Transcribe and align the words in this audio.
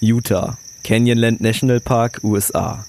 Utah, 0.00 0.58
Canyonland 0.84 1.40
National 1.40 1.80
Park, 1.80 2.20
USA. 2.22 2.84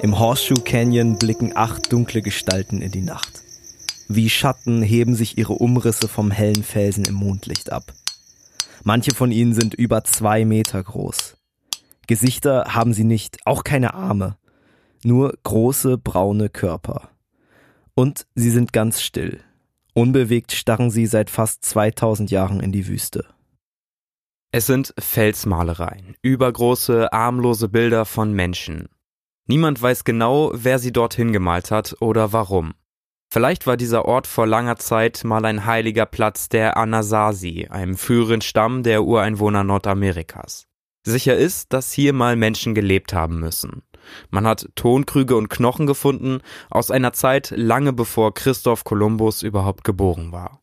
Im 0.00 0.18
Horseshoe 0.18 0.62
Canyon 0.62 1.18
blicken 1.18 1.54
acht 1.54 1.92
dunkle 1.92 2.22
Gestalten 2.22 2.80
in 2.80 2.90
die 2.90 3.02
Nacht. 3.02 3.42
Wie 4.08 4.30
Schatten 4.30 4.80
heben 4.80 5.14
sich 5.14 5.36
ihre 5.36 5.52
Umrisse 5.52 6.08
vom 6.08 6.30
hellen 6.30 6.64
Felsen 6.64 7.04
im 7.04 7.14
Mondlicht 7.14 7.70
ab. 7.70 7.92
Manche 8.88 9.14
von 9.14 9.32
ihnen 9.32 9.52
sind 9.52 9.74
über 9.74 10.02
zwei 10.04 10.46
Meter 10.46 10.82
groß. 10.82 11.36
Gesichter 12.06 12.74
haben 12.74 12.94
sie 12.94 13.04
nicht, 13.04 13.36
auch 13.44 13.62
keine 13.62 13.92
Arme, 13.92 14.38
nur 15.04 15.34
große 15.42 15.98
braune 15.98 16.48
Körper. 16.48 17.10
Und 17.92 18.26
sie 18.34 18.50
sind 18.50 18.72
ganz 18.72 19.02
still. 19.02 19.40
Unbewegt 19.92 20.52
starren 20.52 20.90
sie 20.90 21.04
seit 21.04 21.28
fast 21.28 21.66
2000 21.66 22.30
Jahren 22.30 22.60
in 22.60 22.72
die 22.72 22.88
Wüste. 22.88 23.26
Es 24.52 24.64
sind 24.64 24.94
Felsmalereien, 24.98 26.16
übergroße, 26.22 27.12
armlose 27.12 27.68
Bilder 27.68 28.06
von 28.06 28.32
Menschen. 28.32 28.88
Niemand 29.46 29.82
weiß 29.82 30.04
genau, 30.04 30.50
wer 30.54 30.78
sie 30.78 30.94
dorthin 30.94 31.34
gemalt 31.34 31.70
hat 31.70 31.94
oder 32.00 32.32
warum. 32.32 32.72
Vielleicht 33.30 33.66
war 33.66 33.76
dieser 33.76 34.06
Ort 34.06 34.26
vor 34.26 34.46
langer 34.46 34.76
Zeit 34.76 35.22
mal 35.22 35.44
ein 35.44 35.66
heiliger 35.66 36.06
Platz 36.06 36.48
der 36.48 36.78
Anasazi, 36.78 37.68
einem 37.68 37.96
früheren 37.96 38.40
Stamm 38.40 38.82
der 38.82 39.04
Ureinwohner 39.04 39.64
Nordamerikas. 39.64 40.66
Sicher 41.04 41.36
ist, 41.36 41.72
dass 41.74 41.92
hier 41.92 42.14
mal 42.14 42.36
Menschen 42.36 42.74
gelebt 42.74 43.12
haben 43.12 43.38
müssen. 43.38 43.82
Man 44.30 44.46
hat 44.46 44.70
Tonkrüge 44.74 45.36
und 45.36 45.50
Knochen 45.50 45.86
gefunden 45.86 46.40
aus 46.70 46.90
einer 46.90 47.12
Zeit 47.12 47.52
lange 47.54 47.92
bevor 47.92 48.32
Christoph 48.32 48.84
Kolumbus 48.84 49.42
überhaupt 49.42 49.84
geboren 49.84 50.32
war. 50.32 50.62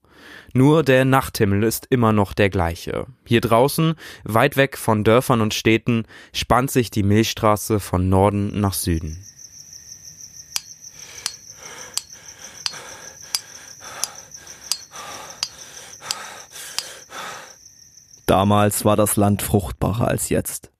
Nur 0.53 0.81
der 0.81 1.05
Nachthimmel 1.05 1.63
ist 1.63 1.85
immer 1.91 2.13
noch 2.13 2.33
der 2.33 2.49
gleiche. 2.49 3.05
Hier 3.25 3.41
draußen, 3.41 3.93
weit 4.23 4.57
weg 4.57 4.77
von 4.77 5.03
Dörfern 5.03 5.41
und 5.41 5.53
Städten, 5.53 6.05
spannt 6.33 6.71
sich 6.71 6.89
die 6.89 7.03
Milchstraße 7.03 7.79
von 7.79 8.09
Norden 8.09 8.59
nach 8.59 8.73
Süden. 8.73 9.23
Damals 18.25 18.85
war 18.85 18.95
das 18.95 19.15
Land 19.15 19.41
fruchtbarer 19.41 20.07
als 20.07 20.29
jetzt. 20.29 20.71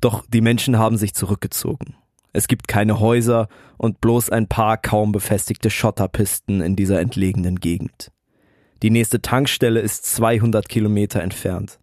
Doch 0.00 0.24
die 0.28 0.40
Menschen 0.40 0.78
haben 0.78 0.96
sich 0.96 1.14
zurückgezogen. 1.14 1.96
Es 2.32 2.46
gibt 2.46 2.68
keine 2.68 3.00
Häuser 3.00 3.48
und 3.78 4.00
bloß 4.00 4.30
ein 4.30 4.48
paar 4.48 4.76
kaum 4.76 5.12
befestigte 5.12 5.70
Schotterpisten 5.70 6.60
in 6.60 6.76
dieser 6.76 7.00
entlegenen 7.00 7.58
Gegend. 7.58 8.12
Die 8.82 8.90
nächste 8.90 9.20
Tankstelle 9.20 9.80
ist 9.80 10.06
200 10.06 10.68
Kilometer 10.68 11.20
entfernt. 11.20 11.80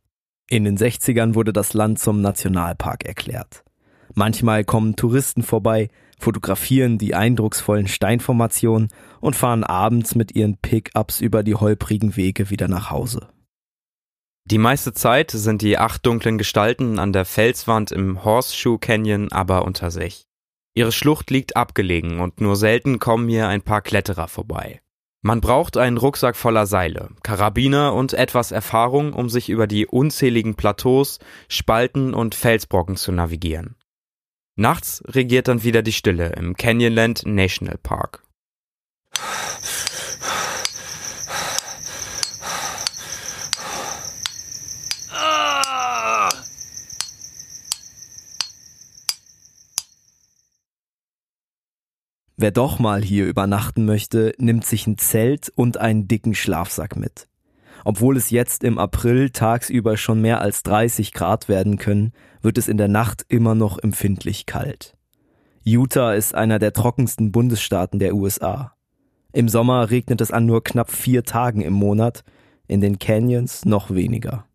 In 0.50 0.64
den 0.64 0.78
60ern 0.78 1.36
wurde 1.36 1.52
das 1.52 1.74
Land 1.74 2.00
zum 2.00 2.22
Nationalpark 2.22 3.04
erklärt. 3.06 3.64
Manchmal 4.14 4.64
kommen 4.64 4.96
Touristen 4.96 5.44
vorbei, 5.44 5.90
fotografieren 6.20 6.98
die 6.98 7.16
eindrucksvollen 7.16 7.88
Steinformationen 7.88 8.90
und 9.20 9.36
fahren 9.36 9.64
abends 9.64 10.16
mit 10.16 10.36
ihren 10.36 10.58
Pickups 10.58 11.20
über 11.20 11.44
die 11.44 11.56
holprigen 11.56 12.16
Wege 12.16 12.50
wieder 12.50 12.68
nach 12.68 12.92
Hause. 12.92 13.28
Die 14.48 14.60
meiste 14.60 14.94
Zeit 14.94 15.32
sind 15.32 15.64
die 15.64 15.80
acht 15.80 16.06
dunklen 16.06 16.38
Gestalten 16.38 17.00
an 17.00 17.12
der 17.12 17.26
Felswand 17.26 17.92
im 17.92 18.24
Horseshoe 18.24 18.78
Canyon 18.78 19.32
aber 19.32 19.66
unter 19.66 19.90
sich. 19.90 20.28
Ihre 20.76 20.92
Schlucht 20.92 21.32
liegt 21.32 21.56
abgelegen 21.56 22.20
und 22.20 22.42
nur 22.42 22.56
selten 22.56 23.00
kommen 23.00 23.28
hier 23.28 23.48
ein 23.48 23.64
paar 23.64 23.82
Kletterer 23.82 24.28
vorbei. 24.28 24.82
Man 25.24 25.42
braucht 25.42 25.78
einen 25.78 25.98
Rucksack 25.98 26.36
voller 26.36 26.68
Seile, 26.68 27.10
Karabiner 27.24 27.96
und 27.96 28.14
etwas 28.14 28.52
Erfahrung, 28.52 29.14
um 29.14 29.30
sich 29.30 29.50
über 29.50 29.66
die 29.66 29.88
unzähligen 29.88 30.54
Plateaus, 30.54 31.18
Spalten 31.48 32.14
und 32.14 32.36
Felsbrocken 32.36 32.98
zu 32.98 33.12
navigieren. 33.12 33.76
Nachts 34.56 35.02
regiert 35.08 35.48
dann 35.48 35.64
wieder 35.64 35.82
die 35.82 35.92
Stille 35.92 36.34
im 36.34 36.56
Canyonland 36.56 37.26
National 37.26 37.80
Park. 37.80 38.22
Wer 52.38 52.52
doch 52.52 52.80
mal 52.80 53.02
hier 53.02 53.28
übernachten 53.28 53.86
möchte, 53.86 54.34
nimmt 54.38 54.66
sich 54.66 54.88
ein 54.88 54.98
Zelt 54.98 55.52
und 55.56 55.78
einen 55.78 56.08
dicken 56.08 56.36
Schlafsack 56.36 56.98
mit. 56.98 57.28
Obwohl 57.86 58.18
es 58.18 58.30
jetzt 58.30 58.64
im 58.64 58.78
April 58.78 59.30
tagsüber 59.30 59.96
schon 59.96 60.22
mehr 60.22 60.42
als 60.42 60.64
30 60.64 61.14
Grad 61.14 61.48
werden 61.48 61.78
können, 61.78 62.12
wird 62.42 62.58
es 62.58 62.68
in 62.68 62.78
der 62.78 62.88
Nacht 62.88 63.26
immer 63.30 63.56
noch 63.56 63.80
empfindlich 63.80 64.46
kalt. 64.46 64.98
Utah 65.64 66.14
ist 66.14 66.36
einer 66.36 66.60
der 66.60 66.74
trockensten 66.74 67.32
Bundesstaaten 67.32 68.00
der 68.00 68.16
USA. 68.16 68.76
Im 69.32 69.50
Sommer 69.50 69.90
regnet 69.90 70.20
es 70.20 70.32
an 70.32 70.46
nur 70.46 70.64
knapp 70.64 70.92
vier 70.92 71.24
Tagen 71.24 71.62
im 71.62 71.74
Monat, 71.74 72.24
in 72.68 72.82
den 72.82 73.00
Canyons 73.00 73.66
noch 73.66 73.92
weniger. 73.92 74.46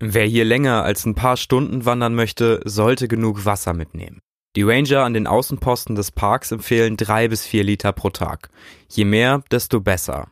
Wer 0.00 0.26
hier 0.26 0.44
länger 0.44 0.82
als 0.82 1.06
ein 1.06 1.14
paar 1.14 1.36
Stunden 1.36 1.84
wandern 1.84 2.14
möchte, 2.14 2.60
sollte 2.64 3.08
genug 3.08 3.44
Wasser 3.44 3.72
mitnehmen. 3.72 4.20
Die 4.54 4.62
Ranger 4.62 5.04
an 5.04 5.14
den 5.14 5.26
Außenposten 5.26 5.96
des 5.96 6.10
Parks 6.10 6.52
empfehlen 6.52 6.98
drei 6.98 7.28
bis 7.28 7.46
vier 7.46 7.64
Liter 7.64 7.92
pro 7.92 8.10
Tag. 8.10 8.50
Je 8.88 9.06
mehr, 9.06 9.42
desto 9.50 9.80
besser. 9.80 10.28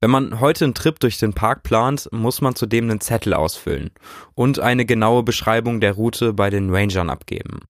Wenn 0.00 0.10
man 0.10 0.40
heute 0.40 0.64
einen 0.64 0.74
Trip 0.74 0.98
durch 1.00 1.18
den 1.18 1.34
Park 1.34 1.64
plant, 1.64 2.08
muss 2.12 2.40
man 2.40 2.54
zudem 2.54 2.84
einen 2.84 3.00
Zettel 3.00 3.34
ausfüllen 3.34 3.90
und 4.34 4.60
eine 4.60 4.86
genaue 4.86 5.22
Beschreibung 5.22 5.80
der 5.80 5.92
Route 5.92 6.32
bei 6.32 6.50
den 6.50 6.70
Rangern 6.74 7.10
abgeben. 7.10 7.60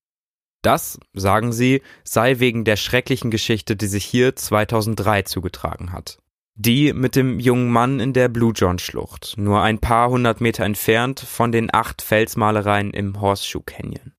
Das, 0.63 1.01
sagen 1.15 1.53
sie, 1.53 1.83
sei 2.05 2.39
wegen 2.39 2.65
der 2.65 2.77
schrecklichen 2.77 3.31
Geschichte, 3.31 3.77
die 3.77 3.87
sich 3.87 4.05
hier 4.05 4.37
2003 4.37 5.23
zugetragen 5.23 5.93
hat. 5.93 6.19
Die 6.55 6.93
mit 6.93 7.17
dem 7.17 7.41
jungen 7.41 7.71
Mann 7.71 8.01
in 8.01 8.13
der 8.13 8.29
Blue 8.29 8.53
John 8.55 8.79
Schlucht, 8.79 9.35
nur 9.37 9.63
ein 9.63 9.79
paar 9.79 10.11
hundert 10.11 10.41
Meter 10.41 10.65
entfernt 10.65 11.21
von 11.21 11.51
den 11.53 11.73
acht 11.73 12.03
Felsmalereien 12.03 12.91
im 12.91 13.21
Horseshoe 13.21 13.63
Canyon. 13.65 14.13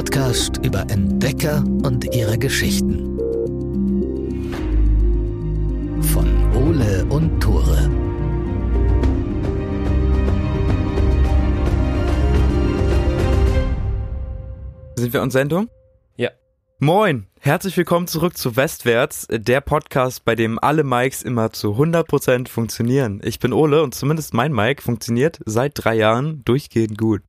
Podcast 0.00 0.56
über 0.64 0.80
Entdecker 0.88 1.62
und 1.82 2.14
ihre 2.14 2.38
Geschichten. 2.38 3.18
Von 6.00 6.54
Ole 6.54 7.04
und 7.10 7.38
Tore. 7.38 7.82
Sind 14.96 15.12
wir 15.12 15.20
on 15.20 15.30
Sendung? 15.30 15.68
Ja. 16.16 16.30
Moin, 16.78 17.26
herzlich 17.38 17.76
willkommen 17.76 18.06
zurück 18.06 18.38
zu 18.38 18.56
Westwärts, 18.56 19.26
der 19.30 19.60
Podcast, 19.60 20.24
bei 20.24 20.34
dem 20.34 20.58
alle 20.58 20.82
Mics 20.82 21.20
immer 21.20 21.52
zu 21.52 21.74
100% 21.74 22.48
funktionieren. 22.48 23.20
Ich 23.22 23.38
bin 23.38 23.52
Ole 23.52 23.82
und 23.82 23.94
zumindest 23.94 24.32
mein 24.32 24.54
Mic 24.54 24.80
funktioniert 24.82 25.40
seit 25.44 25.72
drei 25.74 25.96
Jahren 25.96 26.42
durchgehend 26.46 26.96
gut. 26.96 27.20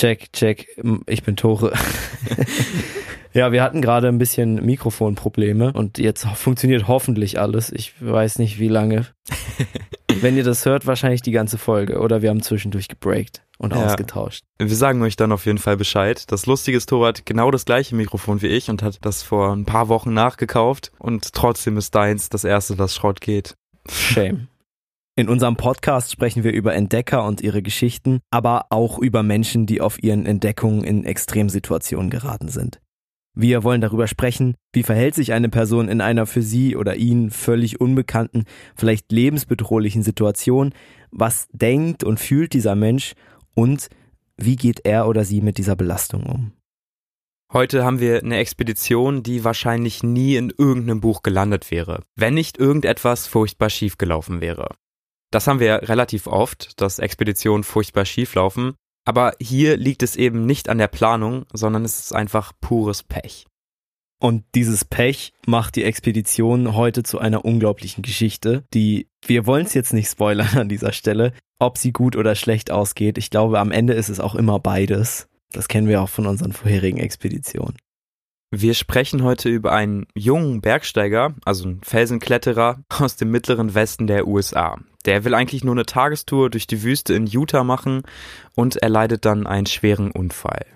Check, 0.00 0.32
check, 0.32 0.66
ich 1.06 1.24
bin 1.24 1.36
Tore. 1.36 1.74
ja, 3.34 3.52
wir 3.52 3.62
hatten 3.62 3.82
gerade 3.82 4.08
ein 4.08 4.16
bisschen 4.16 4.64
Mikrofonprobleme 4.64 5.74
und 5.74 5.98
jetzt 5.98 6.26
funktioniert 6.26 6.88
hoffentlich 6.88 7.38
alles. 7.38 7.70
Ich 7.70 7.92
weiß 8.00 8.38
nicht 8.38 8.58
wie 8.58 8.68
lange. 8.68 9.04
Wenn 10.22 10.38
ihr 10.38 10.44
das 10.44 10.64
hört, 10.64 10.86
wahrscheinlich 10.86 11.20
die 11.20 11.32
ganze 11.32 11.58
Folge 11.58 11.98
oder 12.00 12.22
wir 12.22 12.30
haben 12.30 12.40
zwischendurch 12.42 12.88
gebreakt 12.88 13.42
und 13.58 13.74
Ja. 13.74 13.84
ausgetauscht. 13.84 14.42
Wir 14.58 14.74
sagen 14.74 15.02
euch 15.02 15.16
dann 15.16 15.32
auf 15.32 15.44
jeden 15.44 15.58
Fall 15.58 15.76
Bescheid. 15.76 16.24
Das 16.32 16.46
Lustige 16.46 16.78
ist, 16.78 16.88
Thor 16.88 17.06
hat 17.08 17.26
genau 17.26 17.50
das 17.50 17.66
gleiche 17.66 17.94
Mikrofon 17.94 18.40
wie 18.40 18.46
ich 18.46 18.70
und 18.70 18.82
hat 18.82 19.04
das 19.04 19.22
vor 19.22 19.52
ein 19.54 19.66
paar 19.66 19.88
Wochen 19.88 20.14
nachgekauft 20.14 20.92
und 20.98 21.34
trotzdem 21.34 21.76
ist 21.76 21.94
deins 21.94 22.30
das 22.30 22.44
erste, 22.44 22.74
das 22.74 22.94
Schrott 22.94 23.20
geht. 23.20 23.54
Shame. 23.86 24.48
In 25.20 25.28
unserem 25.28 25.56
Podcast 25.56 26.10
sprechen 26.10 26.44
wir 26.44 26.52
über 26.54 26.74
Entdecker 26.74 27.26
und 27.26 27.42
ihre 27.42 27.60
Geschichten, 27.60 28.20
aber 28.30 28.68
auch 28.70 28.98
über 28.98 29.22
Menschen, 29.22 29.66
die 29.66 29.82
auf 29.82 30.02
ihren 30.02 30.24
Entdeckungen 30.24 30.82
in 30.82 31.04
Extremsituationen 31.04 32.08
geraten 32.08 32.48
sind. 32.48 32.80
Wir 33.34 33.62
wollen 33.62 33.82
darüber 33.82 34.06
sprechen, 34.06 34.54
wie 34.72 34.82
verhält 34.82 35.14
sich 35.14 35.34
eine 35.34 35.50
Person 35.50 35.90
in 35.90 36.00
einer 36.00 36.24
für 36.24 36.40
sie 36.40 36.74
oder 36.74 36.96
ihn 36.96 37.30
völlig 37.30 37.82
unbekannten, 37.82 38.44
vielleicht 38.74 39.12
lebensbedrohlichen 39.12 40.02
Situation, 40.02 40.72
was 41.10 41.48
denkt 41.52 42.02
und 42.02 42.18
fühlt 42.18 42.54
dieser 42.54 42.74
Mensch 42.74 43.12
und 43.52 43.90
wie 44.38 44.56
geht 44.56 44.86
er 44.86 45.06
oder 45.06 45.26
sie 45.26 45.42
mit 45.42 45.58
dieser 45.58 45.76
Belastung 45.76 46.22
um. 46.22 46.52
Heute 47.52 47.84
haben 47.84 48.00
wir 48.00 48.22
eine 48.22 48.38
Expedition, 48.38 49.22
die 49.22 49.44
wahrscheinlich 49.44 50.02
nie 50.02 50.36
in 50.36 50.50
irgendeinem 50.56 51.02
Buch 51.02 51.20
gelandet 51.20 51.70
wäre, 51.70 52.04
wenn 52.16 52.32
nicht 52.32 52.56
irgendetwas 52.56 53.26
furchtbar 53.26 53.68
schiefgelaufen 53.68 54.40
wäre. 54.40 54.70
Das 55.30 55.46
haben 55.46 55.60
wir 55.60 55.88
relativ 55.88 56.26
oft, 56.26 56.80
dass 56.80 56.98
Expeditionen 56.98 57.64
furchtbar 57.64 58.04
schieflaufen, 58.04 58.74
aber 59.04 59.34
hier 59.40 59.76
liegt 59.76 60.02
es 60.02 60.16
eben 60.16 60.44
nicht 60.44 60.68
an 60.68 60.78
der 60.78 60.88
Planung, 60.88 61.46
sondern 61.52 61.84
es 61.84 61.98
ist 61.98 62.12
einfach 62.12 62.52
pures 62.60 63.02
Pech. 63.02 63.46
Und 64.20 64.44
dieses 64.54 64.84
Pech 64.84 65.32
macht 65.46 65.76
die 65.76 65.84
Expedition 65.84 66.74
heute 66.74 67.02
zu 67.02 67.18
einer 67.18 67.44
unglaublichen 67.44 68.02
Geschichte, 68.02 68.64
die, 68.74 69.08
wir 69.24 69.46
wollen 69.46 69.64
es 69.64 69.74
jetzt 69.74 69.94
nicht 69.94 70.10
spoilern 70.10 70.58
an 70.58 70.68
dieser 70.68 70.92
Stelle, 70.92 71.32
ob 71.58 71.78
sie 71.78 71.92
gut 71.92 72.16
oder 72.16 72.34
schlecht 72.34 72.70
ausgeht. 72.70 73.16
Ich 73.16 73.30
glaube, 73.30 73.58
am 73.58 73.72
Ende 73.72 73.94
ist 73.94 74.10
es 74.10 74.20
auch 74.20 74.34
immer 74.34 74.58
beides. 74.58 75.28
Das 75.52 75.68
kennen 75.68 75.88
wir 75.88 76.02
auch 76.02 76.08
von 76.08 76.26
unseren 76.26 76.52
vorherigen 76.52 76.98
Expeditionen. 76.98 77.76
Wir 78.52 78.74
sprechen 78.74 79.22
heute 79.22 79.48
über 79.48 79.72
einen 79.72 80.06
jungen 80.12 80.60
Bergsteiger, 80.60 81.34
also 81.44 81.68
einen 81.68 81.82
Felsenkletterer 81.82 82.82
aus 82.88 83.14
dem 83.14 83.30
mittleren 83.30 83.74
Westen 83.74 84.08
der 84.08 84.26
USA. 84.26 84.76
Der 85.04 85.24
will 85.24 85.34
eigentlich 85.34 85.62
nur 85.62 85.74
eine 85.74 85.86
Tagestour 85.86 86.50
durch 86.50 86.66
die 86.66 86.82
Wüste 86.82 87.14
in 87.14 87.26
Utah 87.26 87.62
machen 87.62 88.02
und 88.56 88.76
erleidet 88.76 89.24
dann 89.24 89.46
einen 89.46 89.66
schweren 89.66 90.10
Unfall. 90.10 90.66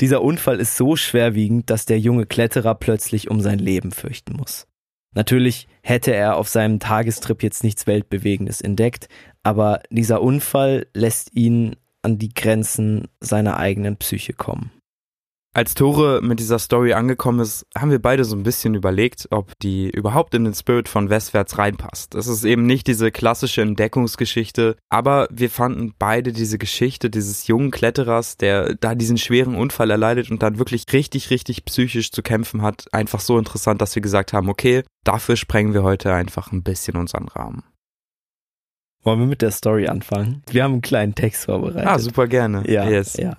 Dieser 0.00 0.22
Unfall 0.22 0.60
ist 0.60 0.76
so 0.76 0.96
schwerwiegend, 0.96 1.70
dass 1.70 1.86
der 1.86 2.00
junge 2.00 2.26
Kletterer 2.26 2.74
plötzlich 2.74 3.30
um 3.30 3.40
sein 3.40 3.58
Leben 3.60 3.92
fürchten 3.92 4.34
muss. 4.34 4.66
Natürlich 5.14 5.68
hätte 5.82 6.12
er 6.12 6.36
auf 6.36 6.48
seinem 6.48 6.80
Tagestrip 6.80 7.42
jetzt 7.42 7.64
nichts 7.64 7.86
Weltbewegendes 7.86 8.60
entdeckt, 8.60 9.08
aber 9.42 9.82
dieser 9.90 10.20
Unfall 10.20 10.86
lässt 10.94 11.34
ihn 11.34 11.76
an 12.02 12.18
die 12.18 12.34
Grenzen 12.34 13.08
seiner 13.20 13.56
eigenen 13.56 13.96
Psyche 13.96 14.32
kommen. 14.32 14.70
Als 15.58 15.74
Tore 15.74 16.20
mit 16.22 16.38
dieser 16.38 16.60
Story 16.60 16.92
angekommen 16.92 17.40
ist, 17.40 17.66
haben 17.76 17.90
wir 17.90 18.00
beide 18.00 18.24
so 18.24 18.36
ein 18.36 18.44
bisschen 18.44 18.76
überlegt, 18.76 19.26
ob 19.32 19.58
die 19.58 19.90
überhaupt 19.90 20.32
in 20.34 20.44
den 20.44 20.54
Spirit 20.54 20.88
von 20.88 21.10
Westwärts 21.10 21.58
reinpasst. 21.58 22.14
Es 22.14 22.28
ist 22.28 22.44
eben 22.44 22.64
nicht 22.64 22.86
diese 22.86 23.10
klassische 23.10 23.62
Entdeckungsgeschichte, 23.62 24.76
aber 24.88 25.26
wir 25.32 25.50
fanden 25.50 25.94
beide 25.98 26.30
diese 26.32 26.58
Geschichte 26.58 27.10
dieses 27.10 27.48
jungen 27.48 27.72
Kletterers, 27.72 28.36
der 28.36 28.76
da 28.76 28.94
diesen 28.94 29.18
schweren 29.18 29.56
Unfall 29.56 29.90
erleidet 29.90 30.30
und 30.30 30.44
dann 30.44 30.60
wirklich 30.60 30.84
richtig, 30.92 31.30
richtig 31.30 31.64
psychisch 31.64 32.12
zu 32.12 32.22
kämpfen 32.22 32.62
hat, 32.62 32.84
einfach 32.92 33.18
so 33.18 33.36
interessant, 33.36 33.82
dass 33.82 33.96
wir 33.96 34.02
gesagt 34.02 34.32
haben, 34.32 34.48
okay, 34.48 34.84
dafür 35.02 35.34
sprengen 35.34 35.74
wir 35.74 35.82
heute 35.82 36.14
einfach 36.14 36.52
ein 36.52 36.62
bisschen 36.62 36.96
unseren 36.96 37.26
Rahmen. 37.26 37.64
Wollen 39.02 39.18
wir 39.18 39.26
mit 39.26 39.42
der 39.42 39.50
Story 39.50 39.88
anfangen? 39.88 40.44
Wir 40.48 40.62
haben 40.62 40.74
einen 40.74 40.82
kleinen 40.82 41.16
Text 41.16 41.46
vorbereitet. 41.46 41.84
Ah, 41.84 41.98
super 41.98 42.28
gerne. 42.28 42.62
Ja, 42.70 42.88
yes. 42.88 43.16
ja. 43.16 43.38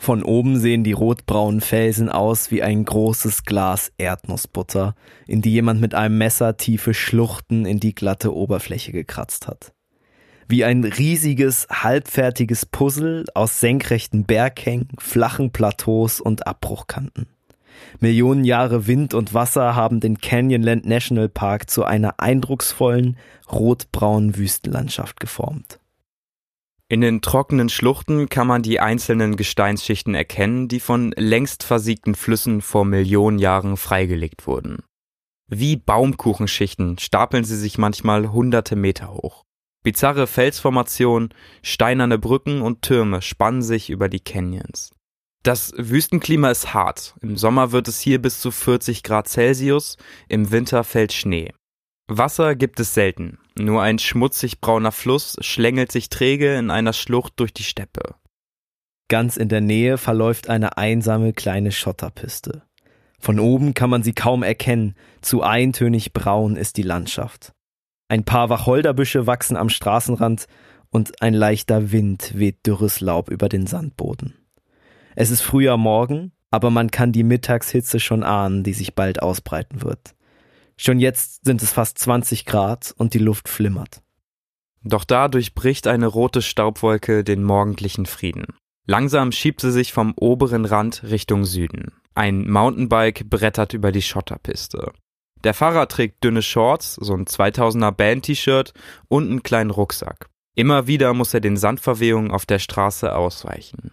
Von 0.00 0.22
oben 0.22 0.58
sehen 0.58 0.82
die 0.82 0.94
rotbraunen 0.94 1.60
Felsen 1.60 2.08
aus 2.08 2.50
wie 2.50 2.62
ein 2.62 2.86
großes 2.86 3.44
Glas 3.44 3.92
Erdnussbutter, 3.98 4.94
in 5.26 5.42
die 5.42 5.52
jemand 5.52 5.82
mit 5.82 5.94
einem 5.94 6.16
Messer 6.16 6.56
tiefe 6.56 6.94
Schluchten 6.94 7.66
in 7.66 7.80
die 7.80 7.94
glatte 7.94 8.34
Oberfläche 8.34 8.92
gekratzt 8.92 9.46
hat. 9.46 9.74
Wie 10.48 10.64
ein 10.64 10.84
riesiges, 10.84 11.66
halbfertiges 11.70 12.64
Puzzle 12.64 13.26
aus 13.34 13.60
senkrechten 13.60 14.24
Berghängen, 14.24 14.88
flachen 14.98 15.50
Plateaus 15.50 16.18
und 16.18 16.46
Abbruchkanten. 16.46 17.26
Millionen 17.98 18.44
Jahre 18.44 18.86
Wind 18.86 19.12
und 19.12 19.34
Wasser 19.34 19.76
haben 19.76 20.00
den 20.00 20.16
Canyonland 20.16 20.86
National 20.86 21.28
Park 21.28 21.68
zu 21.68 21.84
einer 21.84 22.14
eindrucksvollen, 22.20 23.18
rotbraunen 23.52 24.38
Wüstenlandschaft 24.38 25.20
geformt. 25.20 25.79
In 26.90 27.02
den 27.02 27.22
trockenen 27.22 27.68
Schluchten 27.68 28.28
kann 28.28 28.48
man 28.48 28.62
die 28.62 28.80
einzelnen 28.80 29.36
Gesteinsschichten 29.36 30.16
erkennen, 30.16 30.66
die 30.66 30.80
von 30.80 31.12
längst 31.16 31.62
versiegten 31.62 32.16
Flüssen 32.16 32.62
vor 32.62 32.84
Millionen 32.84 33.38
Jahren 33.38 33.76
freigelegt 33.76 34.48
wurden. 34.48 34.82
Wie 35.46 35.76
Baumkuchenschichten 35.76 36.98
stapeln 36.98 37.44
sie 37.44 37.56
sich 37.56 37.78
manchmal 37.78 38.32
hunderte 38.32 38.74
Meter 38.74 39.14
hoch. 39.14 39.44
Bizarre 39.84 40.26
Felsformationen, 40.26 41.32
steinerne 41.62 42.18
Brücken 42.18 42.60
und 42.60 42.82
Türme 42.82 43.22
spannen 43.22 43.62
sich 43.62 43.88
über 43.88 44.08
die 44.08 44.20
Canyons. 44.20 44.90
Das 45.44 45.72
Wüstenklima 45.76 46.50
ist 46.50 46.74
hart. 46.74 47.14
Im 47.20 47.36
Sommer 47.36 47.70
wird 47.70 47.86
es 47.86 48.00
hier 48.00 48.20
bis 48.20 48.40
zu 48.40 48.50
40 48.50 49.04
Grad 49.04 49.28
Celsius, 49.28 49.96
im 50.28 50.50
Winter 50.50 50.82
fällt 50.82 51.12
Schnee. 51.12 51.52
Wasser 52.08 52.56
gibt 52.56 52.80
es 52.80 52.94
selten. 52.94 53.38
Nur 53.60 53.82
ein 53.82 53.98
schmutzig 53.98 54.62
brauner 54.62 54.90
Fluss 54.90 55.36
schlängelt 55.40 55.92
sich 55.92 56.08
träge 56.08 56.54
in 56.54 56.70
einer 56.70 56.94
Schlucht 56.94 57.34
durch 57.36 57.52
die 57.52 57.62
Steppe. 57.62 58.14
Ganz 59.08 59.36
in 59.36 59.50
der 59.50 59.60
Nähe 59.60 59.98
verläuft 59.98 60.48
eine 60.48 60.78
einsame 60.78 61.34
kleine 61.34 61.70
Schotterpiste. 61.70 62.62
Von 63.18 63.38
oben 63.38 63.74
kann 63.74 63.90
man 63.90 64.02
sie 64.02 64.14
kaum 64.14 64.42
erkennen, 64.42 64.94
zu 65.20 65.42
eintönig 65.42 66.14
braun 66.14 66.56
ist 66.56 66.78
die 66.78 66.82
Landschaft. 66.82 67.52
Ein 68.08 68.24
paar 68.24 68.48
Wacholderbüsche 68.48 69.26
wachsen 69.26 69.58
am 69.58 69.68
Straßenrand 69.68 70.46
und 70.88 71.20
ein 71.20 71.34
leichter 71.34 71.92
Wind 71.92 72.38
weht 72.38 72.66
dürres 72.66 73.02
Laub 73.02 73.30
über 73.30 73.50
den 73.50 73.66
Sandboden. 73.66 74.38
Es 75.16 75.30
ist 75.30 75.42
früher 75.42 75.76
Morgen, 75.76 76.32
aber 76.50 76.70
man 76.70 76.90
kann 76.90 77.12
die 77.12 77.24
Mittagshitze 77.24 78.00
schon 78.00 78.22
ahnen, 78.22 78.64
die 78.64 78.72
sich 78.72 78.94
bald 78.94 79.20
ausbreiten 79.22 79.82
wird. 79.82 80.14
Schon 80.82 80.98
jetzt 80.98 81.44
sind 81.44 81.62
es 81.62 81.72
fast 81.72 81.98
20 81.98 82.46
Grad 82.46 82.94
und 82.96 83.12
die 83.12 83.18
Luft 83.18 83.50
flimmert. 83.50 84.00
Doch 84.82 85.04
da 85.04 85.28
durchbricht 85.28 85.86
eine 85.86 86.06
rote 86.06 86.40
Staubwolke 86.40 87.22
den 87.22 87.44
morgendlichen 87.44 88.06
Frieden. 88.06 88.46
Langsam 88.86 89.30
schiebt 89.30 89.60
sie 89.60 89.72
sich 89.72 89.92
vom 89.92 90.14
oberen 90.16 90.64
Rand 90.64 91.02
Richtung 91.02 91.44
Süden. 91.44 91.92
Ein 92.14 92.48
Mountainbike 92.48 93.28
brettert 93.28 93.74
über 93.74 93.92
die 93.92 94.00
Schotterpiste. 94.00 94.92
Der 95.44 95.52
Fahrer 95.52 95.86
trägt 95.86 96.24
dünne 96.24 96.40
Shorts, 96.40 96.94
so 96.94 97.12
ein 97.12 97.26
2000er 97.26 97.92
Band-T-Shirt 97.92 98.72
und 99.08 99.28
einen 99.28 99.42
kleinen 99.42 99.70
Rucksack. 99.70 100.30
Immer 100.56 100.86
wieder 100.86 101.12
muss 101.12 101.34
er 101.34 101.40
den 101.40 101.58
Sandverwehungen 101.58 102.30
auf 102.30 102.46
der 102.46 102.58
Straße 102.58 103.14
ausweichen. 103.14 103.92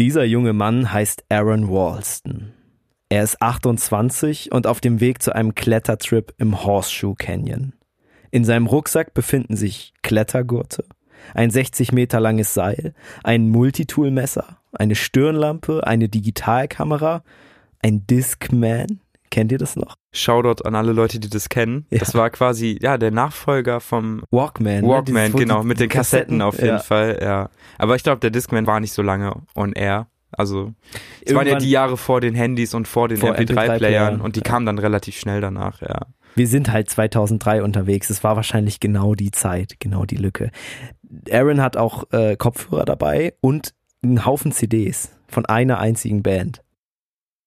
Dieser 0.00 0.24
junge 0.24 0.54
Mann 0.54 0.92
heißt 0.92 1.26
Aaron 1.28 1.68
Walston. 1.68 2.57
Er 3.10 3.22
ist 3.22 3.40
28 3.40 4.52
und 4.52 4.66
auf 4.66 4.80
dem 4.80 5.00
Weg 5.00 5.22
zu 5.22 5.34
einem 5.34 5.54
Klettertrip 5.54 6.34
im 6.36 6.62
Horseshoe 6.64 7.14
Canyon. 7.14 7.72
In 8.30 8.44
seinem 8.44 8.66
Rucksack 8.66 9.14
befinden 9.14 9.56
sich 9.56 9.94
Klettergurte, 10.02 10.84
ein 11.34 11.50
60 11.50 11.92
Meter 11.92 12.20
langes 12.20 12.52
Seil, 12.52 12.92
ein 13.24 13.48
Multitool-Messer, 13.48 14.58
eine 14.72 14.94
Stirnlampe, 14.94 15.86
eine 15.86 16.10
Digitalkamera, 16.10 17.22
ein 17.82 18.06
Discman. 18.06 19.00
Kennt 19.30 19.52
ihr 19.52 19.58
das 19.58 19.76
noch? 19.76 19.94
Shoutout 20.12 20.64
an 20.64 20.74
alle 20.74 20.92
Leute, 20.92 21.18
die 21.18 21.30
das 21.30 21.48
kennen. 21.48 21.86
Ja. 21.90 21.98
Das 21.98 22.14
war 22.14 22.28
quasi, 22.28 22.78
ja, 22.82 22.98
der 22.98 23.10
Nachfolger 23.10 23.80
vom 23.80 24.22
Walkman. 24.30 24.82
Ne? 24.82 24.88
Walkman, 24.88 25.32
ne? 25.32 25.38
genau, 25.38 25.62
mit 25.62 25.80
den 25.80 25.88
Kassetten, 25.88 26.38
Kassetten 26.38 26.42
auf 26.42 26.56
jeden 26.56 26.68
ja. 26.68 26.78
Fall, 26.78 27.18
ja. 27.22 27.50
Aber 27.78 27.96
ich 27.96 28.02
glaube, 28.02 28.20
der 28.20 28.30
Discman 28.30 28.66
war 28.66 28.80
nicht 28.80 28.92
so 28.92 29.00
lange 29.00 29.34
on 29.54 29.72
air. 29.72 30.08
Also 30.30 30.74
es 31.24 31.34
waren 31.34 31.46
ja 31.46 31.58
die 31.58 31.70
Jahre 31.70 31.96
vor 31.96 32.20
den 32.20 32.34
Handys 32.34 32.74
und 32.74 32.86
vor 32.86 33.08
den 33.08 33.18
MP3-Playern 33.18 34.18
MP3 34.18 34.22
und 34.22 34.36
die 34.36 34.40
ja. 34.40 34.44
kamen 34.44 34.66
dann 34.66 34.78
relativ 34.78 35.18
schnell 35.18 35.40
danach, 35.40 35.80
ja. 35.80 36.00
Wir 36.34 36.46
sind 36.46 36.70
halt 36.70 36.88
2003 36.88 37.62
unterwegs. 37.62 38.10
Es 38.10 38.22
war 38.22 38.36
wahrscheinlich 38.36 38.78
genau 38.78 39.14
die 39.14 39.32
Zeit, 39.32 39.76
genau 39.80 40.04
die 40.04 40.16
Lücke. 40.16 40.50
Aaron 41.30 41.60
hat 41.60 41.76
auch 41.76 42.04
äh, 42.12 42.36
Kopfhörer 42.36 42.84
dabei 42.84 43.34
und 43.40 43.74
einen 44.02 44.24
Haufen 44.24 44.52
CDs 44.52 45.10
von 45.26 45.46
einer 45.46 45.78
einzigen 45.78 46.22
Band, 46.22 46.62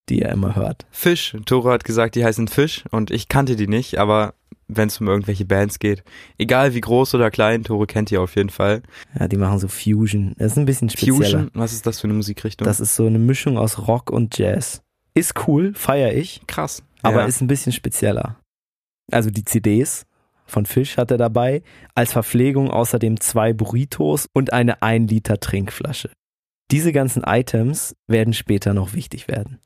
die 0.10 0.22
er 0.22 0.32
immer 0.32 0.56
hört. 0.56 0.86
Fisch. 0.92 1.36
Tore 1.46 1.72
hat 1.72 1.84
gesagt, 1.84 2.16
die 2.16 2.26
heißen 2.26 2.48
Fisch 2.48 2.84
und 2.92 3.12
ich 3.12 3.28
kannte 3.28 3.56
die 3.56 3.68
nicht, 3.68 3.98
aber 3.98 4.34
wenn 4.68 4.88
es 4.88 5.00
um 5.02 5.08
irgendwelche 5.08 5.46
Bands 5.46 5.80
geht. 5.80 6.04
Egal 6.38 6.74
wie 6.74 6.82
groß 6.82 7.16
oder 7.16 7.30
klein, 7.30 7.64
Tore 7.64 7.88
kennt 7.88 8.12
ihr 8.12 8.22
auf 8.22 8.36
jeden 8.36 8.50
Fall. 8.50 8.82
Ja, 9.20 9.28
die 9.28 9.38
machen 9.38 9.60
so 9.60 9.68
Fusion. 9.68 10.34
Das 10.38 10.54
ist 10.54 10.58
ein 10.58 10.66
bisschen 10.66 10.90
spezieller. 10.90 11.18
Fusion? 11.18 11.52
Was 11.54 11.74
ist 11.74 11.86
das 11.86 12.00
für 12.00 12.08
eine 12.08 12.14
Musikrichtung? 12.14 12.66
Das 12.66 12.80
ist 12.80 12.96
so 12.96 13.06
eine 13.06 13.20
Mischung 13.20 13.58
aus 13.58 13.88
Rock 13.88 14.10
und 14.10 14.38
Jazz. 14.38 14.82
Ist 15.14 15.48
cool, 15.48 15.74
feier 15.74 16.14
ich. 16.14 16.42
Krass. 16.48 16.84
Aber 17.02 17.22
ja. 17.22 17.26
ist 17.26 17.42
ein 17.42 17.48
bisschen 17.48 17.74
spezieller. 17.74 18.38
Also 19.12 19.30
die 19.30 19.44
CDs 19.44 20.06
von 20.46 20.66
Fisch 20.66 20.98
hat 20.98 21.12
er 21.12 21.18
dabei, 21.18 21.64
als 21.96 22.14
Verpflegung 22.14 22.70
außerdem 22.70 23.20
zwei 23.20 23.54
Burritos 23.54 24.28
und 24.34 24.54
eine 24.54 24.82
1 24.82 25.10
Liter 25.10 25.40
Trinkflasche. 25.40 26.12
Diese 26.72 26.94
ganzen 26.94 27.24
Items 27.24 27.96
werden 28.08 28.34
später 28.34 28.74
noch 28.74 28.94
wichtig 28.94 29.28
werden. 29.28 29.60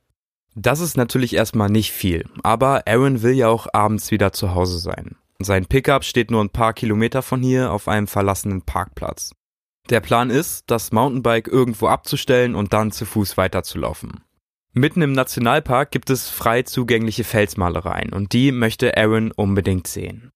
Das 0.56 0.80
ist 0.80 0.96
natürlich 0.96 1.36
erstmal 1.36 1.70
nicht 1.70 1.92
viel, 1.92 2.26
aber 2.42 2.88
Aaron 2.88 3.22
will 3.22 3.34
ja 3.34 3.50
auch 3.50 3.68
abends 3.74 4.10
wieder 4.12 4.32
zu 4.32 4.56
Hause 4.56 4.80
sein. 4.80 5.16
Sein 5.40 5.66
Pickup 5.66 6.06
steht 6.06 6.32
nur 6.32 6.42
ein 6.42 6.50
paar 6.50 6.74
Kilometer 6.74 7.22
von 7.22 7.42
hier 7.42 7.74
auf 7.74 7.90
einem 7.90 8.08
verlassenen 8.08 8.62
Parkplatz. 8.62 9.32
Der 9.90 10.00
Plan 10.00 10.30
ist, 10.30 10.64
das 10.68 10.94
Mountainbike 10.94 11.50
irgendwo 11.50 11.88
abzustellen 11.88 12.56
und 12.56 12.72
dann 12.72 12.92
zu 12.92 13.06
Fuß 13.06 13.36
weiterzulaufen. 13.36 14.22
Mitten 14.72 15.02
im 15.02 15.12
Nationalpark 15.12 15.92
gibt 15.92 16.10
es 16.10 16.30
frei 16.30 16.64
zugängliche 16.64 17.26
Felsmalereien 17.26 18.14
und 18.14 18.32
die 18.32 18.52
möchte 18.52 18.98
Aaron 18.98 19.32
unbedingt 19.32 19.88
sehen. 19.88 20.32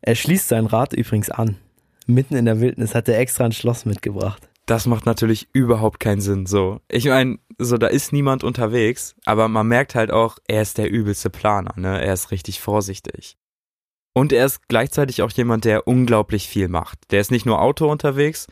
Er 0.00 0.16
schließt 0.16 0.48
sein 0.48 0.66
Rad 0.66 0.92
übrigens 0.92 1.30
an. 1.30 1.56
Mitten 2.06 2.34
in 2.34 2.44
der 2.44 2.60
Wildnis 2.60 2.94
hat 2.94 3.08
er 3.08 3.18
extra 3.18 3.44
ein 3.44 3.52
Schloss 3.52 3.86
mitgebracht. 3.86 4.48
Das 4.66 4.86
macht 4.86 5.04
natürlich 5.04 5.48
überhaupt 5.52 6.00
keinen 6.00 6.20
Sinn 6.20 6.46
so. 6.46 6.80
Ich 6.88 7.04
meine, 7.04 7.38
so 7.58 7.76
da 7.76 7.86
ist 7.86 8.12
niemand 8.12 8.44
unterwegs, 8.44 9.14
aber 9.26 9.48
man 9.48 9.66
merkt 9.66 9.94
halt 9.94 10.10
auch, 10.10 10.38
er 10.48 10.62
ist 10.62 10.78
der 10.78 10.90
übelste 10.90 11.28
Planer, 11.30 11.74
ne? 11.76 12.02
Er 12.02 12.14
ist 12.14 12.30
richtig 12.30 12.60
vorsichtig. 12.60 13.36
Und 14.14 14.32
er 14.32 14.46
ist 14.46 14.68
gleichzeitig 14.68 15.22
auch 15.22 15.32
jemand, 15.32 15.64
der 15.64 15.88
unglaublich 15.88 16.48
viel 16.48 16.68
macht. 16.68 17.10
Der 17.10 17.20
ist 17.20 17.32
nicht 17.32 17.46
nur 17.46 17.60
Auto 17.60 17.90
unterwegs, 17.90 18.46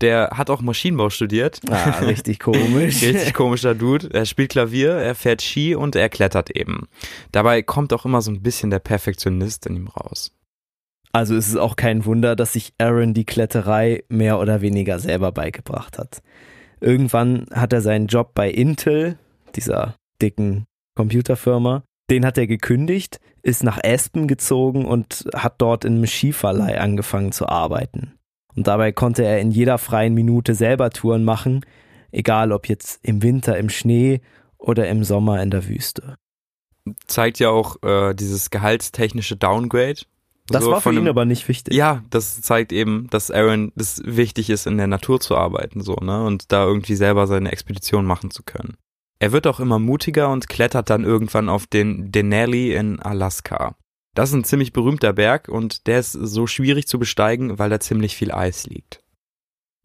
der 0.00 0.30
hat 0.34 0.50
auch 0.50 0.60
Maschinenbau 0.60 1.08
studiert. 1.08 1.60
Ah, 1.70 1.90
richtig 2.00 2.40
komisch. 2.40 3.00
richtig 3.02 3.32
komischer 3.32 3.74
Dude. 3.74 4.10
Er 4.12 4.26
spielt 4.26 4.50
Klavier, 4.50 4.90
er 4.90 5.14
fährt 5.14 5.40
Ski 5.40 5.74
und 5.74 5.96
er 5.96 6.08
klettert 6.08 6.50
eben. 6.50 6.88
Dabei 7.32 7.62
kommt 7.62 7.92
auch 7.92 8.04
immer 8.04 8.20
so 8.20 8.30
ein 8.30 8.42
bisschen 8.42 8.70
der 8.70 8.80
Perfektionist 8.80 9.66
in 9.66 9.76
ihm 9.76 9.88
raus. 9.88 10.32
Also 11.14 11.36
ist 11.36 11.46
es 11.46 11.56
auch 11.56 11.76
kein 11.76 12.04
Wunder, 12.06 12.34
dass 12.34 12.54
sich 12.54 12.72
Aaron 12.78 13.14
die 13.14 13.24
Kletterei 13.24 14.02
mehr 14.08 14.40
oder 14.40 14.62
weniger 14.62 14.98
selber 14.98 15.30
beigebracht 15.30 15.96
hat. 15.96 16.22
Irgendwann 16.80 17.46
hat 17.52 17.72
er 17.72 17.82
seinen 17.82 18.08
Job 18.08 18.34
bei 18.34 18.50
Intel, 18.50 19.16
dieser 19.54 19.94
dicken 20.20 20.66
Computerfirma, 20.96 21.84
den 22.10 22.26
hat 22.26 22.36
er 22.36 22.48
gekündigt, 22.48 23.20
ist 23.42 23.62
nach 23.62 23.78
Aspen 23.84 24.26
gezogen 24.26 24.86
und 24.86 25.26
hat 25.32 25.54
dort 25.58 25.84
in 25.84 25.94
einem 25.94 26.06
Skiverleih 26.06 26.80
angefangen 26.80 27.30
zu 27.30 27.48
arbeiten. 27.48 28.14
Und 28.56 28.66
dabei 28.66 28.90
konnte 28.90 29.24
er 29.24 29.38
in 29.38 29.52
jeder 29.52 29.78
freien 29.78 30.14
Minute 30.14 30.56
selber 30.56 30.90
Touren 30.90 31.22
machen, 31.22 31.64
egal 32.10 32.50
ob 32.50 32.68
jetzt 32.68 32.98
im 33.04 33.22
Winter 33.22 33.56
im 33.56 33.68
Schnee 33.68 34.20
oder 34.58 34.88
im 34.88 35.04
Sommer 35.04 35.40
in 35.40 35.52
der 35.52 35.68
Wüste. 35.68 36.16
Zeigt 37.06 37.38
ja 37.38 37.50
auch 37.50 37.76
äh, 37.84 38.14
dieses 38.14 38.50
gehaltstechnische 38.50 39.36
Downgrade. 39.36 40.02
Das 40.48 40.64
so 40.64 40.72
war 40.72 40.80
für 40.80 40.90
ihn 40.90 40.98
einem, 40.98 41.08
aber 41.08 41.24
nicht 41.24 41.48
wichtig. 41.48 41.74
Ja, 41.74 42.02
das 42.10 42.42
zeigt 42.42 42.72
eben, 42.72 43.08
dass 43.10 43.30
Aaron 43.30 43.72
es 43.76 44.02
wichtig 44.04 44.50
ist, 44.50 44.66
in 44.66 44.76
der 44.76 44.86
Natur 44.86 45.20
zu 45.20 45.36
arbeiten, 45.36 45.80
so, 45.80 45.94
ne? 45.94 46.24
Und 46.24 46.52
da 46.52 46.64
irgendwie 46.64 46.96
selber 46.96 47.26
seine 47.26 47.50
Expedition 47.50 48.04
machen 48.04 48.30
zu 48.30 48.42
können. 48.42 48.76
Er 49.18 49.32
wird 49.32 49.46
auch 49.46 49.58
immer 49.58 49.78
mutiger 49.78 50.30
und 50.30 50.48
klettert 50.48 50.90
dann 50.90 51.04
irgendwann 51.04 51.48
auf 51.48 51.66
den 51.66 52.12
Denali 52.12 52.74
in 52.74 53.00
Alaska. 53.00 53.74
Das 54.14 54.28
ist 54.28 54.34
ein 54.34 54.44
ziemlich 54.44 54.72
berühmter 54.72 55.12
Berg 55.14 55.48
und 55.48 55.86
der 55.86 55.98
ist 55.98 56.12
so 56.12 56.46
schwierig 56.46 56.86
zu 56.86 56.98
besteigen, 56.98 57.58
weil 57.58 57.70
da 57.70 57.80
ziemlich 57.80 58.16
viel 58.16 58.30
Eis 58.30 58.66
liegt. 58.66 59.00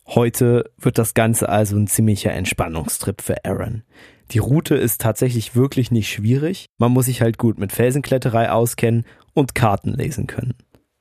Heute 0.06 0.72
wird 0.78 0.98
das 0.98 1.14
Ganze 1.14 1.50
also 1.50 1.78
ein 1.78 1.88
ziemlicher 1.88 2.32
Entspannungstrip 2.32 3.22
für 3.22 3.46
Aaron. 3.46 3.84
Die 4.32 4.40
Route 4.40 4.76
ist 4.76 5.02
tatsächlich 5.02 5.56
wirklich 5.56 5.90
nicht 5.90 6.12
schwierig. 6.12 6.66
Man 6.78 6.92
muss 6.92 7.06
sich 7.06 7.22
halt 7.22 7.38
gut 7.38 7.58
mit 7.58 7.72
Felsenkletterei 7.72 8.52
auskennen 8.52 9.06
und 9.40 9.56
Karten 9.56 9.94
lesen 9.94 10.28
können. 10.28 10.56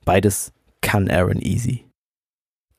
Beides 0.05 0.53
kann 0.81 1.09
Aaron 1.09 1.41
easy. 1.41 1.85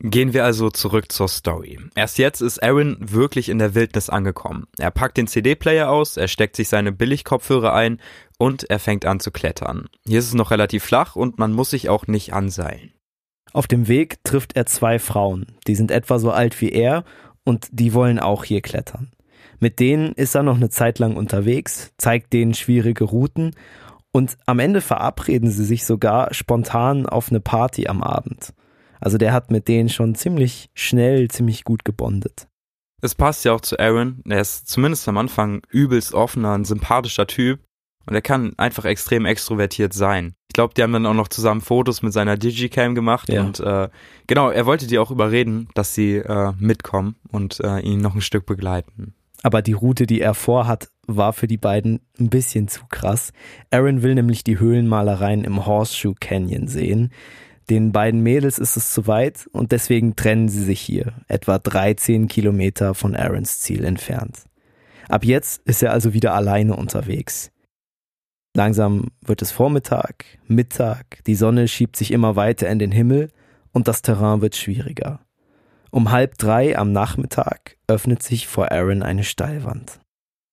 Gehen 0.03 0.33
wir 0.33 0.47
also 0.47 0.71
zurück 0.71 1.13
zur 1.13 1.29
Story. 1.29 1.79
Erst 1.95 2.17
jetzt 2.17 2.41
ist 2.41 2.63
Aaron 2.63 2.97
wirklich 3.01 3.51
in 3.51 3.59
der 3.59 3.75
Wildnis 3.75 4.09
angekommen. 4.09 4.67
Er 4.79 4.91
packt 4.91 5.19
den 5.19 5.27
CD-Player 5.27 5.91
aus, 5.91 6.17
er 6.17 6.27
steckt 6.27 6.57
sich 6.57 6.71
seine 6.71 6.91
Billigkopfhörer 6.91 7.75
ein 7.75 8.01
und 8.39 8.69
er 8.71 8.79
fängt 8.79 9.05
an 9.05 9.21
zu 9.21 9.31
klettern. 9.31 9.89
Hier 10.07 10.19
ist 10.19 10.29
es 10.29 10.35
noch 10.35 10.51
relativ 10.51 10.85
flach 10.85 11.17
und 11.17 11.39
man 11.39 11.53
muss 11.53 11.69
sich 11.71 11.91
auch 11.91 12.07
nicht 12.07 12.33
anseilen. 12.33 12.95
Auf 13.53 13.67
dem 13.67 13.89
Weg 13.89 14.25
trifft 14.25 14.57
er 14.57 14.65
zwei 14.65 14.99
Frauen, 14.99 15.53
die 15.67 15.75
sind 15.75 15.91
etwa 15.91 16.19
so 16.19 16.31
alt 16.31 16.59
wie 16.63 16.73
er 16.73 17.05
und 17.45 17.69
die 17.71 17.93
wollen 17.93 18.19
auch 18.19 18.45
hier 18.45 18.63
klettern. 18.63 19.11
Mit 19.59 19.79
denen 19.81 20.13
ist 20.15 20.35
er 20.35 20.43
noch 20.43 20.57
eine 20.57 20.71
Zeit 20.71 20.99
lang 20.99 21.17
unterwegs, 21.17 21.93
zeigt 21.99 22.33
denen 22.33 22.55
schwierige 22.55 23.05
Routen 23.05 23.55
und 24.13 24.37
am 24.47 24.59
Ende 24.59 24.81
verabreden 24.81 25.51
sie 25.51 25.65
sich 25.65 25.85
sogar 25.87 26.35
spontan 26.35 27.07
auf 27.07 27.31
eine 27.31 27.41
Party 27.41 27.87
am 27.87 28.03
Abend. 28.03 28.53
Also 29.01 29.19
der 29.19 29.33
hat 29.33 29.51
mit 29.51 29.69
denen 29.69 29.89
schon 29.89 30.15
ziemlich 30.15 30.71
schnell, 30.75 31.29
ziemlich 31.29 31.65
gut 31.65 31.85
gebondet. 31.85 32.49
Es 33.01 33.15
passt 33.15 33.45
ja 33.45 33.53
auch 33.53 33.63
zu 33.63 33.79
Aaron. 33.79 34.23
Er 34.29 34.41
ist 34.41 34.69
zumindest 34.69 35.09
am 35.09 35.17
Anfang 35.17 35.63
übelst 35.71 36.13
offener, 36.13 36.53
ein 36.53 36.65
sympathischer 36.65 37.27
Typ. 37.27 37.61
Und 38.07 38.15
er 38.15 38.23
kann 38.23 38.53
einfach 38.59 38.85
extrem 38.85 39.25
extrovertiert 39.25 39.93
sein. 39.93 40.35
Ich 40.49 40.55
glaube, 40.55 40.75
die 40.75 40.83
haben 40.83 40.93
dann 40.93 41.07
auch 41.07 41.15
noch 41.15 41.29
zusammen 41.29 41.61
Fotos 41.61 42.03
mit 42.03 42.13
seiner 42.13 42.37
Digicam 42.37 42.95
gemacht. 42.95 43.29
Ja. 43.29 43.43
Und 43.43 43.61
äh, 43.61 43.89
genau, 44.27 44.51
er 44.51 44.67
wollte 44.67 44.87
die 44.87 44.99
auch 44.99 45.11
überreden, 45.11 45.69
dass 45.75 45.95
sie 45.95 46.17
äh, 46.17 46.53
mitkommen 46.59 47.17
und 47.31 47.61
äh, 47.61 47.79
ihn 47.81 48.01
noch 48.01 48.15
ein 48.15 48.21
Stück 48.21 48.47
begleiten. 48.47 49.15
Aber 49.43 49.63
die 49.63 49.73
Route, 49.73 50.07
die 50.07 50.21
er 50.21 50.35
vorhat, 50.35 50.91
war 51.07 51.33
für 51.33 51.47
die 51.47 51.57
beiden 51.57 52.01
ein 52.19 52.29
bisschen 52.29 52.69
zu 52.69 52.83
krass. 52.89 53.33
Aaron 53.71 54.03
will 54.03 54.15
nämlich 54.15 54.45
die 54.45 54.59
Höhlenmalereien 54.59 55.45
im 55.45 55.67
Horseshoe 55.67 56.15
Canyon 56.21 56.69
sehen. 56.69 57.11
Den 57.71 57.93
beiden 57.93 58.21
Mädels 58.21 58.59
ist 58.59 58.77
es 58.77 58.93
zu 58.93 59.07
weit 59.07 59.49
und 59.53 59.73
deswegen 59.73 60.17
trennen 60.17 60.49
sie 60.49 60.65
sich 60.65 60.81
hier, 60.81 61.13
etwa 61.29 61.59
13 61.59 62.29
Kilometer 62.29 62.95
von 62.95 63.15
Aarons 63.15 63.61
Ziel 63.61 63.85
entfernt. 63.85 64.45
Ab 65.09 65.25
jetzt 65.25 65.63
ist 65.67 65.83
er 65.83 65.93
also 65.93 66.13
wieder 66.13 66.35
alleine 66.35 66.77
unterwegs. 66.77 67.51
Langsam 68.55 69.13
wird 69.21 69.43
es 69.43 69.53
Vormittag, 69.53 70.25
Mittag, 70.49 71.23
die 71.27 71.37
Sonne 71.37 71.69
schiebt 71.69 71.97
sich 71.97 72.11
immer 72.11 72.35
weiter 72.35 72.69
in 72.69 72.81
den 72.81 72.91
Himmel 72.91 73.31
und 73.73 73.87
das 73.87 74.03
Terrain 74.03 74.41
wird 74.41 74.57
schwieriger. 74.57 75.21
Um 75.91 76.11
halb 76.11 76.39
drei 76.39 76.79
am 76.79 76.93
Nachmittag 76.93 77.77
öffnet 77.89 78.23
sich 78.23 78.47
vor 78.47 78.71
Aaron 78.71 79.03
eine 79.03 79.25
Steilwand. 79.25 80.01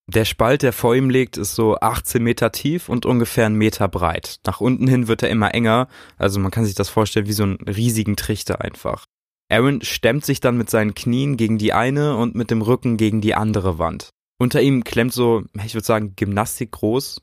Der 0.09 0.25
Spalt, 0.25 0.63
der 0.63 0.71
vor 0.71 0.95
ihm 0.95 1.09
liegt, 1.09 1.37
ist 1.37 1.53
so 1.53 1.77
18 1.79 2.23
Meter 2.23 2.51
tief 2.51 2.87
und 2.87 3.05
ungefähr 3.05 3.45
einen 3.45 3.55
Meter 3.55 3.87
breit. 3.89 4.39
Nach 4.45 4.61
unten 4.61 4.87
hin 4.87 5.07
wird 5.07 5.21
er 5.21 5.29
immer 5.29 5.53
enger, 5.53 5.89
also 6.17 6.39
man 6.39 6.49
kann 6.49 6.63
sich 6.63 6.75
das 6.75 6.89
vorstellen 6.89 7.27
wie 7.27 7.33
so 7.33 7.43
einen 7.43 7.57
riesigen 7.57 8.15
Trichter 8.15 8.61
einfach. 8.61 9.05
Aaron 9.49 9.81
stemmt 9.81 10.25
sich 10.25 10.39
dann 10.39 10.57
mit 10.57 10.69
seinen 10.69 10.95
Knien 10.95 11.37
gegen 11.37 11.57
die 11.57 11.73
eine 11.73 12.15
und 12.15 12.35
mit 12.35 12.51
dem 12.51 12.61
Rücken 12.61 12.97
gegen 12.97 13.21
die 13.21 13.35
andere 13.35 13.79
Wand. 13.79 14.09
Unter 14.39 14.61
ihm 14.61 14.83
klemmt 14.83 15.13
so, 15.13 15.43
ich 15.65 15.73
würde 15.73 15.85
sagen, 15.85 16.13
Gymnastik 16.15 16.71
groß. 16.71 17.21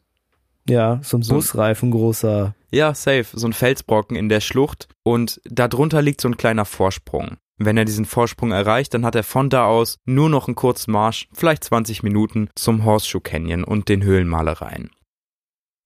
Ja, 0.69 1.01
so 1.03 1.19
ein 1.19 1.27
Busreifen 1.27 1.91
großer. 1.91 2.55
Ja, 2.71 2.95
safe, 2.95 3.27
so 3.33 3.47
ein 3.47 3.53
Felsbrocken 3.53 4.17
in 4.17 4.29
der 4.29 4.41
Schlucht 4.41 4.89
und 5.03 5.41
darunter 5.45 6.03
liegt 6.03 6.21
so 6.21 6.29
ein 6.29 6.37
kleiner 6.37 6.65
Vorsprung. 6.65 7.37
Wenn 7.57 7.77
er 7.77 7.85
diesen 7.85 8.05
Vorsprung 8.05 8.51
erreicht, 8.51 8.95
dann 8.95 9.05
hat 9.05 9.15
er 9.15 9.23
von 9.23 9.49
da 9.49 9.67
aus 9.67 9.99
nur 10.05 10.29
noch 10.29 10.49
einen 10.49 10.57
kurzen 10.57 10.91
Marsch, 10.91 11.29
vielleicht 11.33 11.65
20 11.65 12.03
Minuten, 12.03 12.49
zum 12.57 12.85
Horseshoe 12.85 13.21
Canyon 13.21 13.63
und 13.63 13.89
den 13.89 14.03
Höhlenmalereien. 14.03 14.91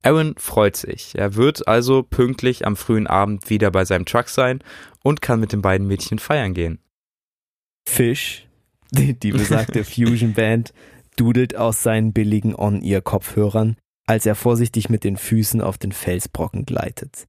Aaron 0.02 0.34
freut 0.38 0.76
sich. 0.76 1.16
Er 1.16 1.34
wird 1.34 1.66
also 1.66 2.02
pünktlich 2.02 2.66
am 2.66 2.76
frühen 2.76 3.06
Abend 3.06 3.50
wieder 3.50 3.70
bei 3.70 3.84
seinem 3.84 4.06
Truck 4.06 4.28
sein 4.28 4.60
und 5.02 5.20
kann 5.20 5.40
mit 5.40 5.52
den 5.52 5.60
beiden 5.60 5.86
Mädchen 5.86 6.18
feiern 6.18 6.54
gehen. 6.54 6.78
Fish, 7.86 8.46
die, 8.90 9.18
die 9.18 9.32
besagte 9.32 9.84
Fusion 9.84 10.34
Band, 10.34 10.72
dudelt 11.16 11.56
aus 11.56 11.82
seinen 11.82 12.12
billigen 12.12 12.54
On-Ear-Kopfhörern, 12.54 13.76
als 14.06 14.24
er 14.24 14.34
vorsichtig 14.34 14.88
mit 14.88 15.04
den 15.04 15.16
Füßen 15.16 15.60
auf 15.60 15.78
den 15.78 15.92
Felsbrocken 15.92 16.64
gleitet. 16.64 17.26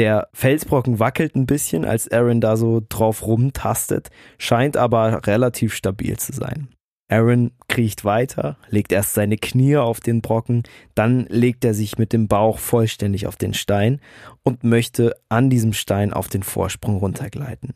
Der 0.00 0.30
Felsbrocken 0.32 0.98
wackelt 0.98 1.36
ein 1.36 1.44
bisschen, 1.44 1.84
als 1.84 2.10
Aaron 2.10 2.40
da 2.40 2.56
so 2.56 2.80
drauf 2.88 3.26
rumtastet, 3.26 4.08
scheint 4.38 4.78
aber 4.78 5.26
relativ 5.26 5.74
stabil 5.74 6.18
zu 6.18 6.32
sein. 6.32 6.68
Aaron 7.10 7.52
kriecht 7.68 8.02
weiter, 8.02 8.56
legt 8.70 8.92
erst 8.92 9.12
seine 9.12 9.36
Knie 9.36 9.76
auf 9.76 10.00
den 10.00 10.22
Brocken, 10.22 10.62
dann 10.94 11.26
legt 11.26 11.66
er 11.66 11.74
sich 11.74 11.98
mit 11.98 12.14
dem 12.14 12.28
Bauch 12.28 12.58
vollständig 12.58 13.26
auf 13.26 13.36
den 13.36 13.52
Stein 13.52 14.00
und 14.42 14.64
möchte 14.64 15.14
an 15.28 15.50
diesem 15.50 15.74
Stein 15.74 16.14
auf 16.14 16.28
den 16.28 16.44
Vorsprung 16.44 16.96
runtergleiten. 16.96 17.74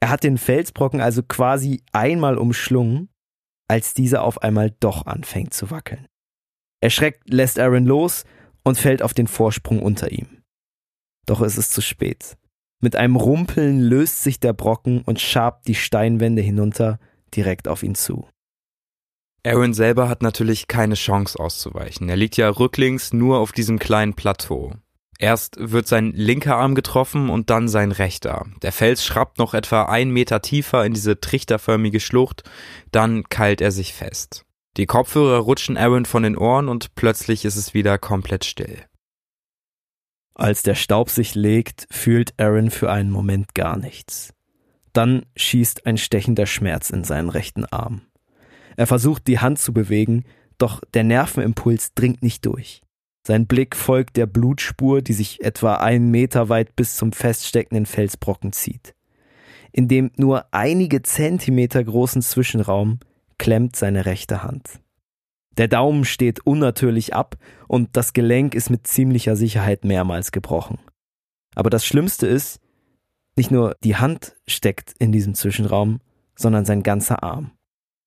Er 0.00 0.10
hat 0.10 0.24
den 0.24 0.36
Felsbrocken 0.36 1.00
also 1.00 1.22
quasi 1.22 1.80
einmal 1.92 2.36
umschlungen, 2.36 3.08
als 3.68 3.94
dieser 3.94 4.24
auf 4.24 4.42
einmal 4.42 4.74
doch 4.80 5.06
anfängt 5.06 5.54
zu 5.54 5.70
wackeln. 5.70 6.08
Erschreckt 6.80 7.32
lässt 7.32 7.60
Aaron 7.60 7.86
los 7.86 8.24
und 8.64 8.78
fällt 8.78 9.00
auf 9.00 9.14
den 9.14 9.28
Vorsprung 9.28 9.80
unter 9.80 10.10
ihm. 10.10 10.37
Doch 11.28 11.42
es 11.42 11.58
ist 11.58 11.74
zu 11.74 11.82
spät. 11.82 12.38
Mit 12.80 12.96
einem 12.96 13.16
Rumpeln 13.16 13.80
löst 13.80 14.22
sich 14.22 14.40
der 14.40 14.54
Brocken 14.54 15.02
und 15.02 15.20
schabt 15.20 15.68
die 15.68 15.74
Steinwände 15.74 16.40
hinunter 16.40 16.98
direkt 17.36 17.68
auf 17.68 17.82
ihn 17.82 17.94
zu. 17.94 18.26
Aaron 19.44 19.74
selber 19.74 20.08
hat 20.08 20.22
natürlich 20.22 20.68
keine 20.68 20.94
Chance 20.94 21.38
auszuweichen. 21.38 22.08
Er 22.08 22.16
liegt 22.16 22.38
ja 22.38 22.48
rücklings 22.48 23.12
nur 23.12 23.40
auf 23.40 23.52
diesem 23.52 23.78
kleinen 23.78 24.14
Plateau. 24.14 24.72
Erst 25.18 25.56
wird 25.58 25.86
sein 25.86 26.12
linker 26.14 26.56
Arm 26.56 26.74
getroffen 26.74 27.28
und 27.28 27.50
dann 27.50 27.68
sein 27.68 27.92
rechter. 27.92 28.46
Der 28.62 28.72
Fels 28.72 29.04
schrappt 29.04 29.36
noch 29.38 29.52
etwa 29.52 29.82
einen 29.82 30.12
Meter 30.12 30.40
tiefer 30.40 30.86
in 30.86 30.94
diese 30.94 31.20
trichterförmige 31.20 32.00
Schlucht, 32.00 32.48
dann 32.90 33.24
keilt 33.28 33.60
er 33.60 33.72
sich 33.72 33.92
fest. 33.92 34.46
Die 34.78 34.86
Kopfhörer 34.86 35.40
rutschen 35.40 35.76
Aaron 35.76 36.06
von 36.06 36.22
den 36.22 36.38
Ohren 36.38 36.68
und 36.68 36.94
plötzlich 36.94 37.44
ist 37.44 37.56
es 37.56 37.74
wieder 37.74 37.98
komplett 37.98 38.46
still. 38.46 38.78
Als 40.38 40.62
der 40.62 40.76
Staub 40.76 41.10
sich 41.10 41.34
legt, 41.34 41.88
fühlt 41.90 42.32
Aaron 42.38 42.70
für 42.70 42.90
einen 42.92 43.10
Moment 43.10 43.56
gar 43.56 43.76
nichts. 43.76 44.32
Dann 44.92 45.26
schießt 45.36 45.84
ein 45.84 45.98
stechender 45.98 46.46
Schmerz 46.46 46.90
in 46.90 47.02
seinen 47.02 47.28
rechten 47.28 47.64
Arm. 47.64 48.02
Er 48.76 48.86
versucht 48.86 49.26
die 49.26 49.40
Hand 49.40 49.58
zu 49.58 49.72
bewegen, 49.72 50.24
doch 50.56 50.80
der 50.94 51.02
Nervenimpuls 51.02 51.92
dringt 51.94 52.22
nicht 52.22 52.46
durch. 52.46 52.82
Sein 53.26 53.48
Blick 53.48 53.74
folgt 53.74 54.16
der 54.16 54.26
Blutspur, 54.26 55.02
die 55.02 55.12
sich 55.12 55.42
etwa 55.42 55.74
einen 55.74 56.12
Meter 56.12 56.48
weit 56.48 56.76
bis 56.76 56.96
zum 56.96 57.10
feststeckenden 57.10 57.84
Felsbrocken 57.84 58.52
zieht. 58.52 58.94
In 59.72 59.88
dem 59.88 60.12
nur 60.16 60.46
einige 60.52 61.02
Zentimeter 61.02 61.82
großen 61.82 62.22
Zwischenraum 62.22 63.00
klemmt 63.38 63.74
seine 63.74 64.06
rechte 64.06 64.44
Hand. 64.44 64.80
Der 65.58 65.68
Daumen 65.68 66.04
steht 66.04 66.46
unnatürlich 66.46 67.14
ab 67.14 67.36
und 67.66 67.90
das 67.96 68.12
Gelenk 68.12 68.54
ist 68.54 68.70
mit 68.70 68.86
ziemlicher 68.86 69.34
Sicherheit 69.34 69.84
mehrmals 69.84 70.30
gebrochen. 70.30 70.78
Aber 71.56 71.68
das 71.68 71.84
Schlimmste 71.84 72.28
ist, 72.28 72.60
nicht 73.36 73.50
nur 73.50 73.74
die 73.82 73.96
Hand 73.96 74.36
steckt 74.46 74.94
in 75.00 75.10
diesem 75.10 75.34
Zwischenraum, 75.34 76.00
sondern 76.36 76.64
sein 76.64 76.84
ganzer 76.84 77.24
Arm. 77.24 77.50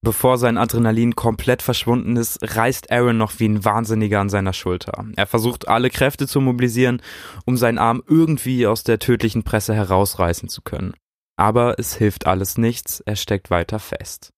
Bevor 0.04 0.38
sein 0.38 0.58
Adrenalin 0.58 1.16
komplett 1.16 1.62
verschwunden 1.62 2.16
ist, 2.16 2.40
reißt 2.42 2.92
Aaron 2.92 3.18
noch 3.18 3.40
wie 3.40 3.50
ein 3.50 3.64
Wahnsinniger 3.64 4.20
an 4.20 4.30
seiner 4.30 4.54
Schulter. 4.54 5.06
Er 5.16 5.28
versucht 5.28 5.68
alle 5.68 5.90
Kräfte 5.90 6.28
zu 6.28 6.42
mobilisieren, 6.42 7.02
um 7.46 7.56
seinen 7.56 7.78
Arm 7.78 8.02
irgendwie 8.08 8.66
aus 8.66 8.84
der 8.84 8.98
tödlichen 8.98 9.44
Presse 9.44 9.76
herausreißen 9.76 10.50
zu 10.50 10.62
können. 10.64 10.94
Aber 11.38 11.78
es 11.78 11.96
hilft 11.96 12.26
alles 12.26 12.58
nichts, 12.58 13.02
er 13.02 13.16
steckt 13.16 13.52
weiter 13.52 13.78
fest. 13.78 14.32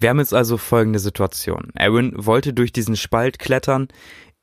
Wir 0.00 0.10
haben 0.10 0.20
jetzt 0.20 0.34
also 0.34 0.58
folgende 0.58 1.00
Situation. 1.00 1.72
Aaron 1.74 2.12
wollte 2.14 2.54
durch 2.54 2.72
diesen 2.72 2.94
Spalt 2.96 3.40
klettern, 3.40 3.88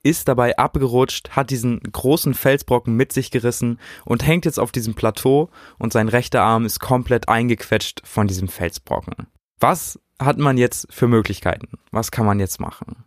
ist 0.03 0.27
dabei 0.27 0.57
abgerutscht, 0.57 1.31
hat 1.31 1.49
diesen 1.49 1.79
großen 1.79 2.33
Felsbrocken 2.33 2.93
mit 2.95 3.13
sich 3.13 3.31
gerissen 3.31 3.79
und 4.03 4.27
hängt 4.27 4.43
jetzt 4.43 4.59
auf 4.59 4.73
diesem 4.73 4.95
Plateau 4.95 5.49
und 5.79 5.93
sein 5.93 6.09
rechter 6.09 6.41
Arm 6.41 6.65
ist 6.65 6.79
komplett 6.79 7.29
eingequetscht 7.29 8.01
von 8.05 8.27
diesem 8.27 8.49
Felsbrocken. 8.49 9.27
Was 9.59 9.97
hat 10.21 10.37
man 10.37 10.57
jetzt 10.57 10.93
für 10.93 11.07
Möglichkeiten? 11.07 11.79
Was 11.89 12.11
kann 12.11 12.25
man 12.25 12.39
jetzt 12.39 12.59
machen? 12.59 13.05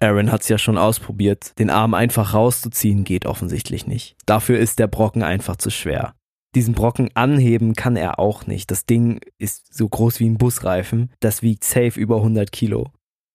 Aaron 0.00 0.30
hat's 0.32 0.48
ja 0.48 0.58
schon 0.58 0.78
ausprobiert. 0.78 1.58
Den 1.58 1.70
Arm 1.70 1.94
einfach 1.94 2.34
rauszuziehen 2.34 3.04
geht 3.04 3.24
offensichtlich 3.24 3.86
nicht. 3.86 4.16
Dafür 4.26 4.58
ist 4.58 4.80
der 4.80 4.86
Brocken 4.88 5.22
einfach 5.22 5.56
zu 5.56 5.70
schwer. 5.70 6.14
Diesen 6.54 6.74
Brocken 6.74 7.10
anheben 7.14 7.74
kann 7.74 7.96
er 7.96 8.18
auch 8.18 8.46
nicht. 8.46 8.70
Das 8.70 8.86
Ding 8.86 9.20
ist 9.38 9.74
so 9.74 9.88
groß 9.88 10.20
wie 10.20 10.28
ein 10.28 10.38
Busreifen. 10.38 11.12
Das 11.20 11.42
wiegt 11.42 11.64
safe 11.64 12.00
über 12.00 12.16
100 12.16 12.50
Kilo. 12.52 12.90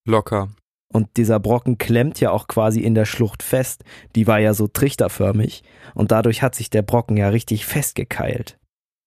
Locker. 0.05 0.49
Und 0.91 1.17
dieser 1.17 1.39
Brocken 1.39 1.77
klemmt 1.77 2.19
ja 2.19 2.31
auch 2.31 2.47
quasi 2.47 2.81
in 2.81 2.95
der 2.95 3.05
Schlucht 3.05 3.43
fest. 3.43 3.83
Die 4.15 4.27
war 4.27 4.39
ja 4.39 4.53
so 4.53 4.67
trichterförmig. 4.67 5.63
Und 5.95 6.11
dadurch 6.11 6.41
hat 6.41 6.55
sich 6.55 6.69
der 6.69 6.81
Brocken 6.81 7.17
ja 7.17 7.29
richtig 7.29 7.65
festgekeilt. 7.65 8.59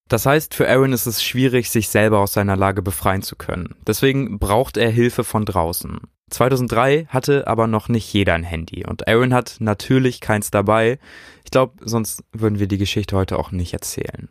Das 0.08 0.24
heißt, 0.24 0.54
für 0.54 0.68
Aaron 0.68 0.92
ist 0.92 1.06
es 1.06 1.22
schwierig, 1.22 1.70
sich 1.70 1.88
selber 1.88 2.20
aus 2.20 2.32
seiner 2.32 2.56
Lage 2.56 2.82
befreien 2.82 3.22
zu 3.22 3.34
können. 3.34 3.74
Deswegen 3.86 4.38
braucht 4.38 4.76
er 4.76 4.90
Hilfe 4.90 5.24
von 5.24 5.44
draußen. 5.44 6.00
2003 6.30 7.06
hatte 7.08 7.46
aber 7.46 7.66
noch 7.66 7.88
nicht 7.88 8.12
jeder 8.12 8.34
ein 8.34 8.42
Handy 8.42 8.84
und 8.84 9.06
Aaron 9.06 9.32
hat 9.32 9.56
natürlich 9.60 10.20
keins 10.20 10.50
dabei. 10.50 10.98
Ich 11.44 11.50
glaube, 11.50 11.74
sonst 11.84 12.24
würden 12.32 12.58
wir 12.58 12.66
die 12.66 12.78
Geschichte 12.78 13.16
heute 13.16 13.38
auch 13.38 13.52
nicht 13.52 13.72
erzählen. 13.72 14.28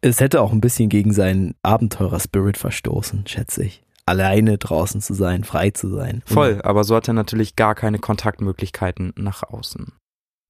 Es 0.00 0.20
hätte 0.20 0.40
auch 0.40 0.52
ein 0.52 0.60
bisschen 0.60 0.88
gegen 0.88 1.12
seinen 1.12 1.54
Abenteurer-Spirit 1.62 2.56
verstoßen, 2.56 3.26
schätze 3.26 3.64
ich. 3.64 3.82
Alleine 4.06 4.56
draußen 4.56 5.00
zu 5.00 5.12
sein, 5.12 5.44
frei 5.44 5.70
zu 5.70 5.88
sein. 5.88 6.22
Voll, 6.24 6.60
aber 6.62 6.84
so 6.84 6.94
hat 6.94 7.08
er 7.08 7.14
natürlich 7.14 7.56
gar 7.56 7.74
keine 7.74 7.98
Kontaktmöglichkeiten 7.98 9.12
nach 9.16 9.42
außen. 9.42 9.92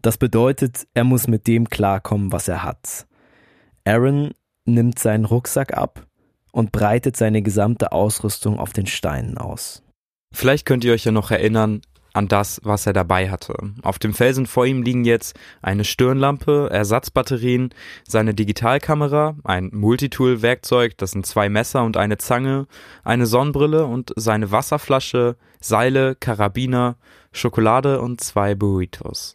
Das 0.00 0.18
bedeutet, 0.18 0.86
er 0.94 1.04
muss 1.04 1.26
mit 1.26 1.46
dem 1.46 1.68
klarkommen, 1.68 2.30
was 2.30 2.46
er 2.46 2.62
hat. 2.62 3.06
Aaron 3.84 4.32
nimmt 4.64 4.98
seinen 4.98 5.24
Rucksack 5.24 5.76
ab 5.76 6.06
und 6.52 6.70
breitet 6.70 7.16
seine 7.16 7.42
gesamte 7.42 7.90
Ausrüstung 7.90 8.58
auf 8.58 8.72
den 8.72 8.86
Steinen 8.86 9.38
aus. 9.38 9.82
Vielleicht 10.32 10.66
könnt 10.66 10.84
ihr 10.84 10.92
euch 10.92 11.04
ja 11.04 11.12
noch 11.12 11.30
erinnern 11.30 11.80
an 12.12 12.28
das, 12.28 12.60
was 12.64 12.86
er 12.86 12.92
dabei 12.92 13.30
hatte. 13.30 13.54
Auf 13.82 13.98
dem 13.98 14.12
Felsen 14.12 14.46
vor 14.46 14.66
ihm 14.66 14.82
liegen 14.82 15.04
jetzt 15.04 15.38
eine 15.62 15.84
Stirnlampe, 15.84 16.68
Ersatzbatterien, 16.70 17.70
seine 18.06 18.34
Digitalkamera, 18.34 19.36
ein 19.44 19.70
Multitool-Werkzeug, 19.72 20.96
das 20.98 21.12
sind 21.12 21.26
zwei 21.26 21.48
Messer 21.48 21.84
und 21.84 21.96
eine 21.96 22.18
Zange, 22.18 22.66
eine 23.04 23.26
Sonnenbrille 23.26 23.86
und 23.86 24.12
seine 24.16 24.50
Wasserflasche, 24.50 25.36
Seile, 25.60 26.16
Karabiner, 26.16 26.96
Schokolade 27.32 28.00
und 28.00 28.20
zwei 28.20 28.54
Burritos. 28.54 29.34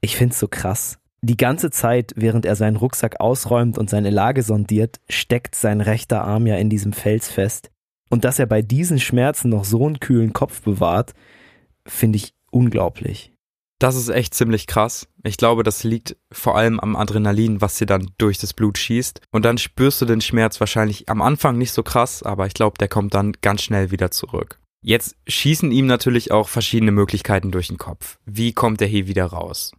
Ich 0.00 0.16
find's 0.16 0.38
so 0.38 0.48
krass. 0.48 0.98
Die 1.22 1.38
ganze 1.38 1.70
Zeit, 1.70 2.12
während 2.16 2.44
er 2.44 2.56
seinen 2.56 2.76
Rucksack 2.76 3.20
ausräumt 3.20 3.78
und 3.78 3.88
seine 3.88 4.10
Lage 4.10 4.42
sondiert, 4.42 5.00
steckt 5.08 5.54
sein 5.54 5.80
rechter 5.80 6.22
Arm 6.22 6.46
ja 6.46 6.56
in 6.56 6.68
diesem 6.68 6.92
Fels 6.92 7.30
fest. 7.30 7.70
Und 8.10 8.24
dass 8.24 8.38
er 8.38 8.46
bei 8.46 8.62
diesen 8.62 9.00
Schmerzen 9.00 9.48
noch 9.48 9.64
so 9.64 9.86
einen 9.86 10.00
kühlen 10.00 10.32
Kopf 10.32 10.62
bewahrt, 10.62 11.14
finde 11.86 12.16
ich 12.16 12.34
unglaublich. 12.50 13.32
Das 13.78 13.96
ist 13.96 14.08
echt 14.08 14.34
ziemlich 14.34 14.66
krass. 14.66 15.08
Ich 15.24 15.36
glaube, 15.36 15.62
das 15.62 15.84
liegt 15.84 16.16
vor 16.30 16.56
allem 16.56 16.78
am 16.80 16.96
Adrenalin, 16.96 17.60
was 17.60 17.76
dir 17.76 17.86
dann 17.86 18.10
durch 18.18 18.38
das 18.38 18.52
Blut 18.52 18.78
schießt. 18.78 19.20
Und 19.30 19.44
dann 19.44 19.58
spürst 19.58 20.00
du 20.00 20.06
den 20.06 20.20
Schmerz 20.20 20.60
wahrscheinlich 20.60 21.08
am 21.08 21.20
Anfang 21.20 21.58
nicht 21.58 21.72
so 21.72 21.82
krass, 21.82 22.22
aber 22.22 22.46
ich 22.46 22.54
glaube, 22.54 22.78
der 22.78 22.88
kommt 22.88 23.14
dann 23.14 23.32
ganz 23.42 23.62
schnell 23.62 23.90
wieder 23.90 24.10
zurück. 24.10 24.60
Jetzt 24.80 25.16
schießen 25.26 25.72
ihm 25.72 25.86
natürlich 25.86 26.30
auch 26.30 26.48
verschiedene 26.48 26.92
Möglichkeiten 26.92 27.50
durch 27.50 27.68
den 27.68 27.78
Kopf. 27.78 28.18
Wie 28.26 28.52
kommt 28.52 28.80
er 28.80 28.86
hier 28.86 29.08
wieder 29.08 29.26
raus? 29.26 29.72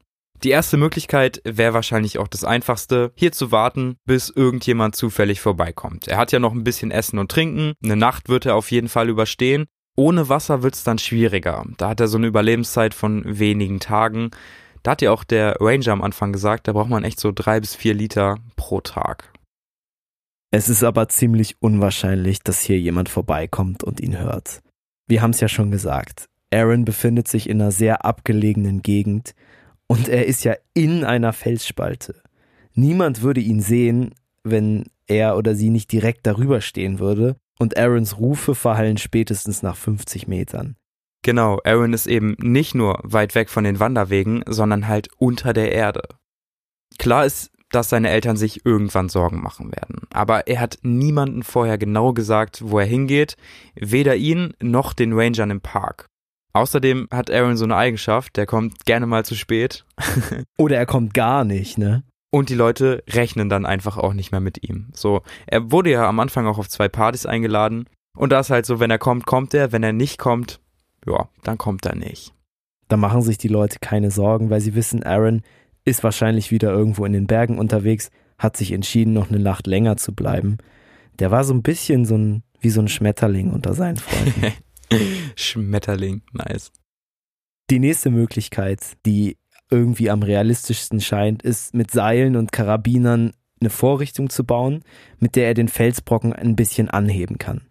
Die 0.45 0.51
erste 0.51 0.77
Möglichkeit 0.77 1.41
wäre 1.43 1.73
wahrscheinlich 1.73 2.19
auch 2.19 2.27
das 2.27 2.43
einfachste, 2.43 3.11
hier 3.15 3.31
zu 3.31 3.51
warten, 3.51 3.97
bis 4.05 4.29
irgendjemand 4.29 4.95
zufällig 4.95 5.41
vorbeikommt. 5.41 6.07
Er 6.07 6.17
hat 6.17 6.31
ja 6.31 6.37
noch 6.37 6.53
ein 6.53 6.63
bisschen 6.63 6.91
Essen 6.91 7.17
und 7.17 7.31
Trinken, 7.31 7.73
eine 7.83 7.95
Nacht 7.95 8.29
wird 8.29 8.45
er 8.45 8.55
auf 8.55 8.69
jeden 8.69 8.87
Fall 8.87 9.09
überstehen. 9.09 9.65
Ohne 9.97 10.29
Wasser 10.29 10.61
wird's 10.61 10.83
dann 10.83 10.99
schwieriger. 10.99 11.65
Da 11.77 11.89
hat 11.89 11.99
er 11.99 12.07
so 12.07 12.19
eine 12.19 12.27
Überlebenszeit 12.27 12.93
von 12.93 13.23
wenigen 13.25 13.79
Tagen. 13.79 14.29
Da 14.83 14.91
hat 14.91 15.01
ja 15.01 15.09
auch 15.09 15.23
der 15.23 15.57
Ranger 15.59 15.93
am 15.93 16.03
Anfang 16.03 16.31
gesagt, 16.31 16.67
da 16.67 16.73
braucht 16.73 16.91
man 16.91 17.03
echt 17.03 17.19
so 17.19 17.31
drei 17.31 17.59
bis 17.59 17.73
vier 17.73 17.95
Liter 17.95 18.37
pro 18.55 18.81
Tag. 18.81 19.33
Es 20.51 20.69
ist 20.69 20.83
aber 20.83 21.09
ziemlich 21.09 21.55
unwahrscheinlich, 21.59 22.43
dass 22.43 22.61
hier 22.61 22.79
jemand 22.79 23.09
vorbeikommt 23.09 23.83
und 23.83 23.99
ihn 23.99 24.19
hört. 24.19 24.59
Wir 25.07 25.23
haben 25.23 25.31
es 25.31 25.39
ja 25.39 25.47
schon 25.47 25.71
gesagt. 25.71 26.27
Aaron 26.53 26.85
befindet 26.85 27.27
sich 27.27 27.49
in 27.49 27.59
einer 27.59 27.71
sehr 27.71 28.05
abgelegenen 28.05 28.83
Gegend 28.83 29.33
und 29.87 30.07
er 30.07 30.25
ist 30.25 30.43
ja 30.43 30.55
in 30.73 31.03
einer 31.03 31.33
Felsspalte. 31.33 32.21
Niemand 32.73 33.21
würde 33.21 33.41
ihn 33.41 33.61
sehen, 33.61 34.13
wenn 34.43 34.85
er 35.07 35.37
oder 35.37 35.55
sie 35.55 35.69
nicht 35.69 35.91
direkt 35.91 36.25
darüber 36.25 36.61
stehen 36.61 36.99
würde. 36.99 37.37
Und 37.57 37.77
Aarons 37.77 38.17
Rufe 38.17 38.53
verhallen 38.53 38.97
spätestens 38.97 39.63
nach 39.63 39.77
50 39.77 40.27
Metern. 40.27 40.75
Genau, 41.21 41.59
Aaron 41.63 41.93
ist 41.93 42.05
eben 42.05 42.35
nicht 42.39 42.75
nur 42.75 42.99
weit 43.03 43.33
weg 43.33 43.49
von 43.49 43.63
den 43.63 43.79
Wanderwegen, 43.79 44.43
sondern 44.47 44.87
halt 44.87 45.07
unter 45.17 45.53
der 45.53 45.71
Erde. 45.71 46.03
Klar 46.99 47.25
ist, 47.25 47.51
dass 47.71 47.89
seine 47.89 48.09
Eltern 48.09 48.37
sich 48.37 48.65
irgendwann 48.65 49.09
Sorgen 49.09 49.41
machen 49.41 49.71
werden. 49.71 50.07
Aber 50.11 50.47
er 50.47 50.59
hat 50.59 50.79
niemanden 50.83 51.43
vorher 51.43 51.77
genau 51.77 52.13
gesagt, 52.13 52.61
wo 52.63 52.79
er 52.79 52.85
hingeht, 52.85 53.37
weder 53.73 54.15
ihn 54.15 54.53
noch 54.61 54.93
den 54.93 55.13
Rangern 55.13 55.49
im 55.49 55.61
Park. 55.61 56.07
Außerdem 56.55 57.09
hat 57.11 57.29
Aaron 57.29 57.57
so 57.57 57.65
eine 57.65 57.75
Eigenschaft, 57.75 58.37
der 58.37 58.45
kommt 58.45 58.85
gerne 58.85 59.07
mal 59.07 59.25
zu 59.25 59.35
spät. 59.35 59.83
Oder 60.57 60.77
er 60.77 60.85
kommt 60.85 61.13
gar 61.13 61.43
nicht, 61.43 61.77
ne? 61.77 62.03
Und 62.31 62.47
die 62.47 62.55
Leute 62.55 63.03
rechnen 63.09 63.49
dann 63.49 63.65
einfach 63.65 63.97
auch 63.97 64.13
nicht 64.13 64.31
mehr 64.31 64.39
mit 64.39 64.63
ihm. 64.63 64.87
So, 64.93 65.21
er 65.47 65.69
wurde 65.71 65.91
ja 65.91 66.07
am 66.07 66.17
Anfang 66.21 66.47
auch 66.47 66.57
auf 66.57 66.69
zwei 66.69 66.87
Partys 66.87 67.25
eingeladen. 67.25 67.89
Und 68.15 68.31
da 68.31 68.39
ist 68.39 68.51
halt 68.51 68.65
so, 68.65 68.79
wenn 68.79 68.89
er 68.89 68.99
kommt, 68.99 69.25
kommt 69.25 69.53
er. 69.53 69.73
Wenn 69.73 69.83
er 69.83 69.91
nicht 69.91 70.17
kommt, 70.17 70.61
ja, 71.05 71.27
dann 71.43 71.57
kommt 71.57 71.85
er 71.85 71.95
nicht. 71.95 72.33
Da 72.87 72.95
machen 72.95 73.21
sich 73.21 73.37
die 73.37 73.49
Leute 73.49 73.79
keine 73.81 74.09
Sorgen, 74.09 74.49
weil 74.49 74.61
sie 74.61 74.75
wissen, 74.75 75.03
Aaron 75.03 75.41
ist 75.83 76.05
wahrscheinlich 76.05 76.51
wieder 76.51 76.71
irgendwo 76.71 77.03
in 77.03 77.11
den 77.11 77.27
Bergen 77.27 77.59
unterwegs, 77.59 78.11
hat 78.37 78.55
sich 78.55 78.71
entschieden, 78.71 79.11
noch 79.11 79.29
eine 79.29 79.39
Nacht 79.39 79.67
länger 79.67 79.97
zu 79.97 80.15
bleiben. 80.15 80.59
Der 81.19 81.31
war 81.31 81.43
so 81.43 81.53
ein 81.53 81.63
bisschen 81.63 82.05
so 82.05 82.17
ein, 82.17 82.43
wie 82.61 82.69
so 82.69 82.79
ein 82.79 82.87
Schmetterling 82.87 83.51
unter 83.51 83.73
seinen 83.73 83.97
Freunden. 83.97 84.53
Schmetterling, 85.35 86.21
nice. 86.33 86.71
Die 87.69 87.79
nächste 87.79 88.11
Möglichkeit, 88.11 88.81
die 89.05 89.37
irgendwie 89.71 90.09
am 90.09 90.21
realistischsten 90.21 91.01
scheint, 91.01 91.41
ist 91.41 91.73
mit 91.73 91.91
Seilen 91.91 92.35
und 92.35 92.51
Karabinern 92.51 93.33
eine 93.59 93.69
Vorrichtung 93.69 94.29
zu 94.29 94.43
bauen, 94.43 94.83
mit 95.19 95.35
der 95.35 95.47
er 95.47 95.53
den 95.53 95.67
Felsbrocken 95.67 96.33
ein 96.33 96.55
bisschen 96.55 96.89
anheben 96.89 97.37
kann. 97.37 97.61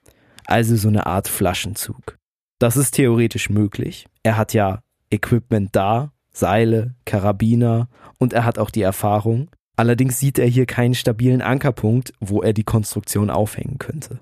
Also 0.47 0.77
so 0.77 0.89
eine 0.89 1.07
Art 1.07 1.29
Flaschenzug. 1.29 2.19
Das 2.59 2.77
ist 2.77 2.93
theoretisch 2.93 3.51
möglich. 3.51 4.07
Er 4.23 4.37
hat 4.37 4.55
ja 4.55 4.81
Equipment 5.11 5.71
da, 5.73 6.13
Seile, 6.33 6.95
Karabiner 7.05 7.89
und 8.19 8.33
er 8.33 8.45
hat 8.45 8.59
auch 8.59 8.71
die 8.71 8.83
Erfahrung. 8.83 9.51
Allerdings 9.77 10.19
sieht 10.19 10.39
er 10.39 10.47
hier 10.47 10.67
keinen 10.67 10.95
stabilen 10.95 11.43
Ankerpunkt, 11.43 12.13
wo 12.21 12.43
er 12.43 12.53
die 12.53 12.65
Konstruktion 12.65 13.31
aufhängen 13.31 13.79
könnte. 13.79 14.21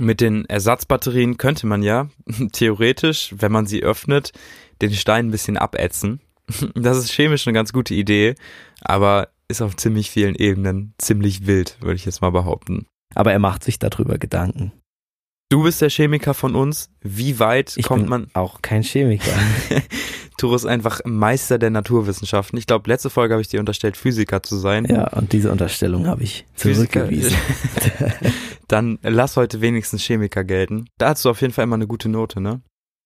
Mit 0.00 0.22
den 0.22 0.46
Ersatzbatterien 0.46 1.36
könnte 1.36 1.66
man 1.66 1.82
ja 1.82 2.08
theoretisch, 2.52 3.34
wenn 3.36 3.52
man 3.52 3.66
sie 3.66 3.82
öffnet, 3.82 4.32
den 4.80 4.92
Stein 4.94 5.26
ein 5.26 5.30
bisschen 5.30 5.56
abätzen. 5.56 6.20
Das 6.74 6.98
ist 6.98 7.12
chemisch 7.12 7.46
eine 7.46 7.54
ganz 7.54 7.72
gute 7.72 7.94
Idee, 7.94 8.34
aber 8.80 9.28
ist 9.46 9.62
auf 9.62 9.76
ziemlich 9.76 10.10
vielen 10.10 10.34
Ebenen 10.34 10.94
ziemlich 10.98 11.46
wild, 11.46 11.76
würde 11.80 11.94
ich 11.94 12.06
jetzt 12.06 12.22
mal 12.22 12.30
behaupten. 12.30 12.86
Aber 13.14 13.32
er 13.32 13.38
macht 13.38 13.62
sich 13.62 13.78
darüber 13.78 14.18
Gedanken. 14.18 14.72
Du 15.52 15.64
bist 15.64 15.82
der 15.82 15.90
Chemiker 15.90 16.32
von 16.32 16.54
uns. 16.54 16.90
Wie 17.00 17.40
weit 17.40 17.74
Ich 17.76 17.84
kommt 17.84 18.02
bin 18.02 18.10
man? 18.10 18.26
auch 18.34 18.62
kein 18.62 18.82
Chemiker. 18.82 19.32
Turo 20.38 20.54
ist 20.54 20.64
einfach 20.64 21.00
Meister 21.04 21.58
der 21.58 21.70
Naturwissenschaften. 21.70 22.56
Ich 22.56 22.66
glaube, 22.68 22.88
letzte 22.88 23.10
Folge 23.10 23.34
habe 23.34 23.42
ich 23.42 23.48
dir 23.48 23.58
unterstellt, 23.58 23.96
Physiker 23.96 24.44
zu 24.44 24.56
sein. 24.56 24.84
ja, 24.84 25.08
und 25.08 25.32
diese 25.32 25.50
Unterstellung 25.50 26.06
habe 26.06 26.22
ich 26.22 26.46
zurückgewiesen. 26.54 27.36
Dann 28.68 29.00
lass 29.02 29.36
heute 29.36 29.60
wenigstens 29.60 30.04
Chemiker 30.04 30.44
gelten. 30.44 30.84
Da 30.98 31.08
hast 31.08 31.24
du 31.24 31.30
auf 31.30 31.40
jeden 31.40 31.52
Fall 31.52 31.64
immer 31.64 31.74
eine 31.74 31.88
gute 31.88 32.08
Note, 32.08 32.40
ne? 32.40 32.60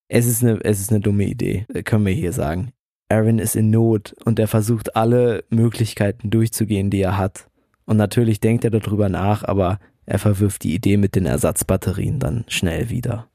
Es 0.08 0.26
ist 0.26 0.42
eine, 0.44 0.60
es 0.62 0.80
ist 0.80 0.90
eine 0.90 1.00
dumme 1.00 1.24
Idee, 1.24 1.64
können 1.84 2.04
wir 2.04 2.12
hier 2.12 2.34
sagen. 2.34 2.72
Aaron 3.08 3.38
ist 3.38 3.56
in 3.56 3.70
Not 3.70 4.14
und 4.26 4.38
er 4.38 4.48
versucht 4.48 4.96
alle 4.96 5.44
Möglichkeiten 5.48 6.28
durchzugehen, 6.28 6.90
die 6.90 7.00
er 7.00 7.16
hat. 7.16 7.48
Und 7.86 7.96
natürlich 7.96 8.38
denkt 8.40 8.64
er 8.64 8.70
darüber 8.70 9.08
nach, 9.08 9.44
aber 9.44 9.78
er 10.06 10.18
verwirft 10.18 10.64
die 10.64 10.74
Idee 10.74 10.96
mit 10.96 11.14
den 11.14 11.26
Ersatzbatterien 11.26 12.18
dann 12.18 12.44
schnell 12.48 12.90
wieder. 12.90 13.28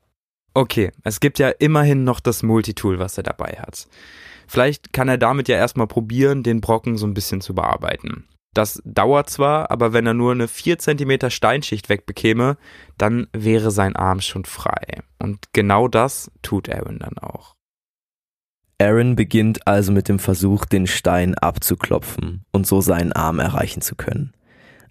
Okay, 0.53 0.91
es 1.03 1.19
gibt 1.19 1.39
ja 1.39 1.49
immerhin 1.49 2.03
noch 2.03 2.19
das 2.19 2.43
Multitool, 2.43 2.99
was 2.99 3.17
er 3.17 3.23
dabei 3.23 3.57
hat. 3.61 3.87
Vielleicht 4.47 4.93
kann 4.93 5.07
er 5.07 5.17
damit 5.17 5.47
ja 5.47 5.55
erstmal 5.55 5.87
probieren, 5.87 6.43
den 6.43 6.59
Brocken 6.59 6.97
so 6.97 7.05
ein 7.05 7.13
bisschen 7.13 7.39
zu 7.39 7.53
bearbeiten. 7.53 8.25
Das 8.55 8.81
dauert 8.83 9.29
zwar, 9.29 9.69
aber 9.69 9.93
wenn 9.93 10.07
er 10.07 10.15
nur 10.15 10.31
eine 10.31 10.47
4 10.47 10.79
cm 10.79 11.29
Steinschicht 11.29 11.87
wegbekäme, 11.87 12.57
dann 12.97 13.27
wäre 13.31 13.69
sein 13.69 13.95
Arm 13.95 14.21
schon 14.21 14.45
frei. 14.45 15.01
Und 15.19 15.53
genau 15.53 15.87
das 15.87 16.31
tut 16.41 16.67
Aaron 16.67 16.97
dann 16.97 17.17
auch. 17.19 17.55
Aaron 18.81 19.15
beginnt 19.15 19.67
also 19.67 19.91
mit 19.91 20.07
dem 20.07 20.19
Versuch, 20.19 20.65
den 20.65 20.87
Stein 20.87 21.35
abzuklopfen 21.35 22.43
und 22.51 22.65
so 22.65 22.81
seinen 22.81 23.13
Arm 23.13 23.39
erreichen 23.39 23.81
zu 23.81 23.95
können. 23.95 24.33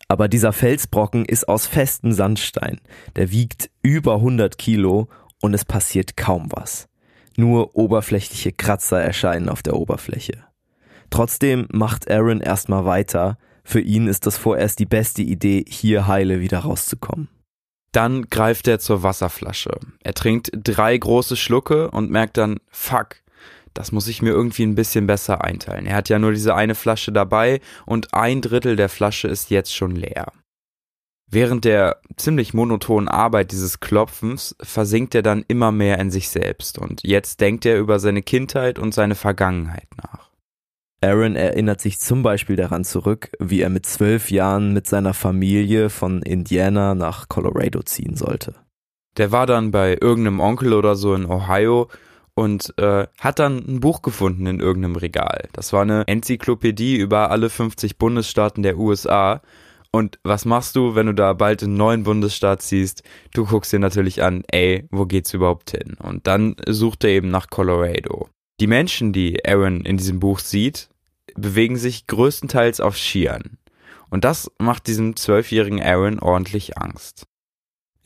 Aber 0.06 0.28
dieser 0.28 0.52
Felsbrocken 0.52 1.24
ist 1.24 1.48
aus 1.48 1.66
festem 1.66 2.12
Sandstein. 2.12 2.80
Der 3.16 3.30
wiegt 3.30 3.70
über 3.82 4.14
100 4.16 4.56
Kilo 4.58 5.08
und 5.42 5.54
es 5.54 5.64
passiert 5.64 6.16
kaum 6.16 6.48
was. 6.50 6.88
Nur 7.36 7.76
oberflächliche 7.76 8.52
Kratzer 8.52 9.00
erscheinen 9.00 9.48
auf 9.48 9.62
der 9.62 9.76
Oberfläche. 9.76 10.44
Trotzdem 11.10 11.66
macht 11.72 12.10
Aaron 12.10 12.40
erstmal 12.40 12.84
weiter. 12.84 13.38
Für 13.64 13.80
ihn 13.80 14.08
ist 14.08 14.26
das 14.26 14.36
vorerst 14.36 14.78
die 14.78 14.86
beste 14.86 15.22
Idee, 15.22 15.64
hier 15.68 16.06
heile 16.06 16.40
wieder 16.40 16.60
rauszukommen. 16.60 17.28
Dann 17.92 18.24
greift 18.24 18.68
er 18.68 18.78
zur 18.78 19.02
Wasserflasche. 19.02 19.78
Er 20.02 20.14
trinkt 20.14 20.50
drei 20.52 20.96
große 20.96 21.36
Schlucke 21.36 21.90
und 21.90 22.10
merkt 22.10 22.36
dann, 22.36 22.58
fuck, 22.68 23.16
das 23.74 23.92
muss 23.92 24.08
ich 24.08 24.22
mir 24.22 24.30
irgendwie 24.30 24.64
ein 24.64 24.74
bisschen 24.74 25.06
besser 25.06 25.44
einteilen. 25.44 25.86
Er 25.86 25.96
hat 25.96 26.08
ja 26.08 26.18
nur 26.18 26.32
diese 26.32 26.54
eine 26.54 26.74
Flasche 26.74 27.12
dabei 27.12 27.60
und 27.86 28.14
ein 28.14 28.40
Drittel 28.40 28.76
der 28.76 28.88
Flasche 28.88 29.28
ist 29.28 29.50
jetzt 29.50 29.74
schon 29.74 29.94
leer. 29.94 30.32
Während 31.30 31.66
der 31.66 32.00
ziemlich 32.16 32.54
monotonen 32.54 33.08
Arbeit 33.08 33.52
dieses 33.52 33.80
Klopfens 33.80 34.56
versinkt 34.62 35.14
er 35.14 35.22
dann 35.22 35.44
immer 35.46 35.72
mehr 35.72 35.98
in 35.98 36.10
sich 36.10 36.30
selbst 36.30 36.78
und 36.78 37.02
jetzt 37.04 37.40
denkt 37.40 37.66
er 37.66 37.78
über 37.78 37.98
seine 37.98 38.22
Kindheit 38.22 38.78
und 38.78 38.94
seine 38.94 39.14
Vergangenheit 39.14 39.88
nach. 40.02 40.30
Aaron 41.00 41.36
erinnert 41.36 41.80
sich 41.80 42.00
zum 42.00 42.22
Beispiel 42.22 42.56
daran 42.56 42.82
zurück, 42.82 43.30
wie 43.38 43.60
er 43.60 43.68
mit 43.68 43.86
zwölf 43.86 44.30
Jahren 44.30 44.72
mit 44.72 44.86
seiner 44.86 45.14
Familie 45.14 45.90
von 45.90 46.22
Indiana 46.22 46.94
nach 46.94 47.28
Colorado 47.28 47.82
ziehen 47.82 48.16
sollte. 48.16 48.54
Der 49.16 49.30
war 49.30 49.46
dann 49.46 49.70
bei 49.70 49.96
irgendeinem 50.00 50.40
Onkel 50.40 50.72
oder 50.72 50.96
so 50.96 51.14
in 51.14 51.26
Ohio 51.26 51.88
und 52.38 52.72
äh, 52.78 53.08
hat 53.18 53.40
dann 53.40 53.64
ein 53.66 53.80
Buch 53.80 54.00
gefunden 54.00 54.46
in 54.46 54.60
irgendeinem 54.60 54.94
Regal. 54.94 55.48
Das 55.52 55.72
war 55.72 55.82
eine 55.82 56.06
Enzyklopädie 56.06 56.94
über 56.94 57.32
alle 57.32 57.50
50 57.50 57.98
Bundesstaaten 57.98 58.62
der 58.62 58.78
USA. 58.78 59.42
Und 59.90 60.20
was 60.22 60.44
machst 60.44 60.76
du, 60.76 60.94
wenn 60.94 61.06
du 61.06 61.14
da 61.14 61.32
bald 61.32 61.64
einen 61.64 61.76
neuen 61.76 62.04
Bundesstaat 62.04 62.62
siehst? 62.62 63.02
Du 63.34 63.44
guckst 63.44 63.72
dir 63.72 63.80
natürlich 63.80 64.22
an, 64.22 64.44
ey, 64.52 64.86
wo 64.92 65.04
geht's 65.04 65.34
überhaupt 65.34 65.72
hin? 65.72 65.96
Und 66.00 66.28
dann 66.28 66.54
sucht 66.68 67.02
er 67.02 67.10
eben 67.10 67.28
nach 67.28 67.50
Colorado. 67.50 68.28
Die 68.60 68.68
Menschen, 68.68 69.12
die 69.12 69.44
Aaron 69.44 69.80
in 69.80 69.96
diesem 69.96 70.20
Buch 70.20 70.38
sieht, 70.38 70.90
bewegen 71.34 71.76
sich 71.76 72.06
größtenteils 72.06 72.78
auf 72.78 72.96
Skiern. 72.96 73.58
Und 74.10 74.24
das 74.24 74.48
macht 74.60 74.86
diesem 74.86 75.16
zwölfjährigen 75.16 75.82
Aaron 75.82 76.20
ordentlich 76.20 76.78
Angst. 76.78 77.27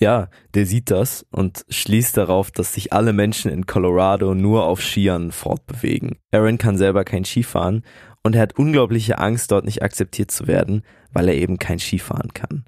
Ja, 0.03 0.31
der 0.55 0.67
sieht 0.67 0.91
das 0.91 1.25
und 1.31 1.65
schließt 1.69 2.17
darauf, 2.17 2.51
dass 2.51 2.75
sich 2.75 2.93
alle 2.93 3.13
Menschen 3.13 3.53
in 3.53 3.67
Colorado 3.67 4.35
nur 4.35 4.67
auf 4.67 4.83
Skiern 4.83 5.31
fortbewegen. 5.31 6.19
Aaron 6.33 6.59
kann 6.59 6.77
selber 6.77 7.05
kein 7.05 7.25
Skifahren 7.25 7.85
und 8.25 8.35
er 8.35 8.43
hat 8.43 8.59
unglaubliche 8.59 9.19
Angst, 9.19 9.53
dort 9.53 9.65
nicht 9.65 9.81
akzeptiert 9.81 10.33
zu 10.33 10.49
werden, 10.49 10.83
weil 11.13 11.29
er 11.29 11.37
eben 11.37 11.57
kein 11.61 11.79
Skifahren 11.79 12.35
kann. 12.35 12.65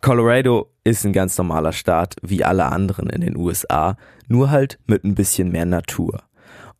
Colorado 0.00 0.72
ist 0.84 1.04
ein 1.04 1.12
ganz 1.12 1.36
normaler 1.36 1.72
Staat, 1.72 2.14
wie 2.22 2.44
alle 2.44 2.66
anderen 2.66 3.10
in 3.10 3.22
den 3.22 3.36
USA, 3.36 3.96
nur 4.28 4.52
halt 4.52 4.78
mit 4.86 5.02
ein 5.02 5.16
bisschen 5.16 5.50
mehr 5.50 5.66
Natur. 5.66 6.22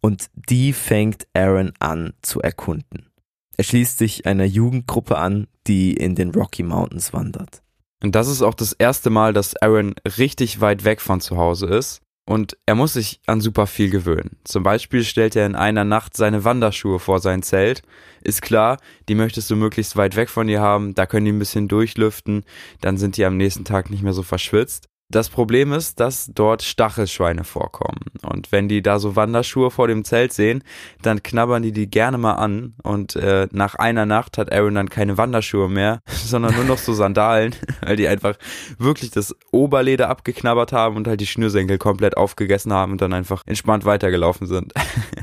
Und 0.00 0.28
die 0.36 0.72
fängt 0.72 1.26
Aaron 1.34 1.72
an 1.80 2.12
zu 2.22 2.40
erkunden. 2.40 3.10
Er 3.56 3.64
schließt 3.64 3.98
sich 3.98 4.24
einer 4.24 4.44
Jugendgruppe 4.44 5.18
an, 5.18 5.48
die 5.66 5.94
in 5.94 6.14
den 6.14 6.30
Rocky 6.30 6.62
Mountains 6.62 7.12
wandert. 7.12 7.63
Und 8.04 8.14
das 8.14 8.28
ist 8.28 8.42
auch 8.42 8.52
das 8.52 8.74
erste 8.74 9.08
Mal, 9.08 9.32
dass 9.32 9.56
Aaron 9.62 9.94
richtig 10.18 10.60
weit 10.60 10.84
weg 10.84 11.00
von 11.00 11.22
zu 11.22 11.38
Hause 11.38 11.68
ist. 11.68 12.02
Und 12.26 12.54
er 12.66 12.74
muss 12.74 12.92
sich 12.92 13.22
an 13.26 13.40
super 13.40 13.66
viel 13.66 13.88
gewöhnen. 13.88 14.36
Zum 14.44 14.62
Beispiel 14.62 15.04
stellt 15.04 15.36
er 15.36 15.46
in 15.46 15.54
einer 15.54 15.84
Nacht 15.84 16.14
seine 16.14 16.44
Wanderschuhe 16.44 16.98
vor 16.98 17.20
sein 17.20 17.42
Zelt. 17.42 17.80
Ist 18.22 18.42
klar, 18.42 18.76
die 19.08 19.14
möchtest 19.14 19.50
du 19.50 19.56
möglichst 19.56 19.96
weit 19.96 20.16
weg 20.16 20.28
von 20.28 20.48
dir 20.48 20.60
haben, 20.60 20.94
da 20.94 21.06
können 21.06 21.24
die 21.24 21.32
ein 21.32 21.38
bisschen 21.38 21.66
durchlüften, 21.66 22.44
dann 22.82 22.98
sind 22.98 23.16
die 23.16 23.24
am 23.24 23.38
nächsten 23.38 23.64
Tag 23.64 23.88
nicht 23.88 24.02
mehr 24.02 24.12
so 24.12 24.22
verschwitzt. 24.22 24.90
Das 25.14 25.28
Problem 25.28 25.72
ist, 25.72 26.00
dass 26.00 26.28
dort 26.34 26.64
Stachelschweine 26.64 27.44
vorkommen. 27.44 28.00
Und 28.22 28.50
wenn 28.50 28.68
die 28.68 28.82
da 28.82 28.98
so 28.98 29.14
Wanderschuhe 29.14 29.70
vor 29.70 29.86
dem 29.86 30.02
Zelt 30.02 30.32
sehen, 30.32 30.64
dann 31.02 31.22
knabbern 31.22 31.62
die 31.62 31.70
die 31.70 31.88
gerne 31.88 32.18
mal 32.18 32.32
an. 32.32 32.74
Und 32.82 33.14
äh, 33.14 33.46
nach 33.52 33.76
einer 33.76 34.06
Nacht 34.06 34.38
hat 34.38 34.52
Aaron 34.52 34.74
dann 34.74 34.90
keine 34.90 35.16
Wanderschuhe 35.16 35.68
mehr, 35.68 36.00
sondern 36.08 36.56
nur 36.56 36.64
noch 36.64 36.78
so 36.78 36.94
Sandalen, 36.94 37.54
weil 37.82 37.94
die 37.94 38.08
einfach 38.08 38.34
wirklich 38.76 39.12
das 39.12 39.36
Oberleder 39.52 40.08
abgeknabbert 40.10 40.72
haben 40.72 40.96
und 40.96 41.06
halt 41.06 41.20
die 41.20 41.28
Schnürsenkel 41.28 41.78
komplett 41.78 42.16
aufgegessen 42.16 42.72
haben 42.72 42.90
und 42.90 43.00
dann 43.00 43.12
einfach 43.12 43.44
entspannt 43.46 43.84
weitergelaufen 43.84 44.48
sind. 44.48 44.72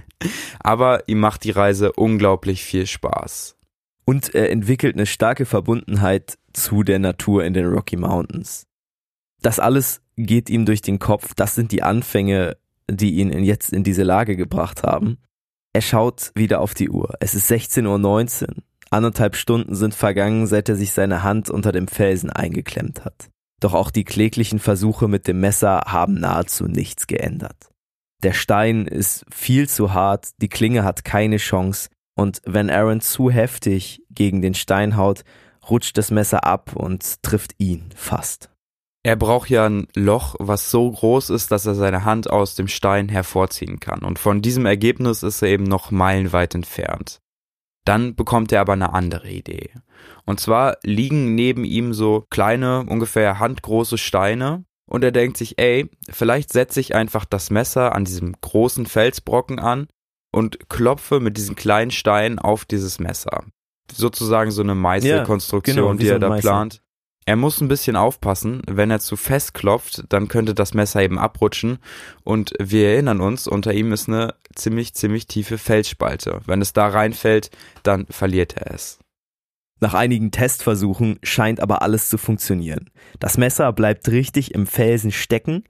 Aber 0.62 1.10
ihm 1.10 1.20
macht 1.20 1.44
die 1.44 1.52
Reise 1.52 1.92
unglaublich 1.92 2.64
viel 2.64 2.88
Spaß. 2.88 3.58
Und 4.06 4.34
er 4.34 4.52
entwickelt 4.52 4.96
eine 4.96 5.06
starke 5.06 5.46
Verbundenheit 5.46 6.38
zu 6.54 6.84
der 6.84 7.00
Natur 7.00 7.44
in 7.44 7.54
den 7.54 7.66
Rocky 7.68 7.98
Mountains. 7.98 8.71
Das 9.42 9.60
alles 9.60 10.02
geht 10.16 10.50
ihm 10.50 10.66
durch 10.66 10.82
den 10.82 11.00
Kopf. 11.00 11.34
Das 11.36 11.56
sind 11.56 11.72
die 11.72 11.84
Anfänge, 11.84 12.58
die 12.90 13.16
ihn 13.16 13.32
jetzt 13.44 13.74
in 13.74 13.84
diese 13.84 14.04
Lage 14.04 14.36
gebracht 14.36 14.84
haben. 14.84 15.18
Er 15.74 15.82
schaut 15.82 16.32
wieder 16.36 16.62
auf 16.62 16.74
die 16.74 16.90
Uhr. 16.90 17.14
Es 17.20 17.34
ist 17.34 17.50
16.19 17.50 18.44
Uhr. 18.44 18.56
Anderthalb 18.90 19.38
Stunden 19.38 19.74
sind 19.74 19.96
vergangen, 19.96 20.48
seit 20.48 20.68
er 20.68 20.76
sich 20.76 20.92
seine 20.92 21.24
Hand 21.24 21.50
unter 21.50 21.72
dem 21.72 21.88
Felsen 21.88 22.30
eingeklemmt 22.30 23.06
hat. 23.06 23.30
Doch 23.62 23.74
auch 23.74 23.90
die 23.90 24.04
kläglichen 24.04 24.60
Versuche 24.60 25.08
mit 25.08 25.28
dem 25.28 25.40
Messer 25.40 25.84
haben 25.86 26.16
nahezu 26.16 26.66
nichts 26.66 27.08
geändert. 27.08 27.70
Der 28.22 28.34
Stein 28.34 28.86
ist 28.86 29.26
viel 29.32 29.70
zu 29.70 29.94
hart, 29.94 30.30
die 30.42 30.50
Klinge 30.50 30.84
hat 30.84 31.06
keine 31.06 31.38
Chance 31.38 31.90
und 32.16 32.42
wenn 32.46 32.70
Aaron 32.70 33.02
zu 33.02 33.32
heftig 33.32 34.04
gegen 34.12 34.42
den 34.42 34.54
Stein 34.54 34.98
haut, 34.98 35.24
rutscht 35.70 35.98
das 35.98 36.12
Messer 36.12 36.44
ab 36.46 36.76
und 36.76 37.24
trifft 37.24 37.54
ihn 37.58 37.90
fast. 37.96 38.51
Er 39.04 39.16
braucht 39.16 39.50
ja 39.50 39.66
ein 39.66 39.88
Loch, 39.96 40.36
was 40.38 40.70
so 40.70 40.92
groß 40.92 41.32
ist, 41.32 41.52
dass 41.52 41.66
er 41.66 41.74
seine 41.74 42.06
Hand 42.06 42.30
aus 42.30 42.54
dem 42.56 42.68
Stein 42.68 43.10
hervorziehen 43.10 43.80
kann. 43.80 44.04
Und 44.04 44.20
von 44.20 44.42
diesem 44.44 44.66
Ergebnis 44.68 45.24
ist 45.24 45.42
er 45.42 45.50
eben 45.50 45.64
noch 45.64 45.90
meilenweit 45.90 46.54
entfernt. 46.54 47.20
Dann 47.84 48.16
bekommt 48.16 48.52
er 48.52 48.62
aber 48.62 48.74
eine 48.74 48.94
andere 48.94 49.30
Idee. 49.30 49.72
Und 50.26 50.40
zwar 50.40 50.78
liegen 50.84 51.34
neben 51.34 51.64
ihm 51.64 51.94
so 51.94 52.28
kleine, 52.30 52.86
ungefähr 52.88 53.40
handgroße 53.40 53.98
Steine. 53.98 54.66
Und 54.86 55.04
er 55.04 55.12
denkt 55.12 55.38
sich, 55.38 55.58
ey, 55.58 55.90
vielleicht 56.10 56.54
setze 56.54 56.80
ich 56.80 56.94
einfach 56.94 57.26
das 57.26 57.50
Messer 57.50 57.96
an 57.96 58.06
diesem 58.06 58.36
großen 58.40 58.86
Felsbrocken 58.86 59.58
an 59.58 59.88
und 60.32 60.70
klopfe 60.70 61.20
mit 61.20 61.38
diesen 61.38 61.56
kleinen 61.56 61.92
Steinen 61.92 62.38
auf 62.38 62.66
dieses 62.66 63.00
Messer. 63.00 63.46
Sozusagen 63.92 64.52
so 64.52 64.62
eine 64.62 64.76
Meißelkonstruktion, 64.76 65.76
Ja, 65.78 65.82
genau, 65.84 65.94
die 65.98 66.06
so 66.06 66.14
er 66.14 66.20
da 66.20 66.30
Meißel. 66.30 66.42
plant. 66.42 66.82
Er 67.26 67.36
muss 67.36 67.62
ein 67.62 67.68
bisschen 67.68 67.96
aufpassen, 67.96 68.64
wenn 68.68 68.90
er 68.90 69.00
zu 69.00 69.16
fest 69.16 69.54
klopft, 69.54 70.04
dann 70.10 70.28
könnte 70.28 70.56
das 70.56 70.74
Messer 70.74 71.04
eben 71.04 71.20
abrutschen 71.20 71.78
und 72.24 72.54
wir 72.60 72.90
erinnern 72.90 73.22
uns, 73.22 73.48
unter 73.48 73.74
ihm 73.74 73.94
ist 73.94 74.10
eine 74.10 74.34
ziemlich, 74.56 74.96
ziemlich 74.96 75.28
tiefe 75.28 75.60
Felsspalte. 75.60 76.42
Wenn 76.46 76.62
es 76.62 76.74
da 76.74 76.88
reinfällt, 76.88 77.52
dann 77.84 78.08
verliert 78.10 78.58
er 78.58 78.74
es. 78.74 79.00
Nach 79.80 79.94
einigen 79.94 80.32
Testversuchen 80.32 81.20
scheint 81.22 81.60
aber 81.60 81.84
alles 81.84 82.10
zu 82.10 82.18
funktionieren. 82.18 82.90
Das 83.20 83.38
Messer 83.38 83.72
bleibt 83.72 84.10
richtig 84.10 84.54
im 84.56 84.66
Felsen 84.66 85.12
stecken, 85.12 85.64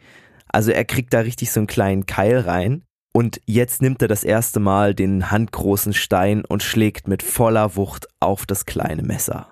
also 0.47 0.71
er 0.71 0.85
kriegt 0.85 1.13
da 1.13 1.19
richtig 1.19 1.51
so 1.51 1.59
einen 1.59 1.67
kleinen 1.67 2.05
Keil 2.05 2.39
rein 2.39 2.83
und 3.13 3.41
jetzt 3.45 3.81
nimmt 3.81 4.01
er 4.01 4.07
das 4.07 4.23
erste 4.23 4.61
Mal 4.61 4.95
den 4.95 5.31
handgroßen 5.31 5.93
Stein 5.93 6.45
und 6.45 6.63
schlägt 6.63 7.09
mit 7.09 7.23
voller 7.23 7.75
Wucht 7.75 8.07
auf 8.21 8.45
das 8.45 8.65
kleine 8.65 9.03
Messer. 9.03 9.50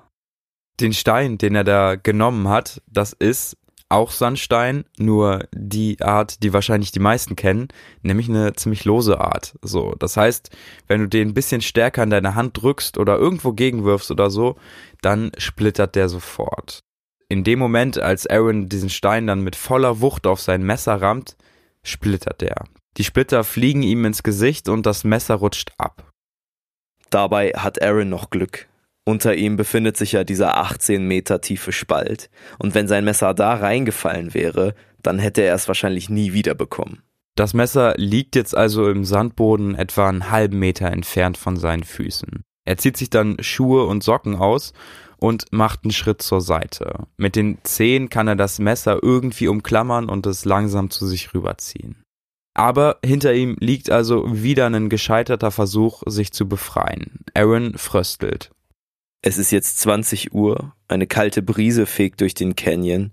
Den 0.79 0.93
Stein, 0.93 1.37
den 1.37 1.55
er 1.55 1.63
da 1.63 1.95
genommen 1.95 2.47
hat, 2.47 2.81
das 2.87 3.13
ist 3.13 3.57
Auch 3.91 4.11
Sandstein, 4.11 4.85
nur 4.99 5.47
die 5.51 5.99
Art, 5.99 6.43
die 6.43 6.53
wahrscheinlich 6.53 6.91
die 6.91 6.99
meisten 6.99 7.35
kennen, 7.35 7.69
nämlich 8.03 8.29
eine 8.29 8.53
ziemlich 8.53 8.85
lose 8.85 9.19
Art. 9.19 9.57
So, 9.63 9.95
das 9.97 10.15
heißt, 10.15 10.51
wenn 10.87 11.01
du 11.01 11.07
den 11.09 11.29
ein 11.29 11.33
bisschen 11.33 11.61
stärker 11.61 12.03
in 12.03 12.11
deine 12.11 12.35
Hand 12.35 12.61
drückst 12.61 12.99
oder 12.99 13.17
irgendwo 13.17 13.51
gegenwirfst 13.51 14.11
oder 14.11 14.29
so, 14.29 14.57
dann 15.01 15.31
splittert 15.39 15.95
der 15.95 16.07
sofort. 16.07 16.83
In 17.29 17.43
dem 17.43 17.57
Moment, 17.57 17.97
als 17.97 18.27
Aaron 18.27 18.69
diesen 18.69 18.91
Stein 18.91 19.25
dann 19.25 19.41
mit 19.41 19.55
voller 19.55 20.01
Wucht 20.01 20.27
auf 20.27 20.39
sein 20.39 20.61
Messer 20.61 21.01
rammt, 21.01 21.35
splittert 21.81 22.41
der. 22.41 22.65
Die 22.97 23.03
Splitter 23.03 23.43
fliegen 23.43 23.81
ihm 23.81 24.05
ins 24.05 24.21
Gesicht 24.21 24.69
und 24.69 24.85
das 24.85 25.03
Messer 25.03 25.35
rutscht 25.35 25.71
ab. 25.79 26.11
Dabei 27.09 27.53
hat 27.55 27.81
Aaron 27.81 28.09
noch 28.09 28.29
Glück. 28.29 28.67
Unter 29.09 29.33
ihm 29.33 29.55
befindet 29.55 29.97
sich 29.97 30.11
ja 30.11 30.23
dieser 30.23 30.57
18 30.57 31.03
Meter 31.03 31.41
tiefe 31.41 31.71
Spalt. 31.71 32.29
Und 32.59 32.75
wenn 32.75 32.87
sein 32.87 33.03
Messer 33.03 33.33
da 33.33 33.55
reingefallen 33.55 34.35
wäre, 34.35 34.75
dann 35.01 35.17
hätte 35.17 35.41
er 35.41 35.55
es 35.55 35.67
wahrscheinlich 35.67 36.11
nie 36.11 36.33
wiederbekommen. 36.33 37.01
Das 37.35 37.55
Messer 37.55 37.95
liegt 37.97 38.35
jetzt 38.35 38.55
also 38.55 38.87
im 38.87 39.03
Sandboden 39.05 39.73
etwa 39.73 40.09
einen 40.09 40.29
halben 40.29 40.59
Meter 40.59 40.91
entfernt 40.91 41.37
von 41.39 41.57
seinen 41.57 41.85
Füßen. 41.85 42.43
Er 42.65 42.77
zieht 42.77 42.97
sich 42.97 43.09
dann 43.09 43.37
Schuhe 43.39 43.85
und 43.85 44.03
Socken 44.03 44.35
aus 44.35 44.73
und 45.17 45.45
macht 45.51 45.85
einen 45.85 45.91
Schritt 45.91 46.21
zur 46.21 46.41
Seite. 46.41 47.07
Mit 47.17 47.35
den 47.35 47.57
Zehen 47.63 48.09
kann 48.09 48.27
er 48.27 48.35
das 48.35 48.59
Messer 48.59 48.99
irgendwie 49.01 49.47
umklammern 49.47 50.07
und 50.07 50.27
es 50.27 50.45
langsam 50.45 50.91
zu 50.91 51.07
sich 51.07 51.33
rüberziehen. 51.33 52.03
Aber 52.53 52.99
hinter 53.03 53.33
ihm 53.33 53.57
liegt 53.59 53.89
also 53.89 54.23
wieder 54.27 54.67
ein 54.67 54.87
gescheiterter 54.87 55.49
Versuch, 55.49 56.03
sich 56.05 56.31
zu 56.31 56.47
befreien. 56.47 57.25
Aaron 57.33 57.75
fröstelt. 57.75 58.51
Es 59.21 59.37
ist 59.37 59.51
jetzt 59.51 59.79
20 59.79 60.33
Uhr, 60.33 60.73
eine 60.87 61.05
kalte 61.05 61.41
Brise 61.41 61.85
fegt 61.85 62.21
durch 62.21 62.33
den 62.33 62.55
Canyon 62.55 63.11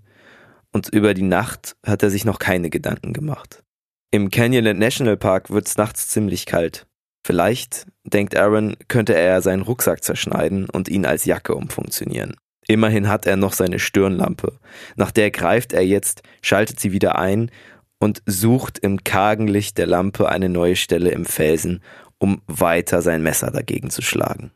und 0.71 0.87
über 0.89 1.13
die 1.13 1.21
Nacht 1.21 1.75
hat 1.85 2.01
er 2.01 2.09
sich 2.09 2.23
noch 2.23 2.39
keine 2.39 2.69
Gedanken 2.69 3.11
gemacht. 3.11 3.63
Im 4.09 4.29
Canyonland 4.31 4.79
National 4.79 5.17
Park 5.17 5.49
wird's 5.49 5.75
nachts 5.75 6.07
ziemlich 6.07 6.45
kalt. 6.45 6.87
Vielleicht, 7.25 7.87
denkt 8.05 8.37
Aaron, 8.37 8.77
könnte 8.87 9.15
er 9.15 9.41
seinen 9.41 9.63
Rucksack 9.63 10.01
zerschneiden 10.01 10.69
und 10.69 10.87
ihn 10.87 11.05
als 11.05 11.25
Jacke 11.25 11.55
umfunktionieren. 11.55 12.37
Immerhin 12.69 13.09
hat 13.09 13.25
er 13.25 13.35
noch 13.35 13.51
seine 13.51 13.79
Stirnlampe. 13.79 14.59
Nach 14.95 15.11
der 15.11 15.29
greift 15.31 15.73
er 15.73 15.85
jetzt, 15.85 16.21
schaltet 16.41 16.79
sie 16.79 16.93
wieder 16.93 17.19
ein 17.19 17.51
und 17.99 18.21
sucht 18.25 18.79
im 18.79 19.03
kargen 19.03 19.47
Licht 19.49 19.77
der 19.77 19.87
Lampe 19.87 20.29
eine 20.29 20.47
neue 20.47 20.77
Stelle 20.77 21.09
im 21.09 21.25
Felsen, 21.25 21.81
um 22.17 22.41
weiter 22.47 23.01
sein 23.01 23.23
Messer 23.23 23.51
dagegen 23.51 23.89
zu 23.89 24.01
schlagen. 24.01 24.51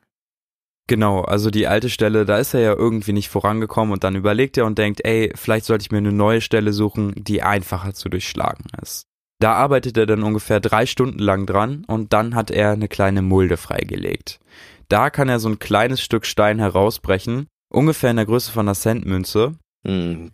Genau, 0.91 1.21
also 1.21 1.51
die 1.51 1.67
alte 1.67 1.89
Stelle, 1.89 2.25
da 2.25 2.37
ist 2.37 2.53
er 2.53 2.59
ja 2.59 2.73
irgendwie 2.73 3.13
nicht 3.13 3.29
vorangekommen 3.29 3.93
und 3.93 4.03
dann 4.03 4.17
überlegt 4.17 4.57
er 4.57 4.65
und 4.65 4.77
denkt, 4.77 4.99
ey, 5.05 5.31
vielleicht 5.35 5.63
sollte 5.63 5.83
ich 5.83 5.91
mir 5.91 5.99
eine 5.99 6.11
neue 6.11 6.41
Stelle 6.41 6.73
suchen, 6.73 7.13
die 7.15 7.43
einfacher 7.43 7.93
zu 7.93 8.09
durchschlagen 8.09 8.65
ist. 8.81 9.05
Da 9.39 9.53
arbeitet 9.53 9.95
er 9.95 10.05
dann 10.05 10.21
ungefähr 10.21 10.59
drei 10.59 10.85
Stunden 10.85 11.19
lang 11.19 11.45
dran 11.45 11.85
und 11.87 12.11
dann 12.11 12.35
hat 12.35 12.51
er 12.51 12.71
eine 12.71 12.89
kleine 12.89 13.21
Mulde 13.21 13.55
freigelegt. 13.55 14.41
Da 14.89 15.09
kann 15.09 15.29
er 15.29 15.39
so 15.39 15.47
ein 15.47 15.59
kleines 15.59 16.01
Stück 16.01 16.25
Stein 16.25 16.59
herausbrechen, 16.59 17.47
ungefähr 17.69 18.11
in 18.11 18.17
der 18.17 18.25
Größe 18.25 18.51
von 18.51 18.67
einer 18.67 18.75
Centmünze. 18.75 19.53
Hm. 19.87 20.31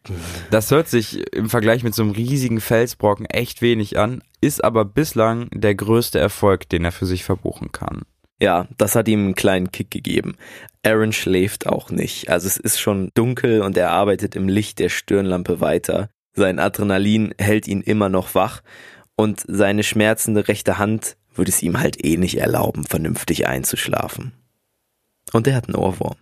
Das 0.50 0.72
hört 0.72 0.88
sich 0.88 1.36
im 1.36 1.52
Vergleich 1.52 1.84
mit 1.84 1.94
so 1.94 2.02
einem 2.02 2.14
riesigen 2.14 2.62
Felsbrocken 2.62 3.28
echt 3.28 3.62
wenig 3.62 4.00
an, 4.00 4.24
ist 4.42 4.64
aber 4.64 4.86
bislang 4.86 5.50
der 5.54 5.76
größte 5.76 6.18
Erfolg, 6.18 6.68
den 6.68 6.84
er 6.84 6.92
für 6.92 7.06
sich 7.06 7.24
verbuchen 7.24 7.72
kann. 7.72 8.02
Ja, 8.40 8.68
das 8.78 8.96
hat 8.96 9.08
ihm 9.08 9.20
einen 9.20 9.36
kleinen 9.36 9.72
Kick 9.72 9.90
gegeben. 9.90 10.36
Aaron 10.84 11.12
schläft 11.12 11.68
auch 11.68 11.90
nicht. 11.90 12.30
Also 12.30 12.48
es 12.48 12.58
ist 12.58 12.80
schon 12.80 13.12
dunkel 13.14 13.62
und 13.62 13.78
er 13.78 13.92
arbeitet 13.92 14.36
im 14.36 14.48
Licht 14.48 14.80
der 14.80 14.90
Stirnlampe 14.90 15.60
weiter. 15.60 16.10
Sein 16.34 16.60
Adrenalin 16.60 17.34
hält 17.40 17.68
ihn 17.68 17.82
immer 17.82 18.10
noch 18.10 18.36
wach 18.36 18.62
und 19.16 19.44
seine 19.48 19.84
schmerzende 19.84 20.48
rechte 20.48 20.78
Hand 20.78 21.18
würde 21.34 21.50
es 21.50 21.62
ihm 21.62 21.80
halt 21.80 22.04
eh 22.04 22.18
nicht 22.18 22.38
erlauben, 22.38 22.84
vernünftig 22.84 23.48
einzuschlafen. 23.48 24.34
Und 25.34 25.48
er 25.48 25.56
hat 25.56 25.68
einen 25.68 25.76
Ohrwurm. 25.76 26.16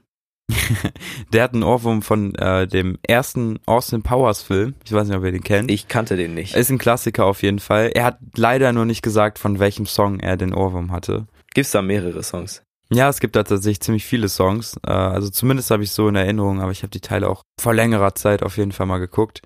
der 1.34 1.44
hat 1.44 1.54
einen 1.54 1.64
Ohrwurm 1.64 2.02
von 2.02 2.36
äh, 2.36 2.68
dem 2.68 2.98
ersten 3.04 3.60
Austin 3.66 4.04
Powers 4.04 4.42
Film. 4.42 4.76
Ich 4.86 4.92
weiß 4.92 5.08
nicht, 5.08 5.18
ob 5.18 5.24
ihr 5.24 5.32
den 5.32 5.44
kennt. 5.44 5.72
Ich 5.72 5.88
kannte 5.88 6.16
den 6.16 6.34
nicht. 6.34 6.56
Ist 6.56 6.70
ein 6.70 6.78
Klassiker 6.78 7.26
auf 7.26 7.42
jeden 7.42 7.60
Fall. 7.60 7.92
Er 7.94 8.04
hat 8.04 8.20
leider 8.36 8.72
nur 8.72 8.86
nicht 8.86 9.02
gesagt, 9.02 9.40
von 9.40 9.60
welchem 9.60 9.86
Song 9.86 10.20
er 10.20 10.38
den 10.38 10.54
Ohrwurm 10.54 10.92
hatte. 10.92 11.28
Gibt's 11.56 11.72
da 11.72 11.82
mehrere 11.82 12.22
Songs? 12.22 12.62
Ja, 12.92 13.10
es 13.10 13.20
gibt 13.20 13.36
da 13.36 13.44
tatsächlich 13.44 13.80
ziemlich 13.80 14.06
viele 14.06 14.30
Songs. 14.30 14.78
Äh, 14.86 14.92
also 14.92 15.30
zumindest 15.30 15.72
habe 15.72 15.84
ich 15.84 15.92
so 15.92 16.08
in 16.08 16.16
Erinnerung, 16.16 16.62
aber 16.62 16.72
ich 16.72 16.84
habe 16.84 16.92
die 16.92 17.00
Teile 17.02 17.30
auch 17.30 17.44
vor 17.60 17.74
längerer 17.74 18.14
Zeit 18.14 18.44
auf 18.44 18.58
jeden 18.58 18.74
Fall 18.74 18.86
mal 18.86 19.00
geguckt. 19.00 19.42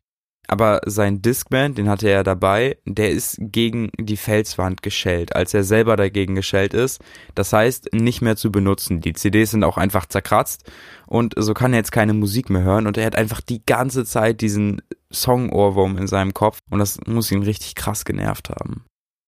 Aber 0.47 0.81
sein 0.87 1.21
Discman, 1.21 1.75
den 1.75 1.87
hatte 1.87 2.09
er 2.09 2.23
dabei, 2.23 2.79
der 2.85 3.11
ist 3.11 3.37
gegen 3.39 3.91
die 3.99 4.17
Felswand 4.17 4.81
geschellt, 4.81 5.35
als 5.35 5.53
er 5.53 5.63
selber 5.63 5.95
dagegen 5.95 6.33
geschellt 6.33 6.73
ist. 6.73 6.99
Das 7.35 7.53
heißt, 7.53 7.93
nicht 7.93 8.23
mehr 8.23 8.35
zu 8.35 8.51
benutzen. 8.51 8.99
Die 8.99 9.13
CDs 9.13 9.51
sind 9.51 9.63
auch 9.63 9.77
einfach 9.77 10.07
zerkratzt 10.07 10.63
und 11.05 11.35
so 11.37 11.53
kann 11.53 11.73
er 11.73 11.79
jetzt 11.79 11.91
keine 11.91 12.15
Musik 12.15 12.49
mehr 12.49 12.63
hören 12.63 12.87
und 12.87 12.97
er 12.97 13.05
hat 13.05 13.15
einfach 13.15 13.41
die 13.41 13.63
ganze 13.63 14.05
Zeit 14.05 14.41
diesen 14.41 14.81
Song-Ohrwurm 15.13 15.99
in 15.99 16.07
seinem 16.07 16.33
Kopf 16.33 16.57
und 16.71 16.79
das 16.79 16.99
muss 17.05 17.31
ihn 17.31 17.43
richtig 17.43 17.75
krass 17.75 18.03
genervt 18.03 18.49
haben. 18.49 18.85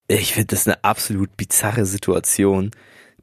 Ich 0.08 0.34
finde 0.34 0.48
das 0.48 0.66
eine 0.66 0.82
absolut 0.84 1.36
bizarre 1.36 1.86
Situation. 1.86 2.70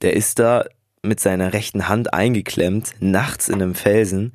Der 0.02 0.15
ist 0.15 0.39
da 0.39 0.65
mit 1.04 1.20
seiner 1.20 1.54
rechten 1.54 1.88
Hand 1.88 2.13
eingeklemmt, 2.13 2.94
nachts 3.00 3.50
in 3.50 3.62
einem 3.62 3.76
Felsen 3.76 4.34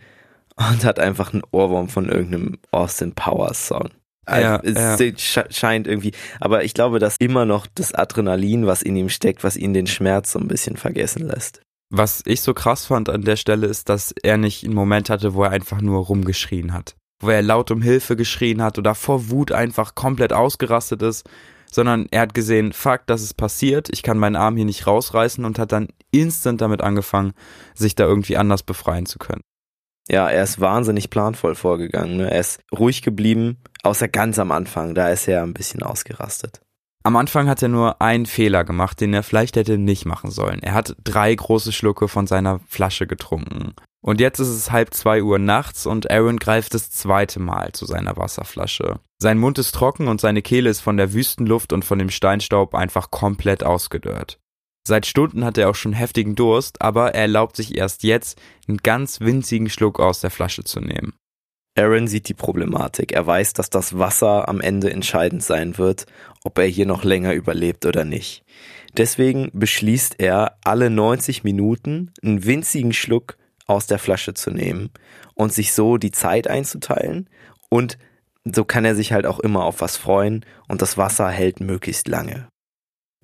und 0.56 0.84
hat 0.84 0.98
einfach 0.98 1.32
einen 1.32 1.42
Ohrwurm 1.50 1.88
von 1.88 2.08
irgendeinem 2.08 2.58
Austin 2.70 3.14
Powers 3.14 3.66
Song. 3.66 3.90
Ja, 4.26 4.56
also, 4.56 5.04
es 5.04 5.34
ja. 5.34 5.44
scheint 5.50 5.86
irgendwie, 5.86 6.12
aber 6.40 6.64
ich 6.64 6.72
glaube, 6.72 6.98
dass 6.98 7.16
immer 7.18 7.44
noch 7.44 7.66
das 7.74 7.94
Adrenalin, 7.94 8.66
was 8.66 8.80
in 8.80 8.96
ihm 8.96 9.10
steckt, 9.10 9.44
was 9.44 9.56
ihn 9.56 9.74
den 9.74 9.86
Schmerz 9.86 10.32
so 10.32 10.38
ein 10.38 10.48
bisschen 10.48 10.76
vergessen 10.76 11.26
lässt. 11.26 11.60
Was 11.90 12.22
ich 12.24 12.40
so 12.40 12.54
krass 12.54 12.86
fand 12.86 13.10
an 13.10 13.22
der 13.22 13.36
Stelle 13.36 13.66
ist, 13.66 13.90
dass 13.90 14.14
er 14.22 14.38
nicht 14.38 14.64
einen 14.64 14.74
Moment 14.74 15.10
hatte, 15.10 15.34
wo 15.34 15.44
er 15.44 15.50
einfach 15.50 15.82
nur 15.82 16.06
rumgeschrien 16.06 16.72
hat. 16.72 16.96
Wo 17.20 17.28
er 17.28 17.42
laut 17.42 17.70
um 17.70 17.82
Hilfe 17.82 18.16
geschrien 18.16 18.62
hat 18.62 18.78
oder 18.78 18.94
vor 18.94 19.28
Wut 19.28 19.52
einfach 19.52 19.94
komplett 19.94 20.32
ausgerastet 20.32 21.02
ist, 21.02 21.28
sondern 21.74 22.06
er 22.12 22.20
hat 22.20 22.34
gesehen, 22.34 22.72
fuck, 22.72 23.00
das 23.06 23.22
ist 23.22 23.34
passiert, 23.34 23.88
ich 23.90 24.04
kann 24.04 24.16
meinen 24.16 24.36
Arm 24.36 24.54
hier 24.54 24.64
nicht 24.64 24.86
rausreißen 24.86 25.44
und 25.44 25.58
hat 25.58 25.72
dann 25.72 25.88
instant 26.12 26.60
damit 26.60 26.82
angefangen, 26.82 27.32
sich 27.74 27.96
da 27.96 28.04
irgendwie 28.04 28.36
anders 28.36 28.62
befreien 28.62 29.06
zu 29.06 29.18
können. 29.18 29.42
Ja, 30.08 30.28
er 30.28 30.44
ist 30.44 30.60
wahnsinnig 30.60 31.10
planvoll 31.10 31.56
vorgegangen. 31.56 32.18
Ne? 32.18 32.30
Er 32.30 32.38
ist 32.38 32.60
ruhig 32.72 33.02
geblieben, 33.02 33.56
außer 33.82 34.06
ganz 34.06 34.38
am 34.38 34.52
Anfang. 34.52 34.94
Da 34.94 35.08
ist 35.08 35.26
er 35.26 35.42
ein 35.42 35.54
bisschen 35.54 35.82
ausgerastet. 35.82 36.60
Am 37.02 37.16
Anfang 37.16 37.48
hat 37.48 37.60
er 37.60 37.68
nur 37.68 38.00
einen 38.00 38.26
Fehler 38.26 38.64
gemacht, 38.64 39.00
den 39.00 39.12
er 39.12 39.24
vielleicht 39.24 39.56
hätte 39.56 39.76
nicht 39.76 40.04
machen 40.04 40.30
sollen. 40.30 40.62
Er 40.62 40.74
hat 40.74 40.94
drei 41.02 41.34
große 41.34 41.72
Schlucke 41.72 42.06
von 42.06 42.26
seiner 42.28 42.60
Flasche 42.68 43.06
getrunken. 43.06 43.74
Und 44.04 44.20
jetzt 44.20 44.38
ist 44.38 44.48
es 44.48 44.70
halb 44.70 44.92
zwei 44.92 45.22
Uhr 45.22 45.38
nachts 45.38 45.86
und 45.86 46.10
Aaron 46.10 46.36
greift 46.36 46.74
das 46.74 46.90
zweite 46.90 47.40
Mal 47.40 47.72
zu 47.72 47.86
seiner 47.86 48.18
Wasserflasche. 48.18 49.00
Sein 49.18 49.38
Mund 49.38 49.58
ist 49.58 49.74
trocken 49.74 50.08
und 50.08 50.20
seine 50.20 50.42
Kehle 50.42 50.68
ist 50.68 50.80
von 50.80 50.98
der 50.98 51.14
Wüstenluft 51.14 51.72
und 51.72 51.86
von 51.86 51.98
dem 51.98 52.10
Steinstaub 52.10 52.74
einfach 52.74 53.10
komplett 53.10 53.64
ausgedörrt. 53.64 54.38
Seit 54.86 55.06
Stunden 55.06 55.42
hat 55.42 55.56
er 55.56 55.70
auch 55.70 55.74
schon 55.74 55.94
heftigen 55.94 56.34
Durst, 56.34 56.82
aber 56.82 57.14
er 57.14 57.22
erlaubt 57.22 57.56
sich 57.56 57.78
erst 57.78 58.02
jetzt, 58.02 58.38
einen 58.68 58.76
ganz 58.76 59.20
winzigen 59.20 59.70
Schluck 59.70 59.98
aus 60.00 60.20
der 60.20 60.30
Flasche 60.30 60.64
zu 60.64 60.80
nehmen. 60.80 61.14
Aaron 61.74 62.06
sieht 62.06 62.28
die 62.28 62.34
Problematik. 62.34 63.12
Er 63.12 63.26
weiß, 63.26 63.54
dass 63.54 63.70
das 63.70 63.98
Wasser 63.98 64.50
am 64.50 64.60
Ende 64.60 64.90
entscheidend 64.90 65.42
sein 65.42 65.78
wird, 65.78 66.04
ob 66.44 66.58
er 66.58 66.66
hier 66.66 66.84
noch 66.84 67.04
länger 67.04 67.32
überlebt 67.32 67.86
oder 67.86 68.04
nicht. 68.04 68.44
Deswegen 68.98 69.48
beschließt 69.54 70.16
er, 70.18 70.58
alle 70.62 70.90
90 70.90 71.42
Minuten 71.42 72.12
einen 72.22 72.44
winzigen 72.44 72.92
Schluck 72.92 73.38
aus 73.66 73.86
der 73.86 73.98
Flasche 73.98 74.34
zu 74.34 74.50
nehmen 74.50 74.90
und 75.34 75.52
sich 75.52 75.72
so 75.72 75.96
die 75.96 76.12
Zeit 76.12 76.48
einzuteilen 76.48 77.28
und 77.68 77.98
so 78.44 78.64
kann 78.64 78.84
er 78.84 78.94
sich 78.94 79.12
halt 79.12 79.26
auch 79.26 79.40
immer 79.40 79.64
auf 79.64 79.80
was 79.80 79.96
freuen 79.96 80.44
und 80.68 80.82
das 80.82 80.98
Wasser 80.98 81.28
hält 81.30 81.60
möglichst 81.60 82.08
lange. 82.08 82.48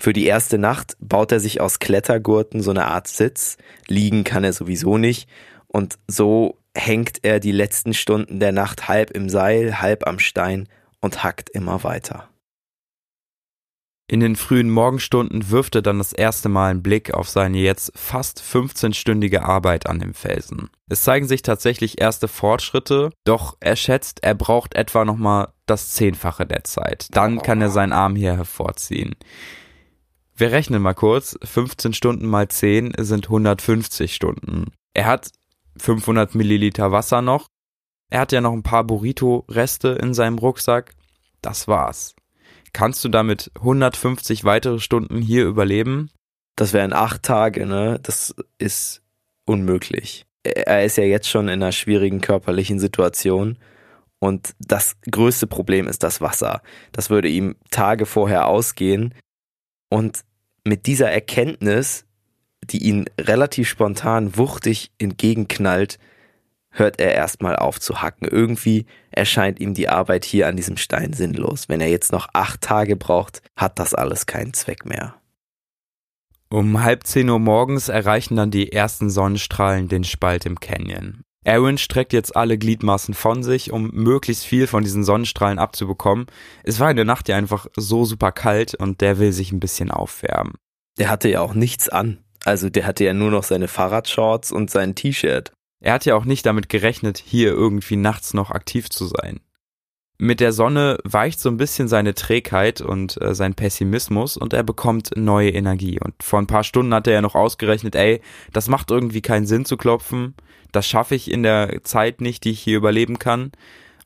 Für 0.01 0.15
die 0.15 0.25
erste 0.25 0.57
Nacht 0.57 0.97
baut 0.99 1.31
er 1.31 1.41
sich 1.41 1.61
aus 1.61 1.79
Klettergurten 1.79 2.63
so 2.63 2.71
eine 2.71 2.87
Art 2.87 3.07
Sitz. 3.07 3.59
Liegen 3.87 4.25
kann 4.25 4.45
er 4.45 4.55
sowieso 4.55 4.97
nicht. 4.97 5.29
Und 5.67 5.99
so 6.07 6.57
hängt 6.75 7.19
er 7.23 7.39
die 7.39 7.53
letzten 7.53 7.93
Stunden 7.93 8.41
der 8.41 8.53
Nacht 8.53 8.89
halb 8.89 9.11
im 9.11 9.29
Seil, 9.29 9.83
halb 9.83 10.07
am 10.07 10.19
Stein 10.19 10.71
und 11.03 11.23
hackt 11.23 11.51
immer 11.51 11.85
weiter. 11.85 12.30
In 14.11 14.19
den 14.19 14.35
frühen 14.35 14.71
Morgenstunden 14.71 15.51
wirft 15.51 15.77
er 15.77 15.83
dann 15.83 15.99
das 15.99 16.13
erste 16.13 16.49
Mal 16.49 16.73
einen 16.73 16.83
Blick 16.83 17.15
auf 17.15 17.29
seine 17.29 17.59
jetzt 17.59 17.93
fast 17.95 18.43
15-stündige 18.43 19.43
Arbeit 19.43 19.87
an 19.87 20.01
dem 20.01 20.15
Felsen. 20.15 20.69
Es 20.89 21.05
zeigen 21.05 21.29
sich 21.29 21.43
tatsächlich 21.43 22.01
erste 22.01 22.27
Fortschritte, 22.27 23.11
doch 23.23 23.57
er 23.61 23.77
schätzt, 23.77 24.25
er 24.25 24.35
braucht 24.35 24.75
etwa 24.75 25.05
nochmal 25.05 25.53
das 25.67 25.91
Zehnfache 25.91 26.45
der 26.45 26.65
Zeit. 26.65 27.07
Dann 27.13 27.41
kann 27.41 27.61
er 27.61 27.71
seinen 27.71 27.93
Arm 27.93 28.17
hier 28.17 28.37
hervorziehen. 28.37 29.15
Wir 30.35 30.51
rechnen 30.51 30.83
mal 30.83 30.95
kurz. 30.95 31.39
15 31.45 31.93
Stunden 31.93 32.27
mal 32.27 32.49
10 32.49 32.95
sind 32.99 33.27
150 33.27 34.13
Stunden. 34.13 34.73
Er 34.93 35.07
hat 35.07 35.31
500 35.77 36.35
Milliliter 36.35 36.91
Wasser 36.91 37.23
noch. 37.23 37.47
Er 38.11 38.19
hat 38.19 38.33
ja 38.33 38.41
noch 38.41 38.55
ein 38.55 38.65
paar 38.65 38.83
Burrito-Reste 38.83 39.91
in 40.03 40.15
seinem 40.15 40.39
Rucksack. 40.39 40.97
Das 41.43 41.69
war's. 41.69 42.17
Kannst 42.73 43.05
du 43.05 43.09
damit 43.09 43.51
150 43.57 44.45
weitere 44.45 44.79
Stunden 44.79 45.21
hier 45.21 45.45
überleben? 45.47 46.11
Das 46.57 46.73
wären 46.73 46.93
acht 46.93 47.23
Tage, 47.23 47.67
ne? 47.67 47.99
Das 48.03 48.35
ist 48.59 49.03
unmöglich. 49.47 50.27
Er 50.43 50.85
ist 50.85 50.97
ja 50.97 51.05
jetzt 51.05 51.29
schon 51.29 51.49
in 51.49 51.63
einer 51.63 51.73
schwierigen 51.73 52.21
körperlichen 52.21 52.79
Situation. 52.79 53.59
Und 54.19 54.55
das 54.59 54.97
größte 55.11 55.47
Problem 55.47 55.89
ist 55.89 56.03
das 56.03 56.21
Wasser. 56.21 56.63
Das 56.93 57.11
würde 57.11 57.29
ihm 57.29 57.57
Tage 57.71 58.07
vorher 58.07 58.47
ausgehen. 58.47 59.15
Und 59.89 60.21
mit 60.65 60.87
dieser 60.87 61.11
Erkenntnis, 61.11 62.05
die 62.63 62.85
ihn 62.85 63.07
relativ 63.19 63.69
spontan 63.69 64.37
wuchtig 64.37 64.91
entgegenknallt, 64.99 65.99
hört 66.71 67.01
er 67.01 67.15
erstmal 67.15 67.57
auf 67.57 67.81
zu 67.81 68.03
hacken. 68.03 68.27
Irgendwie 68.29 68.87
erscheint 69.11 69.61
ihm 69.61 69.75
die 69.75 69.89
Arbeit 69.89 70.25
hier 70.25 70.47
an 70.47 70.57
diesem 70.57 70.77
Stein 70.77 71.13
sinnlos. 71.13 71.69
Wenn 71.69 71.81
er 71.81 71.89
jetzt 71.89 72.13
noch 72.13 72.29
acht 72.33 72.61
Tage 72.61 72.97
braucht, 72.97 73.43
hat 73.57 73.79
das 73.79 73.95
alles 73.95 74.27
keinen 74.27 74.55
Zweck 74.55 74.85
mehr. 74.85 75.15
Um 76.53 76.83
halb 76.83 77.07
zehn 77.07 77.29
Uhr 77.29 77.39
morgens 77.39 77.89
erreichen 77.89 78.35
dann 78.35 78.51
die 78.51 78.73
ersten 78.73 79.09
Sonnenstrahlen 79.09 79.89
den 79.89 80.03
Spalt 80.03 80.47
im 80.47 80.59
Canyon. 80.59 81.23
Aaron 81.47 81.79
streckt 81.79 82.13
jetzt 82.13 82.37
alle 82.37 82.59
Gliedmaßen 82.59 83.15
von 83.15 83.43
sich, 83.43 83.73
um 83.73 83.91
möglichst 83.93 84.45
viel 84.45 84.67
von 84.67 84.85
diesen 84.85 85.05
Sonnenstrahlen 85.05 85.59
abzubekommen. 85.59 86.27
Es 86.65 86.81
war 86.81 86.91
in 86.91 86.97
der 86.97 87.07
Nacht 87.07 87.29
ja 87.29 87.37
einfach 87.37 87.67
so 87.77 88.05
super 88.05 88.31
kalt 88.33 88.75
und 88.75 89.01
der 89.01 89.19
will 89.19 89.33
sich 89.33 89.53
ein 89.53 89.61
bisschen 89.61 89.91
aufwärmen. 89.91 90.55
Der 90.99 91.09
hatte 91.09 91.31
ja 91.31 91.41
auch 91.41 91.55
nichts 91.55 91.89
an. 91.89 92.19
Also 92.45 92.69
der 92.69 92.87
hatte 92.87 93.05
ja 93.05 93.15
nur 93.15 93.31
noch 93.31 93.45
seine 93.45 93.69
Fahrradshorts 93.69 94.53
und 94.53 94.71
sein 94.71 94.95
T-Shirt. 94.95 95.53
Er 95.81 95.95
hat 95.95 96.05
ja 96.05 96.15
auch 96.15 96.25
nicht 96.25 96.45
damit 96.47 96.69
gerechnet, 96.69 97.23
hier 97.25 97.51
irgendwie 97.51 97.97
nachts 97.97 98.35
noch 98.35 98.51
aktiv 98.51 98.91
zu 98.91 99.07
sein. 99.07 99.41
Mit 100.19 100.41
der 100.41 100.53
Sonne 100.53 100.99
weicht 101.05 101.41
so 101.41 101.49
ein 101.49 101.57
bisschen 101.57 101.89
seine 101.89 102.15
Trägheit 102.15 102.83
und 102.83 103.21
äh, 103.23 103.35
sein 103.35 103.55
Pessimismus 103.55 104.37
und 104.37 104.53
er 104.53 104.63
bekommt 104.63 105.13
neue 105.17 105.49
Energie. 105.49 105.99
Und 105.99 106.23
vor 106.23 106.39
ein 106.39 106.47
paar 106.47 106.63
Stunden 106.63 106.93
hat 106.93 107.07
er 107.07 107.15
ja 107.15 107.23
noch 107.23 107.35
ausgerechnet, 107.35 107.97
ey, 107.97 108.21
das 108.53 108.69
macht 108.69 108.91
irgendwie 108.91 109.23
keinen 109.23 109.47
Sinn 109.47 109.65
zu 109.65 109.79
klopfen, 109.79 110.35
das 110.73 110.87
schaffe 110.87 111.15
ich 111.15 111.31
in 111.31 111.43
der 111.43 111.83
Zeit 111.85 112.21
nicht, 112.21 112.45
die 112.45 112.51
ich 112.51 112.61
hier 112.61 112.77
überleben 112.77 113.19
kann. 113.19 113.51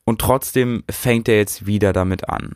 Und 0.05 0.21
trotzdem 0.21 0.83
fängt 0.89 1.27
er 1.27 1.35
jetzt 1.35 1.65
wieder 1.65 1.91
damit 1.91 2.29
an 2.29 2.55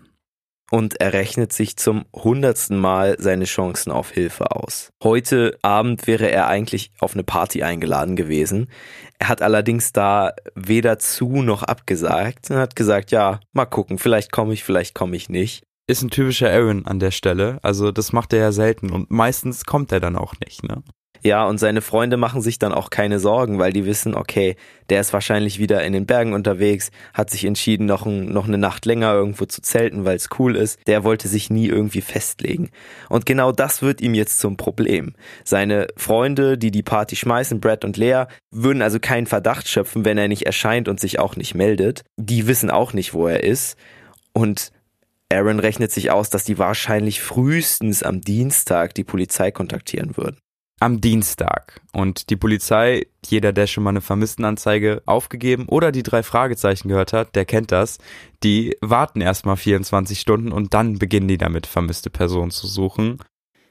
und 0.72 1.00
er 1.02 1.14
rechnet 1.14 1.54
sich 1.54 1.78
zum 1.78 2.06
hundertsten 2.14 2.78
Mal 2.78 3.16
seine 3.20 3.46
Chancen 3.46 3.92
auf 3.92 4.12
Hilfe 4.12 4.52
aus. 4.52 4.92
Heute 5.04 5.58
Abend 5.62 6.08
wäre 6.08 6.30
er 6.30 6.48
eigentlich 6.48 6.92
auf 7.00 7.14
eine 7.14 7.24
Party 7.24 7.64
eingeladen 7.64 8.16
gewesen. 8.16 8.70
Er 9.18 9.30
hat 9.30 9.42
allerdings 9.42 9.92
da 9.92 10.34
weder 10.56 11.00
zu 11.00 11.42
noch 11.42 11.64
abgesagt 11.64 12.52
und 12.52 12.58
hat 12.58 12.76
gesagt, 12.76 13.12
ja, 13.12 13.40
mal 13.54 13.66
gucken, 13.66 13.98
vielleicht 13.98 14.32
komme 14.32 14.54
ich, 14.54 14.64
vielleicht 14.64 14.96
komme 14.96 15.16
ich 15.16 15.30
nicht. 15.30 15.64
Ist 15.90 16.04
ein 16.04 16.12
typischer 16.12 16.52
Aaron 16.52 16.86
an 16.86 17.00
der 17.00 17.10
Stelle. 17.10 17.58
Also 17.64 17.92
das 17.92 18.14
macht 18.14 18.32
er 18.34 18.40
ja 18.40 18.52
selten 18.52 18.92
und 18.92 19.10
meistens 19.10 19.66
kommt 19.66 19.92
er 19.92 20.00
dann 20.00 20.16
auch 20.16 20.36
nicht, 20.46 20.62
ne? 20.62 20.84
Ja, 21.24 21.48
und 21.48 21.58
seine 21.58 21.82
Freunde 21.82 22.16
machen 22.16 22.44
sich 22.44 22.60
dann 22.60 22.74
auch 22.74 22.92
keine 22.92 23.18
Sorgen, 23.18 23.58
weil 23.58 23.74
die 23.74 23.88
wissen, 23.88 24.14
okay, 24.14 24.56
der 24.92 25.02
ist 25.02 25.14
wahrscheinlich 25.14 25.58
wieder 25.58 25.84
in 25.84 25.94
den 25.94 26.06
Bergen 26.06 26.34
unterwegs, 26.34 26.92
hat 27.16 27.32
sich 27.32 27.44
entschieden, 27.44 27.88
noch, 27.88 28.06
ein, 28.06 28.32
noch 28.32 28.48
eine 28.48 28.60
Nacht 28.60 28.86
länger 28.86 29.12
irgendwo 29.14 29.46
zu 29.46 29.64
zelten, 29.64 30.06
weil 30.06 30.16
es 30.16 30.30
cool 30.38 30.56
ist. 30.56 30.80
Der 30.86 31.04
wollte 31.04 31.28
sich 31.28 31.50
nie 31.50 31.66
irgendwie 31.66 32.02
festlegen. 32.02 32.70
Und 33.10 33.26
genau 33.26 33.52
das 33.52 33.82
wird 33.82 34.00
ihm 34.00 34.14
jetzt 34.14 34.40
zum 34.40 34.58
Problem. 34.58 35.16
Seine 35.44 35.88
Freunde, 35.98 36.60
die 36.60 36.70
die 36.70 36.84
Party 36.84 37.16
schmeißen, 37.16 37.60
Brad 37.60 37.84
und 37.84 37.98
Lea, 37.98 38.26
würden 38.52 38.84
also 38.84 39.00
keinen 39.00 39.26
Verdacht 39.26 39.68
schöpfen, 39.68 40.06
wenn 40.06 40.20
er 40.20 40.28
nicht 40.28 40.46
erscheint 40.46 40.88
und 40.88 41.00
sich 41.00 41.18
auch 41.18 41.36
nicht 41.36 41.56
meldet. 41.56 42.04
Die 42.16 42.46
wissen 42.46 42.70
auch 42.70 42.94
nicht, 42.94 43.16
wo 43.16 43.26
er 43.26 43.44
ist. 43.44 43.76
Und 44.34 44.72
Aaron 45.32 45.60
rechnet 45.60 45.92
sich 45.92 46.12
aus, 46.12 46.30
dass 46.30 46.44
die 46.44 46.58
wahrscheinlich 46.58 47.22
frühestens 47.22 48.04
am 48.04 48.22
Dienstag 48.22 48.96
die 48.96 49.04
Polizei 49.04 49.52
kontaktieren 49.52 50.18
würden 50.18 50.38
am 50.80 51.02
Dienstag. 51.02 51.82
Und 51.92 52.30
die 52.30 52.36
Polizei, 52.36 53.08
jeder, 53.26 53.54
der 53.54 53.68
schon 53.68 53.84
mal 53.84 53.92
eine 53.92 54.02
Vermisstenanzeige 54.02 55.02
aufgegeben 55.06 55.68
oder 55.68 55.92
die 55.92 56.04
drei 56.04 56.24
Fragezeichen 56.24 56.88
gehört 56.88 57.14
hat, 57.14 57.36
der 57.36 57.46
kennt 57.46 57.72
das, 57.72 57.98
die 58.44 58.78
warten 58.82 59.22
erstmal 59.22 59.58
24 59.58 60.20
Stunden 60.20 60.52
und 60.52 60.74
dann 60.74 60.98
beginnen 60.98 61.28
die 61.28 61.38
damit, 61.38 61.68
vermisste 61.68 62.10
Personen 62.10 62.52
zu 62.52 62.68
suchen. 62.68 63.20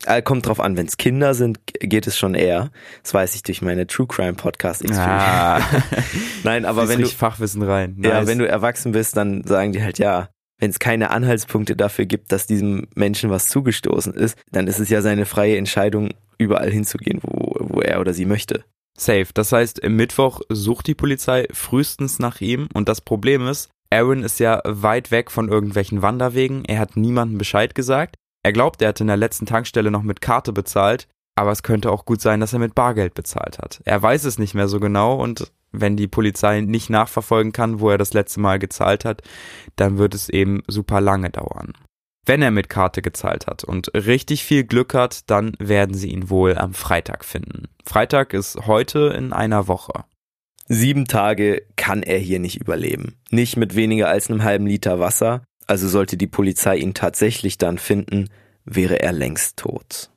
Äh, 0.04 0.22
kommt 0.22 0.46
drauf 0.46 0.60
an, 0.60 0.76
wenn 0.76 0.86
es 0.86 0.96
Kinder 0.96 1.34
sind, 1.34 1.58
geht 1.80 2.06
es 2.06 2.16
schon 2.16 2.34
eher. 2.34 2.70
Das 3.02 3.14
weiß 3.14 3.34
ich 3.34 3.42
durch 3.42 3.62
meine 3.62 3.86
True 3.86 4.06
Crime 4.06 4.34
Podcast 4.34 4.82
Experience. 4.82 5.24
Ah. 5.24 5.60
Nein, 6.44 6.64
aber 6.64 6.88
wenn 6.88 7.00
du 7.00 7.08
Fachwissen 7.08 7.62
rein. 7.62 7.94
Nice. 7.96 8.12
Ja, 8.12 8.26
wenn 8.28 8.38
du 8.38 8.46
erwachsen 8.46 8.92
bist, 8.92 9.16
dann 9.16 9.42
sagen 9.44 9.72
die 9.72 9.82
halt 9.82 9.98
ja, 9.98 10.28
wenn 10.58 10.70
es 10.70 10.78
keine 10.78 11.10
Anhaltspunkte 11.10 11.76
dafür 11.76 12.06
gibt, 12.06 12.32
dass 12.32 12.46
diesem 12.46 12.88
Menschen 12.94 13.30
was 13.30 13.48
zugestoßen 13.48 14.14
ist, 14.14 14.36
dann 14.50 14.66
ist 14.66 14.80
es 14.80 14.88
ja 14.88 15.00
seine 15.02 15.24
freie 15.24 15.56
Entscheidung, 15.56 16.10
überall 16.38 16.70
hinzugehen, 16.70 17.20
wo, 17.22 17.56
wo 17.60 17.80
er 17.80 18.00
oder 18.00 18.14
sie 18.14 18.24
möchte. 18.24 18.64
Safe. 18.96 19.26
Das 19.32 19.52
heißt, 19.52 19.78
im 19.78 19.96
Mittwoch 19.96 20.40
sucht 20.48 20.88
die 20.88 20.94
Polizei 20.94 21.46
frühestens 21.52 22.18
nach 22.18 22.40
ihm 22.40 22.68
und 22.74 22.88
das 22.88 23.00
Problem 23.00 23.46
ist, 23.46 23.70
Aaron 23.90 24.22
ist 24.22 24.38
ja 24.38 24.60
weit 24.64 25.10
weg 25.10 25.30
von 25.30 25.48
irgendwelchen 25.48 26.02
Wanderwegen, 26.02 26.64
er 26.64 26.78
hat 26.78 26.96
niemandem 26.96 27.38
Bescheid 27.38 27.74
gesagt. 27.74 28.16
Er 28.44 28.52
glaubt, 28.52 28.82
er 28.82 28.88
hat 28.88 29.00
in 29.00 29.06
der 29.06 29.16
letzten 29.16 29.46
Tankstelle 29.46 29.90
noch 29.90 30.02
mit 30.02 30.20
Karte 30.20 30.52
bezahlt, 30.52 31.08
aber 31.36 31.52
es 31.52 31.62
könnte 31.62 31.90
auch 31.90 32.04
gut 32.04 32.20
sein, 32.20 32.40
dass 32.40 32.52
er 32.52 32.58
mit 32.58 32.74
Bargeld 32.74 33.14
bezahlt 33.14 33.58
hat. 33.58 33.80
Er 33.84 34.02
weiß 34.02 34.24
es 34.24 34.38
nicht 34.38 34.54
mehr 34.54 34.68
so 34.68 34.80
genau 34.80 35.22
und 35.22 35.52
wenn 35.72 35.96
die 35.96 36.08
Polizei 36.08 36.60
nicht 36.60 36.90
nachverfolgen 36.90 37.52
kann, 37.52 37.80
wo 37.80 37.90
er 37.90 37.98
das 37.98 38.14
letzte 38.14 38.40
Mal 38.40 38.58
gezahlt 38.58 39.04
hat, 39.04 39.22
dann 39.76 39.98
wird 39.98 40.14
es 40.14 40.28
eben 40.28 40.62
super 40.66 41.00
lange 41.00 41.30
dauern. 41.30 41.72
Wenn 42.26 42.42
er 42.42 42.50
mit 42.50 42.68
Karte 42.68 43.00
gezahlt 43.00 43.46
hat 43.46 43.64
und 43.64 43.90
richtig 43.94 44.44
viel 44.44 44.64
Glück 44.64 44.92
hat, 44.92 45.30
dann 45.30 45.54
werden 45.58 45.94
sie 45.94 46.10
ihn 46.10 46.28
wohl 46.28 46.58
am 46.58 46.74
Freitag 46.74 47.24
finden. 47.24 47.68
Freitag 47.86 48.34
ist 48.34 48.66
heute 48.66 49.14
in 49.16 49.32
einer 49.32 49.66
Woche. 49.66 50.04
Sieben 50.68 51.06
Tage 51.06 51.62
kann 51.76 52.02
er 52.02 52.18
hier 52.18 52.38
nicht 52.38 52.60
überleben. 52.60 53.16
Nicht 53.30 53.56
mit 53.56 53.74
weniger 53.74 54.08
als 54.08 54.28
einem 54.28 54.44
halben 54.44 54.66
Liter 54.66 55.00
Wasser. 55.00 55.42
Also 55.66 55.88
sollte 55.88 56.18
die 56.18 56.26
Polizei 56.26 56.76
ihn 56.76 56.92
tatsächlich 56.92 57.56
dann 57.56 57.78
finden, 57.78 58.28
wäre 58.66 59.00
er 59.00 59.12
längst 59.12 59.56
tot. 59.56 60.10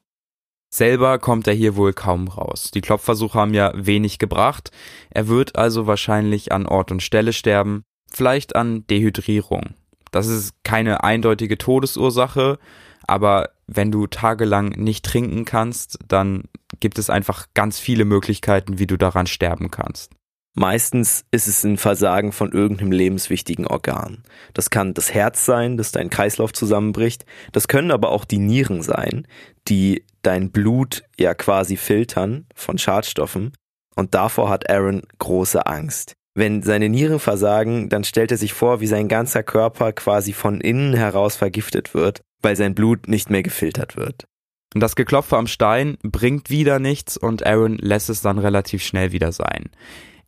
Selber 0.74 1.20
kommt 1.20 1.48
er 1.48 1.54
hier 1.54 1.76
wohl 1.76 1.94
kaum 1.94 2.30
raus. 2.30 2.72
Die 2.72 2.82
Klopfversuche 2.82 3.38
haben 3.38 3.54
ja 3.54 3.74
wenig 3.76 4.20
gebracht. 4.20 4.72
Er 5.10 5.28
wird 5.28 5.58
also 5.58 5.86
wahrscheinlich 5.86 6.52
an 6.52 6.66
Ort 6.66 6.92
und 6.92 7.04
Stelle 7.04 7.34
sterben, 7.34 7.84
vielleicht 8.10 8.56
an 8.56 8.88
Dehydrierung. 8.88 9.76
Das 10.12 10.28
ist 10.28 10.54
keine 10.64 11.04
eindeutige 11.04 11.58
Todesursache, 11.58 12.58
aber 13.06 13.50
wenn 13.68 13.92
du 13.92 14.08
tagelang 14.08 14.70
nicht 14.70 15.06
trinken 15.06 15.46
kannst, 15.46 16.00
dann 16.08 16.44
gibt 16.80 17.00
es 17.00 17.10
einfach 17.10 17.48
ganz 17.54 17.80
viele 17.80 18.06
Möglichkeiten, 18.06 18.80
wie 18.80 18.88
du 18.88 18.98
daran 18.98 19.28
sterben 19.28 19.72
kannst. 19.72 20.14
Meistens 20.54 21.24
ist 21.32 21.48
es 21.48 21.64
ein 21.64 21.78
Versagen 21.78 22.34
von 22.34 22.52
irgendeinem 22.52 22.92
lebenswichtigen 22.92 23.66
Organ. 23.66 24.24
Das 24.54 24.70
kann 24.70 24.94
das 24.94 25.14
Herz 25.14 25.46
sein, 25.46 25.78
das 25.78 25.94
dein 25.94 26.10
Kreislauf 26.10 26.52
zusammenbricht. 26.52 27.26
Das 27.54 27.70
können 27.70 27.92
aber 27.92 28.10
auch 28.10 28.26
die 28.26 28.40
Nieren 28.40 28.82
sein, 28.82 29.28
die 29.70 30.06
dein 30.22 30.52
Blut 30.52 31.04
ja 31.20 31.34
quasi 31.34 31.78
filtern 31.78 32.46
von 32.56 32.78
Schadstoffen. 32.78 33.54
Und 33.96 34.14
davor 34.16 34.50
hat 34.50 34.70
Aaron 34.70 35.02
große 35.20 35.66
Angst. 35.66 36.14
Wenn 36.34 36.64
seine 36.64 36.88
Nieren 36.88 37.20
versagen, 37.20 37.90
dann 37.90 38.04
stellt 38.04 38.32
er 38.32 38.38
sich 38.38 38.54
vor, 38.54 38.80
wie 38.80 38.88
sein 38.88 39.10
ganzer 39.10 39.44
Körper 39.44 39.92
quasi 39.92 40.32
von 40.32 40.62
innen 40.62 40.94
heraus 40.94 41.36
vergiftet 41.36 41.94
wird, 41.94 42.22
weil 42.42 42.56
sein 42.56 42.74
Blut 42.74 43.08
nicht 43.08 43.30
mehr 43.30 43.44
gefiltert 43.44 43.98
wird. 43.98 44.26
Und 44.74 44.80
das 44.80 44.96
Geklopfe 44.96 45.36
am 45.36 45.48
Stein 45.48 45.98
bringt 46.02 46.50
wieder 46.50 46.80
nichts 46.80 47.18
und 47.18 47.46
Aaron 47.46 47.78
lässt 47.78 48.10
es 48.10 48.22
dann 48.22 48.40
relativ 48.40 48.82
schnell 48.82 49.12
wieder 49.12 49.34
sein. 49.34 49.70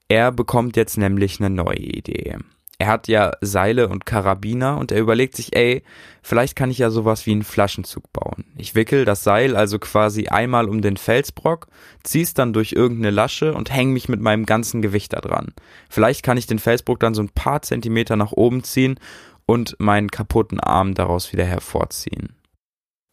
Er 0.09 0.33
bekommt 0.33 0.75
jetzt 0.75 0.97
nämlich 0.97 1.39
eine 1.39 1.49
neue 1.49 1.77
Idee. 1.77 2.37
Er 2.83 2.89
hat 2.89 3.07
ja 3.07 3.31
Seile 3.39 3.87
und 3.87 4.05
Karabiner 4.05 4.77
und 4.77 4.91
er 4.91 4.99
überlegt 4.99 5.37
sich, 5.37 5.55
ey, 5.55 5.83
vielleicht 6.21 6.57
kann 6.57 6.69
ich 6.69 6.79
ja 6.79 6.89
sowas 6.89 7.25
wie 7.25 7.31
einen 7.31 7.45
Flaschenzug 7.45 8.11
bauen. 8.11 8.43
Ich 8.57 8.75
wickel 8.75 9.05
das 9.05 9.23
Seil 9.23 9.55
also 9.55 9.79
quasi 9.79 10.27
einmal 10.27 10.67
um 10.67 10.81
den 10.81 10.97
Felsbrock, 10.97 11.67
zieh's 12.03 12.33
dann 12.33 12.51
durch 12.51 12.73
irgendeine 12.73 13.11
Lasche 13.11 13.53
und 13.53 13.73
häng 13.73 13.93
mich 13.93 14.09
mit 14.09 14.19
meinem 14.19 14.45
ganzen 14.45 14.81
Gewicht 14.81 15.13
da 15.13 15.21
dran. 15.21 15.53
Vielleicht 15.89 16.23
kann 16.23 16.35
ich 16.35 16.45
den 16.45 16.59
Felsbrock 16.59 16.99
dann 16.99 17.13
so 17.13 17.21
ein 17.21 17.29
paar 17.29 17.61
Zentimeter 17.61 18.17
nach 18.17 18.33
oben 18.33 18.65
ziehen 18.65 18.99
und 19.45 19.77
meinen 19.79 20.11
kaputten 20.11 20.59
Arm 20.59 20.93
daraus 20.93 21.31
wieder 21.31 21.45
hervorziehen. 21.45 22.35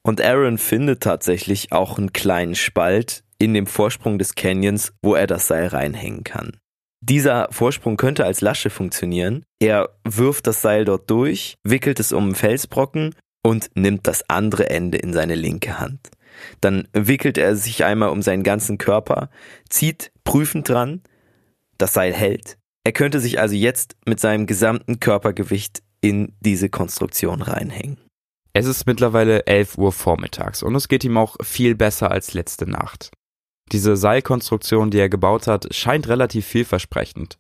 Und 0.02 0.20
Aaron 0.20 0.58
findet 0.58 1.04
tatsächlich 1.04 1.70
auch 1.70 1.96
einen 1.96 2.12
kleinen 2.12 2.56
Spalt 2.56 3.22
in 3.38 3.54
dem 3.54 3.68
Vorsprung 3.68 4.18
des 4.18 4.34
Canyons, 4.34 4.94
wo 5.00 5.14
er 5.14 5.28
das 5.28 5.46
Seil 5.46 5.68
reinhängen 5.68 6.24
kann. 6.24 6.56
Dieser 7.02 7.48
Vorsprung 7.50 7.96
könnte 7.96 8.24
als 8.24 8.40
Lasche 8.40 8.70
funktionieren. 8.70 9.42
Er 9.58 9.90
wirft 10.04 10.46
das 10.46 10.60
Seil 10.60 10.84
dort 10.84 11.08
durch, 11.10 11.54
wickelt 11.64 11.98
es 11.98 12.12
um 12.12 12.24
einen 12.24 12.34
Felsbrocken 12.34 13.14
und 13.42 13.70
nimmt 13.74 14.06
das 14.06 14.28
andere 14.28 14.68
Ende 14.68 14.98
in 14.98 15.12
seine 15.12 15.34
linke 15.34 15.80
Hand. 15.80 16.10
Dann 16.60 16.88
wickelt 16.92 17.38
er 17.38 17.56
sich 17.56 17.84
einmal 17.84 18.10
um 18.10 18.22
seinen 18.22 18.42
ganzen 18.42 18.78
Körper, 18.78 19.30
zieht 19.68 20.12
prüfend 20.24 20.68
dran, 20.68 21.02
das 21.78 21.94
Seil 21.94 22.12
hält, 22.12 22.58
Er 22.84 22.92
könnte 22.92 23.20
sich 23.20 23.38
also 23.38 23.54
jetzt 23.54 23.96
mit 24.06 24.20
seinem 24.20 24.46
gesamten 24.46 25.00
Körpergewicht 25.00 25.82
in 26.00 26.34
diese 26.40 26.70
Konstruktion 26.70 27.42
reinhängen. 27.42 27.98
Es 28.52 28.66
ist 28.66 28.86
mittlerweile 28.86 29.46
11 29.46 29.78
Uhr 29.78 29.92
vormittags 29.92 30.62
und 30.62 30.74
es 30.74 30.88
geht 30.88 31.04
ihm 31.04 31.16
auch 31.16 31.36
viel 31.42 31.74
besser 31.74 32.10
als 32.10 32.34
letzte 32.34 32.68
Nacht. 32.68 33.10
Diese 33.72 33.96
Seilkonstruktion, 33.96 34.90
die 34.90 34.98
er 34.98 35.08
gebaut 35.08 35.46
hat, 35.46 35.74
scheint 35.74 36.08
relativ 36.08 36.46
vielversprechend. 36.46 37.38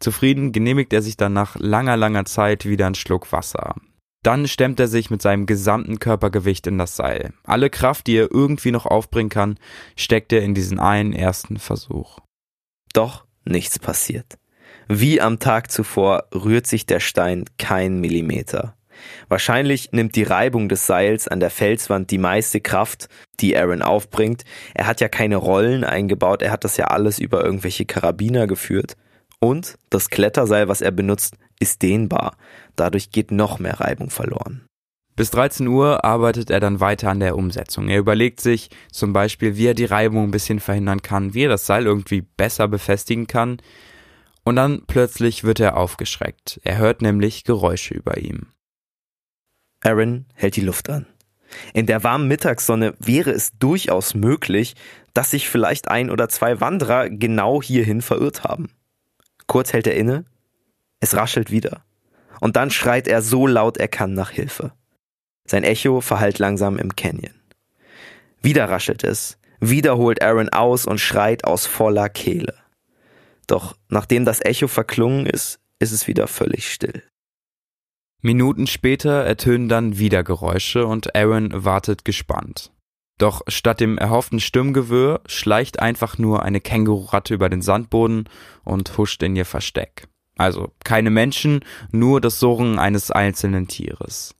Zufrieden 0.00 0.52
genehmigt 0.52 0.92
er 0.92 1.02
sich 1.02 1.16
dann 1.16 1.32
nach 1.32 1.56
langer, 1.58 1.96
langer 1.96 2.24
Zeit 2.24 2.64
wieder 2.64 2.86
einen 2.86 2.94
Schluck 2.94 3.30
Wasser. 3.32 3.74
Dann 4.22 4.48
stemmt 4.48 4.80
er 4.80 4.88
sich 4.88 5.10
mit 5.10 5.22
seinem 5.22 5.46
gesamten 5.46 5.98
Körpergewicht 5.98 6.66
in 6.66 6.76
das 6.76 6.96
Seil. 6.96 7.32
Alle 7.44 7.70
Kraft, 7.70 8.06
die 8.06 8.16
er 8.16 8.30
irgendwie 8.30 8.70
noch 8.70 8.84
aufbringen 8.84 9.30
kann, 9.30 9.58
steckt 9.96 10.32
er 10.32 10.42
in 10.42 10.54
diesen 10.54 10.78
einen 10.78 11.12
ersten 11.12 11.58
Versuch. 11.58 12.18
Doch 12.92 13.24
nichts 13.44 13.78
passiert. 13.78 14.38
Wie 14.88 15.20
am 15.20 15.38
Tag 15.38 15.70
zuvor 15.70 16.24
rührt 16.34 16.66
sich 16.66 16.84
der 16.84 17.00
Stein 17.00 17.44
kein 17.58 18.00
Millimeter. 18.00 18.76
Wahrscheinlich 19.28 19.92
nimmt 19.92 20.16
die 20.16 20.22
Reibung 20.22 20.68
des 20.68 20.86
Seils 20.86 21.28
an 21.28 21.40
der 21.40 21.50
Felswand 21.50 22.10
die 22.10 22.18
meiste 22.18 22.60
Kraft, 22.60 23.08
die 23.40 23.56
Aaron 23.56 23.82
aufbringt. 23.82 24.44
Er 24.74 24.86
hat 24.86 25.00
ja 25.00 25.08
keine 25.08 25.36
Rollen 25.36 25.84
eingebaut, 25.84 26.42
er 26.42 26.50
hat 26.50 26.64
das 26.64 26.76
ja 26.76 26.86
alles 26.86 27.18
über 27.18 27.44
irgendwelche 27.44 27.84
Karabiner 27.84 28.46
geführt. 28.46 28.96
Und 29.40 29.78
das 29.88 30.10
Kletterseil, 30.10 30.68
was 30.68 30.82
er 30.82 30.90
benutzt, 30.90 31.36
ist 31.58 31.82
dehnbar. 31.82 32.36
Dadurch 32.76 33.10
geht 33.10 33.30
noch 33.30 33.58
mehr 33.58 33.80
Reibung 33.80 34.10
verloren. 34.10 34.66
Bis 35.16 35.30
13 35.32 35.66
Uhr 35.66 36.04
arbeitet 36.04 36.50
er 36.50 36.60
dann 36.60 36.80
weiter 36.80 37.10
an 37.10 37.20
der 37.20 37.36
Umsetzung. 37.36 37.88
Er 37.88 37.98
überlegt 37.98 38.40
sich 38.40 38.70
zum 38.90 39.12
Beispiel, 39.12 39.56
wie 39.56 39.66
er 39.66 39.74
die 39.74 39.84
Reibung 39.84 40.24
ein 40.24 40.30
bisschen 40.30 40.60
verhindern 40.60 41.02
kann, 41.02 41.34
wie 41.34 41.44
er 41.44 41.50
das 41.50 41.66
Seil 41.66 41.84
irgendwie 41.84 42.22
besser 42.22 42.68
befestigen 42.68 43.26
kann. 43.26 43.58
Und 44.44 44.56
dann 44.56 44.84
plötzlich 44.86 45.44
wird 45.44 45.60
er 45.60 45.76
aufgeschreckt. 45.76 46.60
Er 46.64 46.78
hört 46.78 47.02
nämlich 47.02 47.44
Geräusche 47.44 47.94
über 47.94 48.16
ihm. 48.16 48.46
Aaron 49.82 50.26
hält 50.34 50.56
die 50.56 50.60
Luft 50.60 50.90
an. 50.90 51.06
In 51.72 51.86
der 51.86 52.04
warmen 52.04 52.28
Mittagssonne 52.28 52.94
wäre 52.98 53.30
es 53.30 53.52
durchaus 53.58 54.14
möglich, 54.14 54.74
dass 55.14 55.30
sich 55.30 55.48
vielleicht 55.48 55.88
ein 55.88 56.10
oder 56.10 56.28
zwei 56.28 56.60
Wanderer 56.60 57.08
genau 57.08 57.62
hierhin 57.62 58.02
verirrt 58.02 58.44
haben. 58.44 58.70
Kurz 59.46 59.72
hält 59.72 59.86
er 59.86 59.96
inne, 59.96 60.24
es 61.00 61.16
raschelt 61.16 61.50
wieder. 61.50 61.82
Und 62.40 62.56
dann 62.56 62.70
schreit 62.70 63.08
er 63.08 63.20
so 63.22 63.46
laut 63.46 63.78
er 63.78 63.88
kann 63.88 64.14
nach 64.14 64.30
Hilfe. 64.30 64.72
Sein 65.44 65.64
Echo 65.64 66.00
verhallt 66.00 66.38
langsam 66.38 66.78
im 66.78 66.94
Canyon. 66.94 67.34
Wieder 68.40 68.68
raschelt 68.68 69.02
es, 69.02 69.38
wieder 69.58 69.96
holt 69.96 70.22
Aaron 70.22 70.48
aus 70.48 70.86
und 70.86 70.98
schreit 70.98 71.44
aus 71.44 71.66
voller 71.66 72.08
Kehle. 72.08 72.54
Doch 73.46 73.76
nachdem 73.88 74.24
das 74.24 74.40
Echo 74.44 74.68
verklungen 74.68 75.26
ist, 75.26 75.58
ist 75.80 75.92
es 75.92 76.06
wieder 76.06 76.28
völlig 76.28 76.72
still. 76.72 77.02
Minuten 78.22 78.66
später 78.66 79.24
ertönen 79.24 79.68
dann 79.68 79.98
wieder 79.98 80.22
Geräusche 80.22 80.86
und 80.86 81.16
Aaron 81.16 81.64
wartet 81.64 82.04
gespannt. 82.04 82.70
Doch 83.16 83.42
statt 83.48 83.80
dem 83.80 83.98
erhofften 83.98 84.40
Stimmgewirr 84.40 85.20
schleicht 85.26 85.80
einfach 85.80 86.18
nur 86.18 86.42
eine 86.42 86.60
Kängururatte 86.60 87.34
über 87.34 87.48
den 87.48 87.62
Sandboden 87.62 88.28
und 88.64 88.96
huscht 88.98 89.22
in 89.22 89.36
ihr 89.36 89.44
Versteck. 89.44 90.06
Also 90.36 90.72
keine 90.84 91.10
Menschen, 91.10 91.60
nur 91.92 92.20
das 92.20 92.40
Surren 92.40 92.78
eines 92.78 93.10
einzelnen 93.10 93.68
Tieres. 93.68 94.34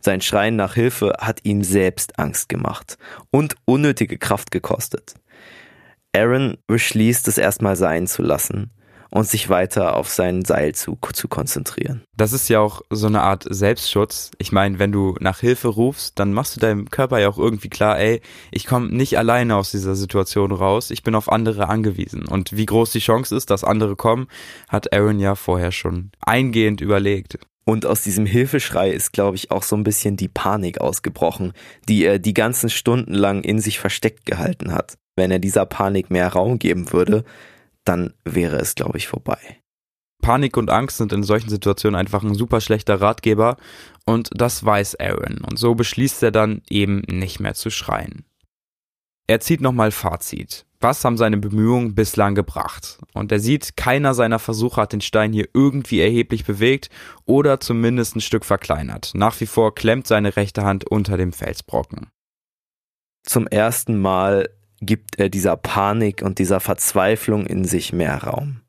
Sein 0.00 0.20
Schreien 0.20 0.54
nach 0.54 0.74
Hilfe 0.74 1.14
hat 1.18 1.40
ihm 1.42 1.64
selbst 1.64 2.18
Angst 2.18 2.48
gemacht 2.48 2.98
und 3.30 3.56
unnötige 3.64 4.16
Kraft 4.16 4.50
gekostet. 4.52 5.14
Aaron 6.14 6.56
beschließt 6.66 7.26
es 7.28 7.38
erstmal 7.38 7.74
sein 7.74 8.06
zu 8.06 8.22
lassen 8.22 8.70
und 9.10 9.26
sich 9.26 9.48
weiter 9.48 9.96
auf 9.96 10.08
seinen 10.08 10.44
Seilzug 10.44 11.14
zu 11.14 11.28
konzentrieren. 11.28 12.02
Das 12.16 12.32
ist 12.32 12.48
ja 12.48 12.60
auch 12.60 12.82
so 12.90 13.06
eine 13.06 13.22
Art 13.22 13.46
Selbstschutz. 13.48 14.30
Ich 14.38 14.52
meine, 14.52 14.78
wenn 14.78 14.92
du 14.92 15.16
nach 15.20 15.40
Hilfe 15.40 15.68
rufst, 15.68 16.18
dann 16.18 16.32
machst 16.32 16.56
du 16.56 16.60
deinem 16.60 16.90
Körper 16.90 17.18
ja 17.18 17.28
auch 17.28 17.38
irgendwie 17.38 17.68
klar, 17.68 17.98
ey, 17.98 18.20
ich 18.50 18.66
komme 18.66 18.88
nicht 18.88 19.18
alleine 19.18 19.56
aus 19.56 19.70
dieser 19.70 19.94
Situation 19.94 20.52
raus, 20.52 20.90
ich 20.90 21.02
bin 21.02 21.14
auf 21.14 21.30
andere 21.30 21.68
angewiesen. 21.68 22.26
Und 22.26 22.56
wie 22.56 22.66
groß 22.66 22.92
die 22.92 22.98
Chance 22.98 23.36
ist, 23.36 23.50
dass 23.50 23.64
andere 23.64 23.96
kommen, 23.96 24.28
hat 24.68 24.92
Aaron 24.92 25.20
ja 25.20 25.34
vorher 25.34 25.72
schon 25.72 26.10
eingehend 26.20 26.80
überlegt. 26.80 27.38
Und 27.68 27.84
aus 27.84 28.00
diesem 28.00 28.24
Hilfeschrei 28.24 28.90
ist, 28.90 29.12
glaube 29.12 29.36
ich, 29.36 29.50
auch 29.50 29.62
so 29.62 29.76
ein 29.76 29.84
bisschen 29.84 30.16
die 30.16 30.28
Panik 30.28 30.80
ausgebrochen, 30.80 31.52
die 31.86 32.02
er 32.02 32.18
die 32.18 32.32
ganzen 32.32 32.70
Stunden 32.70 33.12
lang 33.12 33.44
in 33.44 33.58
sich 33.58 33.78
versteckt 33.78 34.24
gehalten 34.24 34.72
hat. 34.72 34.96
Wenn 35.16 35.30
er 35.30 35.38
dieser 35.38 35.66
Panik 35.66 36.10
mehr 36.10 36.28
Raum 36.28 36.58
geben 36.58 36.92
würde, 36.92 37.24
dann 37.88 38.14
wäre 38.24 38.56
es, 38.56 38.74
glaube 38.74 38.98
ich, 38.98 39.08
vorbei. 39.08 39.38
Panik 40.20 40.56
und 40.56 40.70
Angst 40.70 40.98
sind 40.98 41.12
in 41.12 41.22
solchen 41.22 41.48
Situationen 41.48 41.98
einfach 41.98 42.22
ein 42.22 42.34
super 42.34 42.60
schlechter 42.60 43.00
Ratgeber 43.00 43.56
und 44.04 44.30
das 44.32 44.64
weiß 44.64 44.96
Aaron 45.00 45.38
und 45.48 45.58
so 45.58 45.74
beschließt 45.74 46.22
er 46.22 46.32
dann 46.32 46.62
eben 46.68 47.00
nicht 47.08 47.40
mehr 47.40 47.54
zu 47.54 47.70
schreien. 47.70 48.24
Er 49.26 49.40
zieht 49.40 49.60
nochmal 49.60 49.90
Fazit. 49.90 50.66
Was 50.80 51.04
haben 51.04 51.16
seine 51.16 51.38
Bemühungen 51.38 51.94
bislang 51.94 52.34
gebracht? 52.34 52.98
Und 53.12 53.32
er 53.32 53.40
sieht, 53.40 53.76
keiner 53.76 54.14
seiner 54.14 54.38
Versuche 54.38 54.80
hat 54.80 54.92
den 54.92 55.00
Stein 55.00 55.32
hier 55.32 55.48
irgendwie 55.52 56.00
erheblich 56.00 56.44
bewegt 56.44 56.88
oder 57.24 57.58
zumindest 57.58 58.16
ein 58.16 58.20
Stück 58.20 58.44
verkleinert. 58.44 59.12
Nach 59.14 59.38
wie 59.40 59.46
vor 59.46 59.74
klemmt 59.74 60.06
seine 60.06 60.36
rechte 60.36 60.62
Hand 60.64 60.88
unter 60.88 61.16
dem 61.16 61.32
Felsbrocken. 61.32 62.10
Zum 63.24 63.46
ersten 63.48 64.00
Mal 64.00 64.48
gibt 64.80 65.18
er 65.18 65.28
dieser 65.28 65.56
Panik 65.56 66.22
und 66.22 66.38
dieser 66.38 66.60
Verzweiflung 66.60 67.46
in 67.46 67.64
sich 67.64 67.92
mehr 67.92 68.22
Raum. 68.22 68.60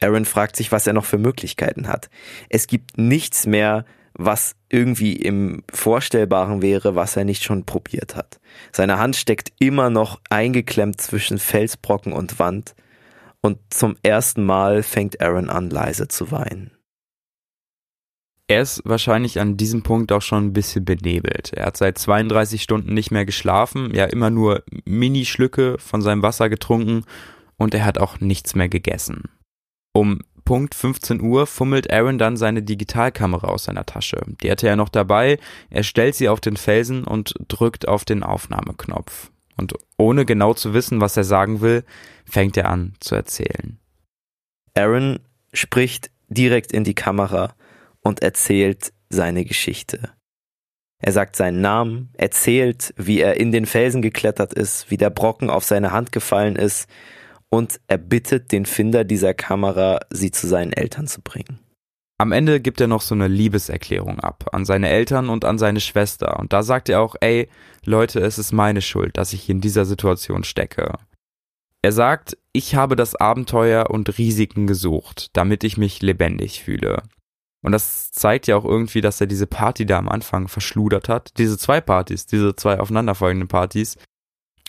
Aaron 0.00 0.24
fragt 0.24 0.56
sich, 0.56 0.72
was 0.72 0.86
er 0.86 0.92
noch 0.92 1.04
für 1.04 1.18
Möglichkeiten 1.18 1.88
hat. 1.88 2.10
Es 2.48 2.66
gibt 2.66 2.98
nichts 2.98 3.46
mehr, 3.46 3.84
was 4.14 4.54
irgendwie 4.68 5.14
im 5.14 5.62
Vorstellbaren 5.72 6.62
wäre, 6.62 6.94
was 6.94 7.16
er 7.16 7.24
nicht 7.24 7.42
schon 7.42 7.64
probiert 7.64 8.16
hat. 8.16 8.40
Seine 8.72 8.98
Hand 8.98 9.16
steckt 9.16 9.52
immer 9.58 9.90
noch 9.90 10.20
eingeklemmt 10.30 11.00
zwischen 11.00 11.38
Felsbrocken 11.38 12.12
und 12.12 12.38
Wand 12.38 12.74
und 13.40 13.58
zum 13.70 13.96
ersten 14.02 14.44
Mal 14.44 14.82
fängt 14.82 15.20
Aaron 15.20 15.50
an, 15.50 15.70
leise 15.70 16.08
zu 16.08 16.30
weinen. 16.30 16.75
Er 18.48 18.62
ist 18.62 18.82
wahrscheinlich 18.84 19.40
an 19.40 19.56
diesem 19.56 19.82
Punkt 19.82 20.12
auch 20.12 20.22
schon 20.22 20.46
ein 20.46 20.52
bisschen 20.52 20.84
benebelt. 20.84 21.52
Er 21.52 21.66
hat 21.66 21.76
seit 21.76 21.98
32 21.98 22.62
Stunden 22.62 22.94
nicht 22.94 23.10
mehr 23.10 23.24
geschlafen, 23.24 23.92
ja 23.92 24.04
immer 24.04 24.30
nur 24.30 24.62
Minischlücke 24.84 25.78
von 25.78 26.00
seinem 26.00 26.22
Wasser 26.22 26.48
getrunken 26.48 27.04
und 27.56 27.74
er 27.74 27.84
hat 27.84 27.98
auch 27.98 28.20
nichts 28.20 28.54
mehr 28.54 28.68
gegessen. 28.68 29.24
Um 29.92 30.20
Punkt 30.44 30.76
15 30.76 31.20
Uhr 31.20 31.48
fummelt 31.48 31.92
Aaron 31.92 32.18
dann 32.18 32.36
seine 32.36 32.62
Digitalkamera 32.62 33.48
aus 33.48 33.64
seiner 33.64 33.84
Tasche. 33.84 34.22
Die 34.40 34.48
hatte 34.48 34.68
er 34.68 34.76
noch 34.76 34.90
dabei, 34.90 35.38
er 35.70 35.82
stellt 35.82 36.14
sie 36.14 36.28
auf 36.28 36.40
den 36.40 36.56
Felsen 36.56 37.02
und 37.02 37.34
drückt 37.48 37.88
auf 37.88 38.04
den 38.04 38.22
Aufnahmeknopf. 38.22 39.32
Und 39.56 39.74
ohne 39.96 40.24
genau 40.24 40.54
zu 40.54 40.72
wissen, 40.72 41.00
was 41.00 41.16
er 41.16 41.24
sagen 41.24 41.62
will, 41.62 41.82
fängt 42.24 42.56
er 42.56 42.68
an 42.68 42.94
zu 43.00 43.16
erzählen. 43.16 43.80
Aaron 44.74 45.18
spricht 45.52 46.10
direkt 46.28 46.72
in 46.72 46.84
die 46.84 46.94
Kamera 46.94 47.54
und 48.06 48.22
erzählt 48.22 48.92
seine 49.08 49.44
Geschichte. 49.44 50.12
Er 51.02 51.12
sagt 51.12 51.36
seinen 51.36 51.60
Namen, 51.60 52.10
erzählt, 52.14 52.94
wie 52.96 53.20
er 53.20 53.38
in 53.38 53.52
den 53.52 53.66
Felsen 53.66 54.00
geklettert 54.00 54.54
ist, 54.54 54.90
wie 54.90 54.96
der 54.96 55.10
Brocken 55.10 55.50
auf 55.50 55.64
seine 55.64 55.92
Hand 55.92 56.12
gefallen 56.12 56.56
ist, 56.56 56.88
und 57.50 57.80
er 57.86 57.98
bittet 57.98 58.50
den 58.52 58.66
Finder 58.66 59.04
dieser 59.04 59.34
Kamera, 59.34 60.00
sie 60.10 60.30
zu 60.30 60.46
seinen 60.46 60.72
Eltern 60.72 61.06
zu 61.06 61.20
bringen. 61.20 61.60
Am 62.18 62.32
Ende 62.32 62.60
gibt 62.60 62.80
er 62.80 62.86
noch 62.86 63.02
so 63.02 63.14
eine 63.14 63.28
Liebeserklärung 63.28 64.20
ab 64.20 64.48
an 64.52 64.64
seine 64.64 64.88
Eltern 64.88 65.28
und 65.28 65.44
an 65.44 65.58
seine 65.58 65.80
Schwester. 65.80 66.38
Und 66.38 66.52
da 66.52 66.62
sagt 66.62 66.88
er 66.88 67.02
auch, 67.02 67.14
ey, 67.20 67.48
Leute, 67.84 68.20
es 68.20 68.38
ist 68.38 68.52
meine 68.52 68.80
Schuld, 68.80 69.18
dass 69.18 69.32
ich 69.32 69.50
in 69.50 69.60
dieser 69.60 69.84
Situation 69.84 70.44
stecke. 70.44 70.94
Er 71.82 71.92
sagt, 71.92 72.38
ich 72.52 72.74
habe 72.74 72.96
das 72.96 73.14
Abenteuer 73.14 73.90
und 73.90 74.16
Risiken 74.16 74.66
gesucht, 74.66 75.28
damit 75.34 75.62
ich 75.62 75.76
mich 75.76 76.00
lebendig 76.02 76.62
fühle. 76.62 77.02
Und 77.66 77.72
das 77.72 78.12
zeigt 78.12 78.46
ja 78.46 78.56
auch 78.56 78.64
irgendwie, 78.64 79.00
dass 79.00 79.20
er 79.20 79.26
diese 79.26 79.48
Party 79.48 79.86
da 79.86 79.98
am 79.98 80.08
Anfang 80.08 80.46
verschludert 80.46 81.08
hat. 81.08 81.36
Diese 81.36 81.58
zwei 81.58 81.80
Partys, 81.80 82.24
diese 82.24 82.54
zwei 82.54 82.78
aufeinanderfolgenden 82.78 83.48
Partys. 83.48 83.96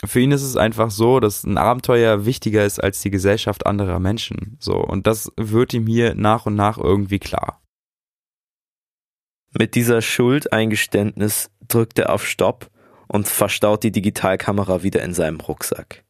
Für 0.04 0.20
ihn 0.20 0.32
ist 0.32 0.42
es 0.42 0.58
einfach 0.58 0.90
so, 0.90 1.20
dass 1.20 1.44
ein 1.44 1.60
Abenteuer 1.60 2.26
wichtiger 2.26 2.66
ist 2.66 2.84
als 2.84 3.00
die 3.02 3.12
Gesellschaft 3.12 3.68
anderer 3.68 4.00
Menschen. 4.00 4.58
So. 4.60 4.78
Und 4.78 5.06
das 5.06 5.32
wird 5.38 5.76
ihm 5.76 5.86
hier 5.86 6.16
nach 6.16 6.48
und 6.48 6.56
nach 6.56 6.80
irgendwie 6.80 7.20
klar. 7.20 7.62
Mit 9.56 9.76
dieser 9.76 10.02
Schuldeingeständnis 10.02 11.52
drückt 11.68 12.00
er 12.00 12.12
auf 12.12 12.26
Stopp 12.26 12.72
und 13.08 13.28
verstaut 13.28 13.84
die 13.84 13.92
Digitalkamera 13.92 14.82
wieder 14.82 15.04
in 15.04 15.14
seinem 15.14 15.40
Rucksack. 15.40 16.04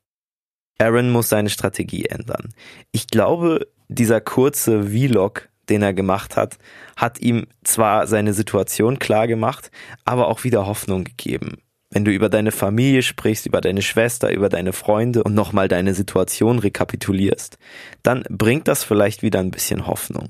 Aaron 0.79 1.11
muss 1.11 1.27
seine 1.27 1.49
Strategie 1.49 2.05
ändern. 2.05 2.53
Ich 2.93 3.07
glaube, 3.07 3.67
dieser 3.89 4.21
kurze 4.21 4.85
Vlog 4.85 5.49
den 5.70 5.82
er 5.82 5.93
gemacht 5.93 6.36
hat, 6.36 6.57
hat 6.95 7.20
ihm 7.20 7.47
zwar 7.63 8.07
seine 8.07 8.34
Situation 8.34 8.99
klar 8.99 9.28
gemacht, 9.28 9.72
aber 10.05 10.28
auch 10.28 10.43
wieder 10.43 10.65
Hoffnung 10.65 11.03
gegeben. 11.03 11.57
wenn 11.89 12.03
du 12.03 12.11
über 12.11 12.30
deine 12.30 12.51
Familie 12.51 13.01
sprichst, 13.01 13.45
über 13.45 13.61
deine 13.61 13.82
Schwester, 13.82 14.32
über 14.32 14.49
deine 14.49 14.74
Freunde 14.74 15.24
und 15.24 15.34
nochmal 15.34 15.68
deine 15.68 15.93
Situation 15.93 16.59
rekapitulierst, 16.59 17.57
dann 18.03 18.24
bringt 18.30 18.68
das 18.68 18.84
vielleicht 18.84 19.22
wieder 19.22 19.39
ein 19.39 19.51
bisschen 19.51 19.88
Hoffnung. 19.88 20.30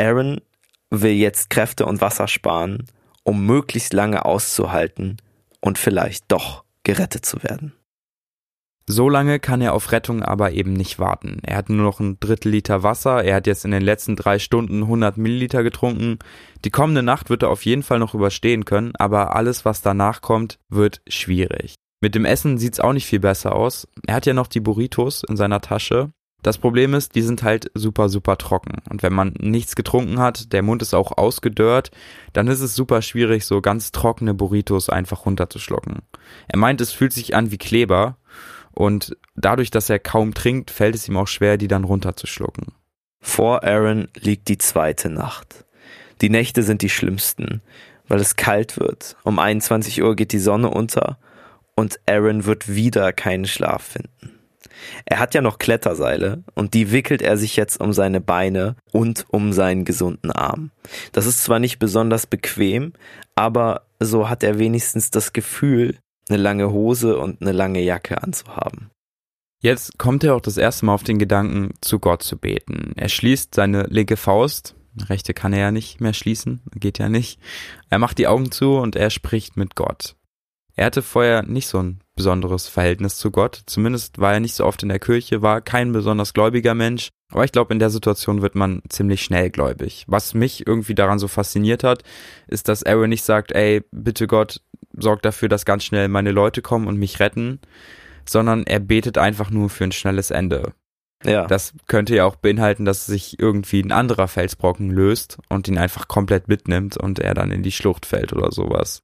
Aaron 0.00 0.40
will 0.90 1.12
jetzt 1.12 1.50
Kräfte 1.50 1.84
und 1.84 2.00
Wasser 2.00 2.28
sparen, 2.28 2.86
um 3.24 3.44
möglichst 3.44 3.92
lange 3.92 4.24
auszuhalten 4.24 5.16
und 5.60 5.78
vielleicht 5.78 6.30
doch 6.30 6.64
gerettet 6.84 7.26
zu 7.26 7.42
werden. 7.42 7.72
So 8.86 9.08
lange 9.08 9.38
kann 9.38 9.60
er 9.60 9.74
auf 9.74 9.92
Rettung 9.92 10.22
aber 10.22 10.52
eben 10.52 10.72
nicht 10.72 10.98
warten. 10.98 11.38
Er 11.44 11.56
hat 11.56 11.68
nur 11.68 11.84
noch 11.84 12.00
ein 12.00 12.18
Drittel 12.18 12.50
Liter 12.50 12.82
Wasser. 12.82 13.22
Er 13.22 13.36
hat 13.36 13.46
jetzt 13.46 13.64
in 13.64 13.70
den 13.70 13.82
letzten 13.82 14.16
drei 14.16 14.38
Stunden 14.38 14.82
100 14.82 15.16
Milliliter 15.16 15.62
getrunken. 15.62 16.18
Die 16.64 16.70
kommende 16.70 17.02
Nacht 17.02 17.30
wird 17.30 17.42
er 17.42 17.50
auf 17.50 17.64
jeden 17.64 17.82
Fall 17.82 18.00
noch 18.00 18.14
überstehen 18.14 18.64
können, 18.64 18.92
aber 18.96 19.36
alles, 19.36 19.64
was 19.64 19.82
danach 19.82 20.20
kommt, 20.20 20.58
wird 20.68 21.00
schwierig. 21.08 21.74
Mit 22.00 22.16
dem 22.16 22.24
Essen 22.24 22.58
sieht's 22.58 22.80
auch 22.80 22.92
nicht 22.92 23.06
viel 23.06 23.20
besser 23.20 23.54
aus. 23.54 23.86
Er 24.06 24.16
hat 24.16 24.26
ja 24.26 24.34
noch 24.34 24.48
die 24.48 24.60
Burritos 24.60 25.22
in 25.22 25.36
seiner 25.36 25.60
Tasche. 25.60 26.10
Das 26.42 26.58
Problem 26.58 26.92
ist, 26.94 27.14
die 27.14 27.22
sind 27.22 27.44
halt 27.44 27.70
super, 27.74 28.08
super 28.08 28.36
trocken. 28.36 28.78
Und 28.90 29.04
wenn 29.04 29.12
man 29.12 29.34
nichts 29.38 29.76
getrunken 29.76 30.18
hat, 30.18 30.52
der 30.52 30.62
Mund 30.62 30.82
ist 30.82 30.92
auch 30.92 31.16
ausgedörrt, 31.16 31.92
dann 32.32 32.48
ist 32.48 32.60
es 32.60 32.74
super 32.74 33.00
schwierig, 33.00 33.46
so 33.46 33.60
ganz 33.60 33.92
trockene 33.92 34.34
Burritos 34.34 34.88
einfach 34.88 35.24
runterzuschlucken. 35.24 36.00
Er 36.48 36.58
meint, 36.58 36.80
es 36.80 36.90
fühlt 36.90 37.12
sich 37.12 37.36
an 37.36 37.52
wie 37.52 37.58
Kleber 37.58 38.16
und 38.72 39.16
dadurch, 39.36 39.70
dass 39.70 39.90
er 39.90 39.98
kaum 39.98 40.34
trinkt, 40.34 40.70
fällt 40.70 40.94
es 40.94 41.08
ihm 41.08 41.16
auch 41.16 41.28
schwer, 41.28 41.56
die 41.56 41.68
dann 41.68 41.84
runterzuschlucken. 41.84 42.72
Vor 43.20 43.64
Aaron 43.64 44.08
liegt 44.18 44.48
die 44.48 44.58
zweite 44.58 45.08
Nacht. 45.08 45.64
Die 46.20 46.30
Nächte 46.30 46.62
sind 46.62 46.82
die 46.82 46.88
schlimmsten, 46.88 47.62
weil 48.08 48.20
es 48.20 48.36
kalt 48.36 48.78
wird. 48.78 49.16
Um 49.22 49.38
21 49.38 50.02
Uhr 50.02 50.16
geht 50.16 50.32
die 50.32 50.38
Sonne 50.38 50.70
unter 50.70 51.18
und 51.74 52.00
Aaron 52.06 52.44
wird 52.44 52.74
wieder 52.74 53.12
keinen 53.12 53.46
Schlaf 53.46 53.82
finden. 53.82 54.38
Er 55.04 55.18
hat 55.18 55.34
ja 55.34 55.40
noch 55.40 55.58
Kletterseile 55.58 56.42
und 56.54 56.74
die 56.74 56.90
wickelt 56.90 57.22
er 57.22 57.36
sich 57.36 57.56
jetzt 57.56 57.80
um 57.80 57.92
seine 57.92 58.20
Beine 58.20 58.76
und 58.90 59.26
um 59.28 59.52
seinen 59.52 59.84
gesunden 59.84 60.30
Arm. 60.30 60.70
Das 61.12 61.26
ist 61.26 61.44
zwar 61.44 61.58
nicht 61.58 61.78
besonders 61.78 62.26
bequem, 62.26 62.92
aber 63.34 63.82
so 64.00 64.28
hat 64.28 64.42
er 64.42 64.58
wenigstens 64.58 65.10
das 65.10 65.32
Gefühl, 65.32 65.98
eine 66.28 66.38
lange 66.38 66.70
Hose 66.70 67.18
und 67.18 67.40
eine 67.40 67.52
lange 67.52 67.80
Jacke 67.80 68.22
anzuhaben. 68.22 68.90
Jetzt 69.60 69.96
kommt 69.98 70.24
er 70.24 70.34
auch 70.34 70.40
das 70.40 70.56
erste 70.56 70.86
Mal 70.86 70.94
auf 70.94 71.04
den 71.04 71.18
Gedanken, 71.18 71.74
zu 71.80 72.00
Gott 72.00 72.22
zu 72.22 72.36
beten. 72.36 72.92
Er 72.96 73.08
schließt 73.08 73.54
seine 73.54 73.84
linke 73.84 74.16
Faust, 74.16 74.74
rechte 75.08 75.34
kann 75.34 75.52
er 75.52 75.60
ja 75.60 75.70
nicht 75.70 76.00
mehr 76.00 76.12
schließen, 76.12 76.62
geht 76.74 76.98
ja 76.98 77.08
nicht. 77.08 77.38
Er 77.88 77.98
macht 77.98 78.18
die 78.18 78.26
Augen 78.26 78.50
zu 78.50 78.76
und 78.76 78.96
er 78.96 79.10
spricht 79.10 79.56
mit 79.56 79.76
Gott. 79.76 80.16
Er 80.74 80.86
hatte 80.86 81.02
vorher 81.02 81.42
nicht 81.42 81.68
so 81.68 81.78
ein 81.78 82.01
besonderes 82.14 82.68
Verhältnis 82.68 83.16
zu 83.16 83.30
Gott, 83.30 83.62
zumindest 83.66 84.18
war 84.18 84.34
er 84.34 84.40
nicht 84.40 84.54
so 84.54 84.64
oft 84.64 84.82
in 84.82 84.88
der 84.88 84.98
Kirche, 84.98 85.42
war 85.42 85.60
kein 85.60 85.92
besonders 85.92 86.34
gläubiger 86.34 86.74
Mensch, 86.74 87.08
aber 87.30 87.44
ich 87.44 87.52
glaube, 87.52 87.72
in 87.72 87.78
der 87.78 87.90
Situation 87.90 88.42
wird 88.42 88.54
man 88.54 88.82
ziemlich 88.88 89.22
schnell 89.22 89.50
gläubig. 89.50 90.04
Was 90.06 90.34
mich 90.34 90.66
irgendwie 90.66 90.94
daran 90.94 91.18
so 91.18 91.28
fasziniert 91.28 91.84
hat, 91.84 92.02
ist, 92.46 92.68
dass 92.68 92.84
Aaron 92.84 93.08
nicht 93.08 93.24
sagt, 93.24 93.52
ey, 93.52 93.82
bitte 93.90 94.26
Gott, 94.26 94.60
sorgt 94.96 95.24
dafür, 95.24 95.48
dass 95.48 95.64
ganz 95.64 95.84
schnell 95.84 96.08
meine 96.08 96.32
Leute 96.32 96.60
kommen 96.60 96.86
und 96.86 96.98
mich 96.98 97.20
retten, 97.20 97.60
sondern 98.28 98.64
er 98.64 98.80
betet 98.80 99.16
einfach 99.16 99.50
nur 99.50 99.70
für 99.70 99.84
ein 99.84 99.92
schnelles 99.92 100.30
Ende. 100.30 100.74
Ja. 101.24 101.46
Das 101.46 101.72
könnte 101.86 102.16
ja 102.16 102.24
auch 102.24 102.36
beinhalten, 102.36 102.84
dass 102.84 103.06
sich 103.06 103.38
irgendwie 103.38 103.80
ein 103.80 103.92
anderer 103.92 104.28
Felsbrocken 104.28 104.90
löst 104.90 105.38
und 105.48 105.68
ihn 105.68 105.78
einfach 105.78 106.08
komplett 106.08 106.48
mitnimmt 106.48 106.96
und 106.96 107.18
er 107.18 107.34
dann 107.34 107.50
in 107.50 107.62
die 107.62 107.72
Schlucht 107.72 108.06
fällt 108.06 108.32
oder 108.32 108.50
sowas. 108.50 109.02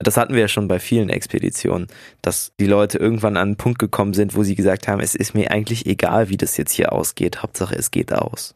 Das 0.00 0.16
hatten 0.16 0.34
wir 0.34 0.42
ja 0.42 0.48
schon 0.48 0.68
bei 0.68 0.78
vielen 0.78 1.08
Expeditionen, 1.08 1.88
dass 2.22 2.52
die 2.60 2.66
Leute 2.66 2.98
irgendwann 2.98 3.36
an 3.36 3.48
einen 3.48 3.56
Punkt 3.56 3.80
gekommen 3.80 4.14
sind, 4.14 4.36
wo 4.36 4.44
sie 4.44 4.54
gesagt 4.54 4.86
haben, 4.86 5.00
es 5.00 5.16
ist 5.16 5.34
mir 5.34 5.50
eigentlich 5.50 5.86
egal, 5.86 6.28
wie 6.28 6.36
das 6.36 6.56
jetzt 6.56 6.72
hier 6.72 6.92
ausgeht, 6.92 7.42
Hauptsache 7.42 7.74
es 7.74 7.90
geht 7.90 8.12
aus. 8.12 8.54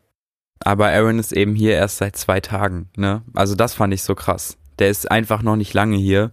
Aber 0.61 0.89
Aaron 0.89 1.19
ist 1.19 1.33
eben 1.33 1.57
hier 1.57 1.73
erst 1.73 1.99
seit 1.99 2.17
zwei 2.17 2.41
Tagen, 2.41 2.89
ne? 2.97 3.23
Also 3.35 3.57
das 3.57 3.75
fand 3.75 3.93
ich 3.93 4.05
so 4.05 4.15
krass. 4.15 4.57
Der 4.79 4.89
ist 4.89 5.11
einfach 5.11 5.43
noch 5.43 5.57
nicht 5.57 5.75
lange 5.75 5.97
hier. 5.97 6.31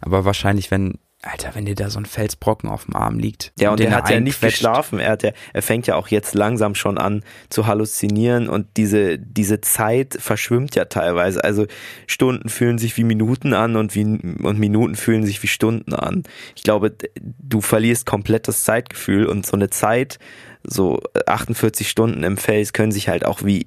Aber 0.00 0.24
wahrscheinlich, 0.24 0.70
wenn 0.70 0.98
Alter, 1.28 1.54
wenn 1.54 1.66
dir 1.66 1.74
da 1.74 1.90
so 1.90 1.98
ein 1.98 2.06
Felsbrocken 2.06 2.68
auf 2.68 2.86
dem 2.86 2.96
Arm 2.96 3.18
liegt. 3.18 3.52
Ja, 3.58 3.70
und, 3.70 3.80
und 3.80 3.86
er 3.86 3.94
hat 3.94 4.10
ja 4.10 4.20
nicht 4.20 4.40
geschlafen. 4.40 4.98
Er, 4.98 5.12
hat 5.12 5.22
ja, 5.22 5.32
er 5.52 5.62
fängt 5.62 5.86
ja 5.86 5.96
auch 5.96 6.08
jetzt 6.08 6.34
langsam 6.34 6.74
schon 6.74 6.98
an 6.98 7.22
zu 7.50 7.66
halluzinieren 7.66 8.48
und 8.48 8.66
diese, 8.76 9.18
diese 9.18 9.60
Zeit 9.60 10.16
verschwimmt 10.18 10.74
ja 10.74 10.86
teilweise. 10.86 11.44
Also 11.44 11.66
Stunden 12.06 12.48
fühlen 12.48 12.78
sich 12.78 12.96
wie 12.96 13.04
Minuten 13.04 13.52
an 13.52 13.76
und, 13.76 13.94
wie, 13.94 14.04
und 14.04 14.58
Minuten 14.58 14.94
fühlen 14.94 15.24
sich 15.24 15.42
wie 15.42 15.48
Stunden 15.48 15.94
an. 15.94 16.22
Ich 16.56 16.62
glaube, 16.62 16.94
du 17.20 17.60
verlierst 17.60 18.06
komplett 18.06 18.48
das 18.48 18.64
Zeitgefühl 18.64 19.26
und 19.26 19.44
so 19.44 19.56
eine 19.56 19.70
Zeit, 19.70 20.18
so 20.64 21.00
48 21.26 21.88
Stunden 21.88 22.24
im 22.24 22.36
Fels 22.36 22.72
können 22.72 22.92
sich 22.92 23.08
halt 23.08 23.24
auch 23.24 23.44
wie 23.44 23.66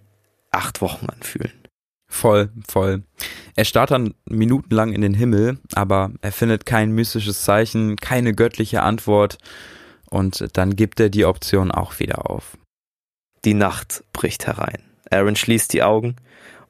acht 0.52 0.82
Wochen 0.82 1.08
anfühlen. 1.08 1.61
Voll, 2.12 2.50
voll. 2.68 3.04
Er 3.56 3.64
starrt 3.64 3.92
dann 3.92 4.14
minutenlang 4.26 4.92
in 4.92 5.02
den 5.02 5.14
Himmel, 5.14 5.60
aber 5.74 6.12
er 6.22 6.34
findet 6.34 6.66
kein 6.66 6.92
mystisches 6.92 7.44
Zeichen, 7.44 7.96
keine 7.96 8.34
göttliche 8.34 8.84
Antwort 8.84 9.38
und 10.10 10.46
dann 10.54 10.76
gibt 10.76 11.00
er 11.00 11.10
die 11.10 11.24
Option 11.24 11.72
auch 11.72 12.00
wieder 12.00 12.30
auf. 12.30 12.58
Die 13.46 13.54
Nacht 13.54 14.04
bricht 14.12 14.46
herein. 14.46 14.84
Aaron 15.10 15.38
schließt 15.38 15.72
die 15.72 15.84
Augen 15.84 16.18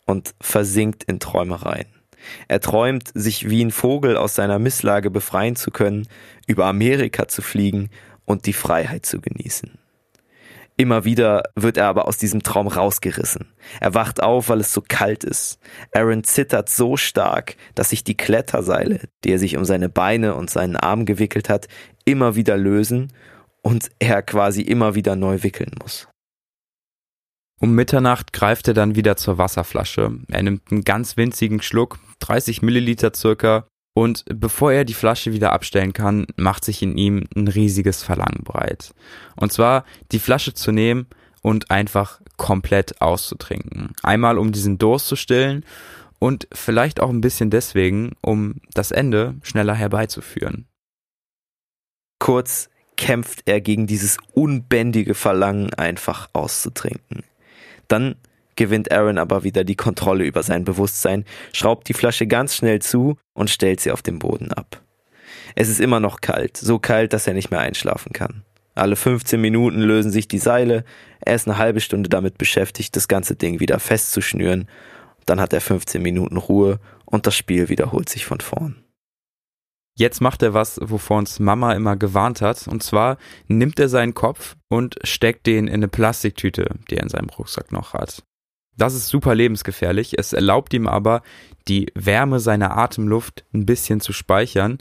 und 0.06 0.36
versinkt 0.40 1.04
in 1.06 1.20
Träumereien. 1.20 1.88
Er 2.48 2.62
träumt, 2.62 3.10
sich 3.16 3.50
wie 3.50 3.66
ein 3.66 3.72
Vogel 3.72 4.18
aus 4.18 4.36
seiner 4.36 4.60
Misslage 4.60 5.10
befreien 5.10 5.56
zu 5.56 5.72
können, 5.72 6.08
über 6.46 6.68
Amerika 6.68 7.28
zu 7.28 7.42
fliegen 7.42 7.90
und 8.26 8.46
die 8.46 8.54
Freiheit 8.54 9.08
zu 9.08 9.20
genießen. 9.20 9.80
Immer 10.78 11.06
wieder 11.06 11.44
wird 11.56 11.78
er 11.78 11.88
aber 11.88 12.08
aus 12.08 12.18
diesem 12.18 12.44
Traum 12.44 12.68
rausgerissen. 12.68 13.54
Er 13.80 13.94
wacht 13.94 14.24
auf, 14.24 14.50
weil 14.50 14.62
es 14.62 14.74
so 14.74 14.82
kalt 14.88 15.24
ist. 15.24 15.60
Aaron 15.94 16.24
zittert 16.24 16.70
so 16.70 16.98
stark, 16.98 17.56
dass 17.76 17.90
sich 17.90 18.04
die 18.04 18.18
Kletterseile, 18.18 19.02
die 19.24 19.32
er 19.32 19.40
sich 19.40 19.58
um 19.58 19.66
seine 19.66 19.90
Beine 19.90 20.36
und 20.36 20.50
seinen 20.50 20.76
Arm 20.76 21.06
gewickelt 21.06 21.50
hat, 21.50 21.68
immer 22.06 22.36
wieder 22.36 22.58
lösen 22.58 23.14
und 23.62 23.90
er 24.00 24.22
quasi 24.22 24.62
immer 24.62 24.96
wieder 24.96 25.16
neu 25.16 25.44
wickeln 25.44 25.72
muss. 25.80 26.08
Um 27.60 27.76
Mitternacht 27.76 28.34
greift 28.34 28.68
er 28.68 28.74
dann 28.74 28.96
wieder 28.96 29.18
zur 29.18 29.38
Wasserflasche. 29.38 30.18
Er 30.30 30.42
nimmt 30.42 30.72
einen 30.72 30.84
ganz 30.84 31.16
winzigen 31.16 31.62
Schluck, 31.62 32.00
30 32.20 32.64
Milliliter 32.64 33.12
circa, 33.14 33.68
und 33.94 34.24
bevor 34.28 34.72
er 34.72 34.86
die 34.86 34.94
Flasche 34.94 35.34
wieder 35.34 35.52
abstellen 35.52 35.94
kann, 35.94 36.26
macht 36.38 36.64
sich 36.64 36.82
in 36.82 36.98
ihm 36.98 37.26
ein 37.36 37.48
riesiges 37.48 38.04
Verlangen 38.04 38.44
breit. 38.44 38.94
Und 39.36 39.52
zwar 39.52 39.86
die 40.12 40.20
Flasche 40.20 40.54
zu 40.54 40.72
nehmen 40.72 41.08
und 41.42 41.72
einfach 41.72 42.22
komplett 42.38 43.02
auszutrinken. 43.02 43.94
Einmal 44.02 44.38
um 44.38 44.52
diesen 44.52 44.78
Durst 44.78 45.08
zu 45.08 45.16
stillen 45.16 45.66
und 46.20 46.48
vielleicht 46.54 47.02
auch 47.02 47.10
ein 47.10 47.22
bisschen 47.22 47.50
deswegen, 47.50 48.14
um 48.22 48.62
das 48.74 48.92
Ende 48.92 49.36
schneller 49.44 49.76
herbeizuführen. 49.76 50.68
Kurz 52.20 52.70
kämpft 52.96 53.42
er 53.46 53.60
gegen 53.62 53.88
dieses 53.88 54.18
unbändige 54.34 55.16
Verlangen, 55.16 55.74
einfach 55.74 56.30
auszutrinken. 56.34 57.24
Dann 57.88 58.16
gewinnt 58.62 58.92
Aaron 58.92 59.18
aber 59.18 59.44
wieder 59.44 59.64
die 59.64 59.76
Kontrolle 59.76 60.24
über 60.24 60.44
sein 60.44 60.66
Bewusstsein, 60.66 61.26
schraubt 61.52 61.90
die 61.90 61.96
Flasche 61.96 62.28
ganz 62.28 62.56
schnell 62.56 62.80
zu 62.80 63.18
und 63.34 63.50
stellt 63.50 63.80
sie 63.80 63.90
auf 63.90 64.04
den 64.04 64.20
Boden 64.20 64.54
ab. 64.54 64.84
Es 65.56 65.68
ist 65.68 65.80
immer 65.80 66.00
noch 66.00 66.22
kalt, 66.22 66.58
so 66.58 66.78
kalt, 66.78 67.12
dass 67.12 67.26
er 67.26 67.34
nicht 67.34 67.50
mehr 67.50 67.60
einschlafen 67.60 68.14
kann. 68.14 68.44
Alle 68.76 68.96
15 68.96 69.42
Minuten 69.42 69.82
lösen 69.82 70.12
sich 70.12 70.28
die 70.28 70.38
Seile, 70.38 70.86
er 71.22 71.34
ist 71.34 71.48
eine 71.48 71.58
halbe 71.58 71.82
Stunde 71.82 72.08
damit 72.08 72.38
beschäftigt, 72.38 72.96
das 72.96 73.08
ganze 73.08 73.36
Ding 73.36 73.60
wieder 73.60 73.80
festzuschnüren, 73.80 74.68
dann 75.26 75.42
hat 75.42 75.54
er 75.54 75.62
15 75.62 76.00
Minuten 76.00 76.38
Ruhe 76.38 76.80
und 77.06 77.26
das 77.26 77.36
Spiel 77.36 77.68
wiederholt 77.68 78.10
sich 78.10 78.26
von 78.26 78.42
vorn. 78.42 78.84
Jetzt 79.98 80.22
macht 80.22 80.44
er 80.44 80.54
was, 80.54 80.80
wovor 80.82 81.18
uns 81.18 81.40
Mama 81.40 81.74
immer 81.74 81.96
gewarnt 81.98 82.42
hat. 82.42 82.68
Und 82.68 82.82
zwar 82.82 83.18
nimmt 83.48 83.80
er 83.80 83.90
seinen 83.90 84.14
Kopf 84.14 84.56
und 84.70 84.96
steckt 85.04 85.48
den 85.48 85.68
in 85.68 85.74
eine 85.74 85.88
Plastiktüte, 85.90 86.76
die 86.90 86.96
er 86.96 87.04
in 87.04 87.10
seinem 87.10 87.30
Rucksack 87.30 87.72
noch 87.72 87.94
hat. 87.94 88.24
Das 88.82 88.96
ist 88.96 89.10
super 89.10 89.36
lebensgefährlich. 89.36 90.18
Es 90.18 90.34
erlaubt 90.34 90.74
ihm 90.74 90.88
aber, 90.88 91.22
die 91.68 91.92
Wärme 91.94 92.40
seiner 92.40 92.76
Atemluft 92.76 93.46
ein 93.54 93.68
bisschen 93.68 94.02
zu 94.02 94.12
speichern. 94.12 94.80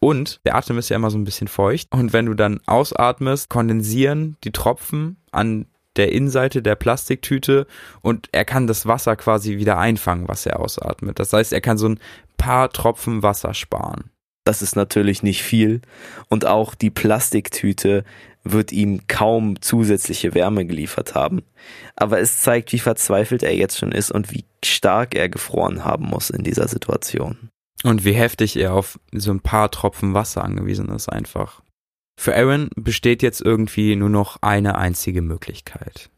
Und 0.00 0.40
der 0.44 0.56
Atem 0.56 0.78
ist 0.78 0.88
ja 0.88 0.96
immer 0.96 1.10
so 1.10 1.18
ein 1.18 1.22
bisschen 1.22 1.46
feucht. 1.46 1.92
Und 1.92 2.12
wenn 2.12 2.26
du 2.26 2.34
dann 2.34 2.58
ausatmest, 2.66 3.48
kondensieren 3.48 4.36
die 4.42 4.50
Tropfen 4.50 5.18
an 5.30 5.66
der 5.94 6.10
Innenseite 6.10 6.60
der 6.60 6.74
Plastiktüte 6.74 7.68
und 8.02 8.28
er 8.32 8.44
kann 8.44 8.66
das 8.66 8.84
Wasser 8.84 9.14
quasi 9.14 9.58
wieder 9.58 9.78
einfangen, 9.78 10.26
was 10.26 10.44
er 10.44 10.58
ausatmet. 10.58 11.20
Das 11.20 11.32
heißt, 11.32 11.52
er 11.52 11.60
kann 11.60 11.78
so 11.78 11.88
ein 11.88 12.00
paar 12.38 12.70
Tropfen 12.70 13.22
Wasser 13.22 13.54
sparen. 13.54 14.10
Das 14.46 14.62
ist 14.62 14.76
natürlich 14.76 15.24
nicht 15.24 15.42
viel. 15.42 15.80
Und 16.28 16.46
auch 16.46 16.76
die 16.76 16.90
Plastiktüte 16.90 18.04
wird 18.44 18.70
ihm 18.70 19.08
kaum 19.08 19.60
zusätzliche 19.60 20.34
Wärme 20.34 20.64
geliefert 20.64 21.16
haben. 21.16 21.42
Aber 21.96 22.20
es 22.20 22.38
zeigt, 22.42 22.72
wie 22.72 22.78
verzweifelt 22.78 23.42
er 23.42 23.56
jetzt 23.56 23.76
schon 23.76 23.90
ist 23.90 24.12
und 24.12 24.32
wie 24.32 24.44
stark 24.64 25.16
er 25.16 25.28
gefroren 25.28 25.84
haben 25.84 26.06
muss 26.06 26.30
in 26.30 26.44
dieser 26.44 26.68
Situation. 26.68 27.50
Und 27.82 28.04
wie 28.04 28.12
heftig 28.12 28.56
er 28.56 28.74
auf 28.74 29.00
so 29.12 29.32
ein 29.32 29.40
paar 29.40 29.72
Tropfen 29.72 30.14
Wasser 30.14 30.44
angewiesen 30.44 30.90
ist 30.90 31.08
einfach. 31.08 31.62
Für 32.16 32.36
Aaron 32.36 32.70
besteht 32.76 33.22
jetzt 33.22 33.40
irgendwie 33.40 33.96
nur 33.96 34.10
noch 34.10 34.38
eine 34.42 34.78
einzige 34.78 35.22
Möglichkeit. 35.22 36.08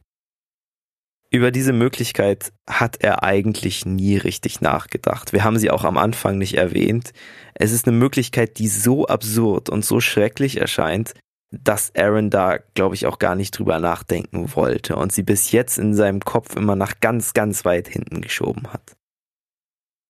Über 1.31 1.51
diese 1.51 1.75
Möglichkeit 1.75 2.53
hat 2.67 2.97
er 3.01 3.23
eigentlich 3.23 3.85
nie 3.85 4.17
richtig 4.17 4.63
nachgedacht. 4.63 5.35
Wir 5.35 5.45
haben 5.45 5.59
sie 5.59 5.71
auch 5.71 5.85
am 5.85 5.99
Anfang 5.99 6.39
nicht 6.39 6.55
erwähnt. 6.55 7.13
Es 7.55 7.73
ist 7.73 7.87
eine 7.87 7.97
Möglichkeit, 7.97 8.59
die 8.59 8.69
so 8.69 9.07
absurd 9.07 9.69
und 9.69 9.85
so 9.85 10.01
schrecklich 10.01 10.59
erscheint, 10.59 11.13
dass 11.51 11.95
Aaron 11.95 12.31
da, 12.31 12.59
glaube 12.75 12.95
ich, 12.95 13.07
auch 13.07 13.19
gar 13.19 13.35
nicht 13.35 13.59
drüber 13.59 13.79
nachdenken 13.79 14.55
wollte 14.55 14.97
und 14.97 15.13
sie 15.13 15.23
bis 15.23 15.53
jetzt 15.53 15.79
in 15.79 15.95
seinem 15.95 16.21
Kopf 16.21 16.57
immer 16.57 16.77
nach 16.77 17.01
ganz, 17.01 17.35
ganz 17.35 17.65
weit 17.67 17.89
hinten 17.89 18.23
geschoben 18.23 18.73
hat. 18.73 18.97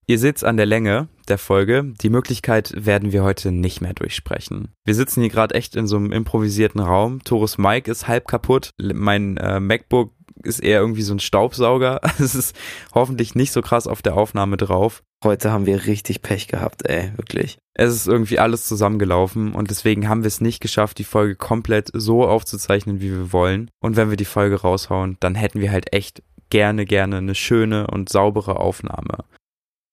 Ihr 0.07 0.19
seht's 0.19 0.43
an 0.43 0.57
der 0.57 0.67
Länge 0.67 1.09
der 1.29 1.37
Folge. 1.37 1.93
Die 2.01 2.09
Möglichkeit 2.09 2.73
werden 2.75 3.13
wir 3.13 3.25
heute 3.25 3.53
nicht 3.53 3.83
mehr 3.83 3.93
durchsprechen. 3.93 4.73
Wir 4.87 4.95
sitzen 4.95 5.21
hier 5.21 5.31
gerade 5.31 5.55
echt 5.55 5.77
in 5.77 5.87
so 5.87 5.97
einem 5.97 6.13
improvisierten 6.13 6.81
Raum. 6.81 7.23
Torus 7.25 7.59
Mike 7.59 7.91
ist 7.91 8.09
halb 8.09 8.27
kaputt. 8.27 8.71
Mein 8.79 9.37
äh, 9.37 9.61
MacBook 9.61 10.13
ist 10.43 10.61
eher 10.61 10.81
irgendwie 10.81 11.03
so 11.03 11.15
ein 11.15 11.21
Staubsauger. 11.21 12.01
Es 12.19 12.35
ist 12.35 12.57
hoffentlich 12.95 13.35
nicht 13.35 13.53
so 13.53 13.63
krass 13.63 13.87
auf 13.87 14.03
der 14.03 14.17
Aufnahme 14.17 14.57
drauf. 14.57 15.03
Heute 15.25 15.51
haben 15.51 15.67
wir 15.67 15.87
richtig 15.87 16.23
Pech 16.23 16.47
gehabt, 16.49 16.89
ey, 16.89 17.13
wirklich. 17.17 17.59
Es 17.75 17.95
ist 17.95 18.07
irgendwie 18.07 18.39
alles 18.39 18.67
zusammengelaufen 18.67 19.53
und 19.53 19.71
deswegen 19.71 20.09
haben 20.09 20.23
wir 20.23 20.29
es 20.29 20.41
nicht 20.41 20.61
geschafft, 20.61 20.99
die 20.99 21.05
Folge 21.05 21.37
komplett 21.37 21.91
so 21.93 22.27
aufzuzeichnen, 22.27 23.01
wie 23.01 23.11
wir 23.11 23.33
wollen. 23.33 23.71
Und 23.81 23.97
wenn 23.97 24.11
wir 24.11 24.17
die 24.17 24.25
Folge 24.25 24.61
raushauen, 24.61 25.17
dann 25.21 25.35
hätten 25.35 25.61
wir 25.61 25.73
halt 25.73 25.93
echt 25.93 26.23
gerne, 26.51 26.87
gerne 26.87 27.19
eine 27.19 27.35
schöne 27.35 27.87
und 27.89 28.09
saubere 28.09 28.57
Aufnahme. 28.57 29.25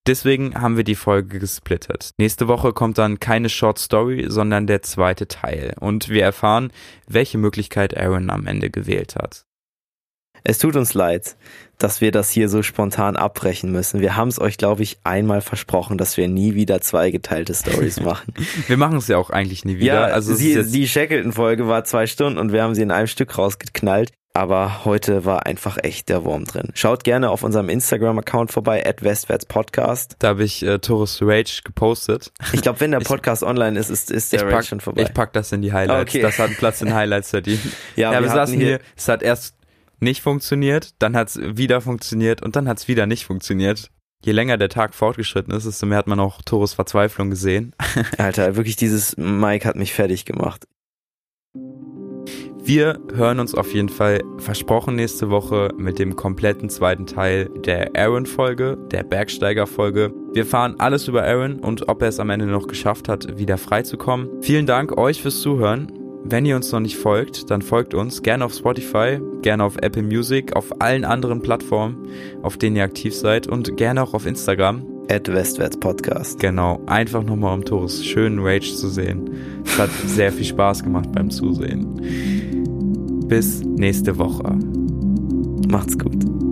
Deswegen 0.07 0.53
haben 0.53 0.77
wir 0.77 0.83
die 0.83 0.95
Folge 0.95 1.39
gesplittet. 1.39 2.11
Nächste 2.19 2.47
Woche 2.47 2.73
kommt 2.73 2.99
dann 2.99 3.19
keine 3.19 3.49
Short 3.49 3.79
Story, 3.79 4.25
sondern 4.27 4.67
der 4.67 4.83
zweite 4.83 5.27
Teil 5.27 5.73
und 5.79 6.09
wir 6.09 6.23
erfahren, 6.23 6.71
welche 7.07 7.39
Möglichkeit 7.39 7.97
Aaron 7.97 8.29
am 8.29 8.45
Ende 8.45 8.69
gewählt 8.69 9.15
hat. 9.15 9.45
Es 10.47 10.59
tut 10.59 10.75
uns 10.75 10.93
leid, 10.93 11.35
dass 11.79 12.01
wir 12.01 12.11
das 12.11 12.29
hier 12.29 12.49
so 12.49 12.61
spontan 12.61 13.15
abbrechen 13.15 13.71
müssen. 13.71 13.99
Wir 13.99 14.15
haben 14.15 14.27
es 14.27 14.39
euch, 14.39 14.57
glaube 14.57 14.83
ich, 14.83 14.99
einmal 15.03 15.41
versprochen, 15.41 15.97
dass 15.97 16.17
wir 16.17 16.27
nie 16.27 16.53
wieder 16.53 16.81
zwei 16.81 17.09
geteilte 17.09 17.55
Stories 17.55 17.99
machen. 17.99 18.31
wir 18.67 18.77
machen 18.77 18.97
es 18.97 19.07
ja 19.07 19.17
auch 19.17 19.31
eigentlich 19.31 19.65
nie 19.65 19.79
wieder. 19.79 19.93
Ja, 19.93 20.03
also 20.05 20.35
sie, 20.35 20.63
die 20.71 20.87
Shackleton-Folge 20.87 21.67
war 21.67 21.83
zwei 21.83 22.05
Stunden 22.05 22.37
und 22.37 22.53
wir 22.53 22.61
haben 22.61 22.75
sie 22.75 22.83
in 22.83 22.91
einem 22.91 23.07
Stück 23.07 23.37
rausgeknallt. 23.37 24.11
Aber 24.35 24.83
heute 24.83 25.23
war 25.23 25.45
einfach 25.45 25.77
echt 25.81 26.09
der 26.09 26.25
Wurm 26.25 26.43
drin. 26.43 26.71
Schaut 26.73 27.05
gerne 27.05 27.29
auf 27.29 27.41
unserem 27.41 27.69
Instagram-Account 27.69 28.51
vorbei, 28.51 28.85
at 28.85 29.01
westwärtspodcast. 29.01 30.17
Da 30.19 30.27
habe 30.27 30.43
ich 30.43 30.61
äh, 30.61 30.77
Torus 30.79 31.21
Rage 31.21 31.61
gepostet. 31.63 32.33
Ich 32.51 32.61
glaube, 32.61 32.81
wenn 32.81 32.91
der 32.91 32.99
Podcast 32.99 33.43
ich, 33.43 33.47
online 33.47 33.79
ist, 33.79 33.89
ist, 33.89 34.11
ist 34.11 34.33
der 34.33 34.41
Rage 34.41 34.51
pack, 34.51 34.65
schon 34.65 34.81
vorbei. 34.81 35.03
Ich 35.03 35.13
pack 35.13 35.31
das 35.31 35.53
in 35.53 35.61
die 35.61 35.71
Highlights. 35.71 36.13
Okay. 36.13 36.21
Das 36.21 36.37
hat 36.37 36.47
einen 36.47 36.57
Platz 36.57 36.81
in 36.81 36.93
Highlights 36.93 37.29
verdient. 37.29 37.61
ja, 37.95 38.11
ja 38.11 38.19
wir, 38.19 38.27
wir 38.27 38.33
saßen 38.33 38.59
hier, 38.59 38.81
es 38.97 39.07
hat 39.07 39.23
erst 39.23 39.54
nicht 39.99 40.21
funktioniert, 40.21 40.93
dann 40.99 41.15
hat 41.15 41.29
es 41.29 41.39
wieder 41.41 41.81
funktioniert 41.81 42.41
und 42.41 42.55
dann 42.55 42.67
hat 42.67 42.79
es 42.79 42.87
wieder 42.87 43.05
nicht 43.05 43.25
funktioniert. 43.25 43.89
Je 44.23 44.31
länger 44.31 44.57
der 44.57 44.69
Tag 44.69 44.95
fortgeschritten 44.95 45.53
ist, 45.53 45.67
desto 45.67 45.85
mehr 45.85 45.97
hat 45.97 46.07
man 46.07 46.19
auch 46.19 46.41
Torus 46.41 46.73
Verzweiflung 46.73 47.29
gesehen. 47.29 47.73
Alter, 48.17 48.55
wirklich 48.55 48.75
dieses 48.75 49.15
Mike 49.17 49.67
hat 49.67 49.75
mich 49.75 49.93
fertig 49.93 50.25
gemacht. 50.25 50.67
Wir 52.67 52.99
hören 53.13 53.39
uns 53.39 53.53
auf 53.53 53.75
jeden 53.75 53.89
Fall 53.89 54.23
versprochen 54.39 54.95
nächste 54.95 55.29
Woche 55.29 55.69
mit 55.77 55.99
dem 55.99 56.15
kompletten 56.15 56.71
zweiten 56.71 57.05
Teil 57.05 57.47
der 57.63 57.91
Aaron-Folge, 57.95 58.79
der 58.89 59.03
Bergsteiger-Folge. 59.03 60.11
Wir 60.33 60.47
fahren 60.47 60.79
alles 60.79 61.07
über 61.07 61.23
Aaron 61.23 61.59
und 61.59 61.87
ob 61.89 62.01
er 62.01 62.07
es 62.07 62.19
am 62.19 62.31
Ende 62.31 62.47
noch 62.47 62.65
geschafft 62.65 63.07
hat, 63.07 63.37
wieder 63.37 63.59
freizukommen. 63.59 64.41
Vielen 64.41 64.65
Dank 64.65 64.97
euch 64.97 65.21
fürs 65.21 65.41
Zuhören. 65.41 66.04
Wenn 66.27 66.43
ihr 66.43 66.55
uns 66.55 66.71
noch 66.71 66.79
nicht 66.79 66.97
folgt, 66.97 67.51
dann 67.51 67.61
folgt 67.61 67.93
uns 67.93 68.23
gerne 68.23 68.45
auf 68.45 68.53
Spotify, 68.55 69.19
gerne 69.43 69.63
auf 69.63 69.77
Apple 69.77 70.01
Music, 70.01 70.55
auf 70.55 70.81
allen 70.81 71.05
anderen 71.05 71.39
Plattformen, 71.39 72.07
auf 72.41 72.57
denen 72.57 72.77
ihr 72.77 72.83
aktiv 72.83 73.13
seid 73.13 73.45
und 73.45 73.77
gerne 73.77 74.01
auch 74.01 74.15
auf 74.15 74.25
Instagram. 74.25 74.83
At 75.07 75.31
Westwärts 75.31 75.77
Podcast. 75.77 76.39
Genau, 76.39 76.81
einfach 76.87 77.23
nochmal 77.23 77.53
um 77.53 77.63
Torres 77.63 78.03
schönen 78.03 78.39
Rage 78.39 78.73
zu 78.73 78.87
sehen. 78.87 79.29
Es 79.63 79.77
hat 79.77 79.91
sehr 80.07 80.31
viel 80.31 80.45
Spaß 80.45 80.83
gemacht 80.83 81.11
beim 81.11 81.29
Zusehen. 81.29 81.93
Bis 83.27 83.61
nächste 83.63 84.17
Woche. 84.17 84.57
Macht's 85.69 85.95
gut. 85.95 86.44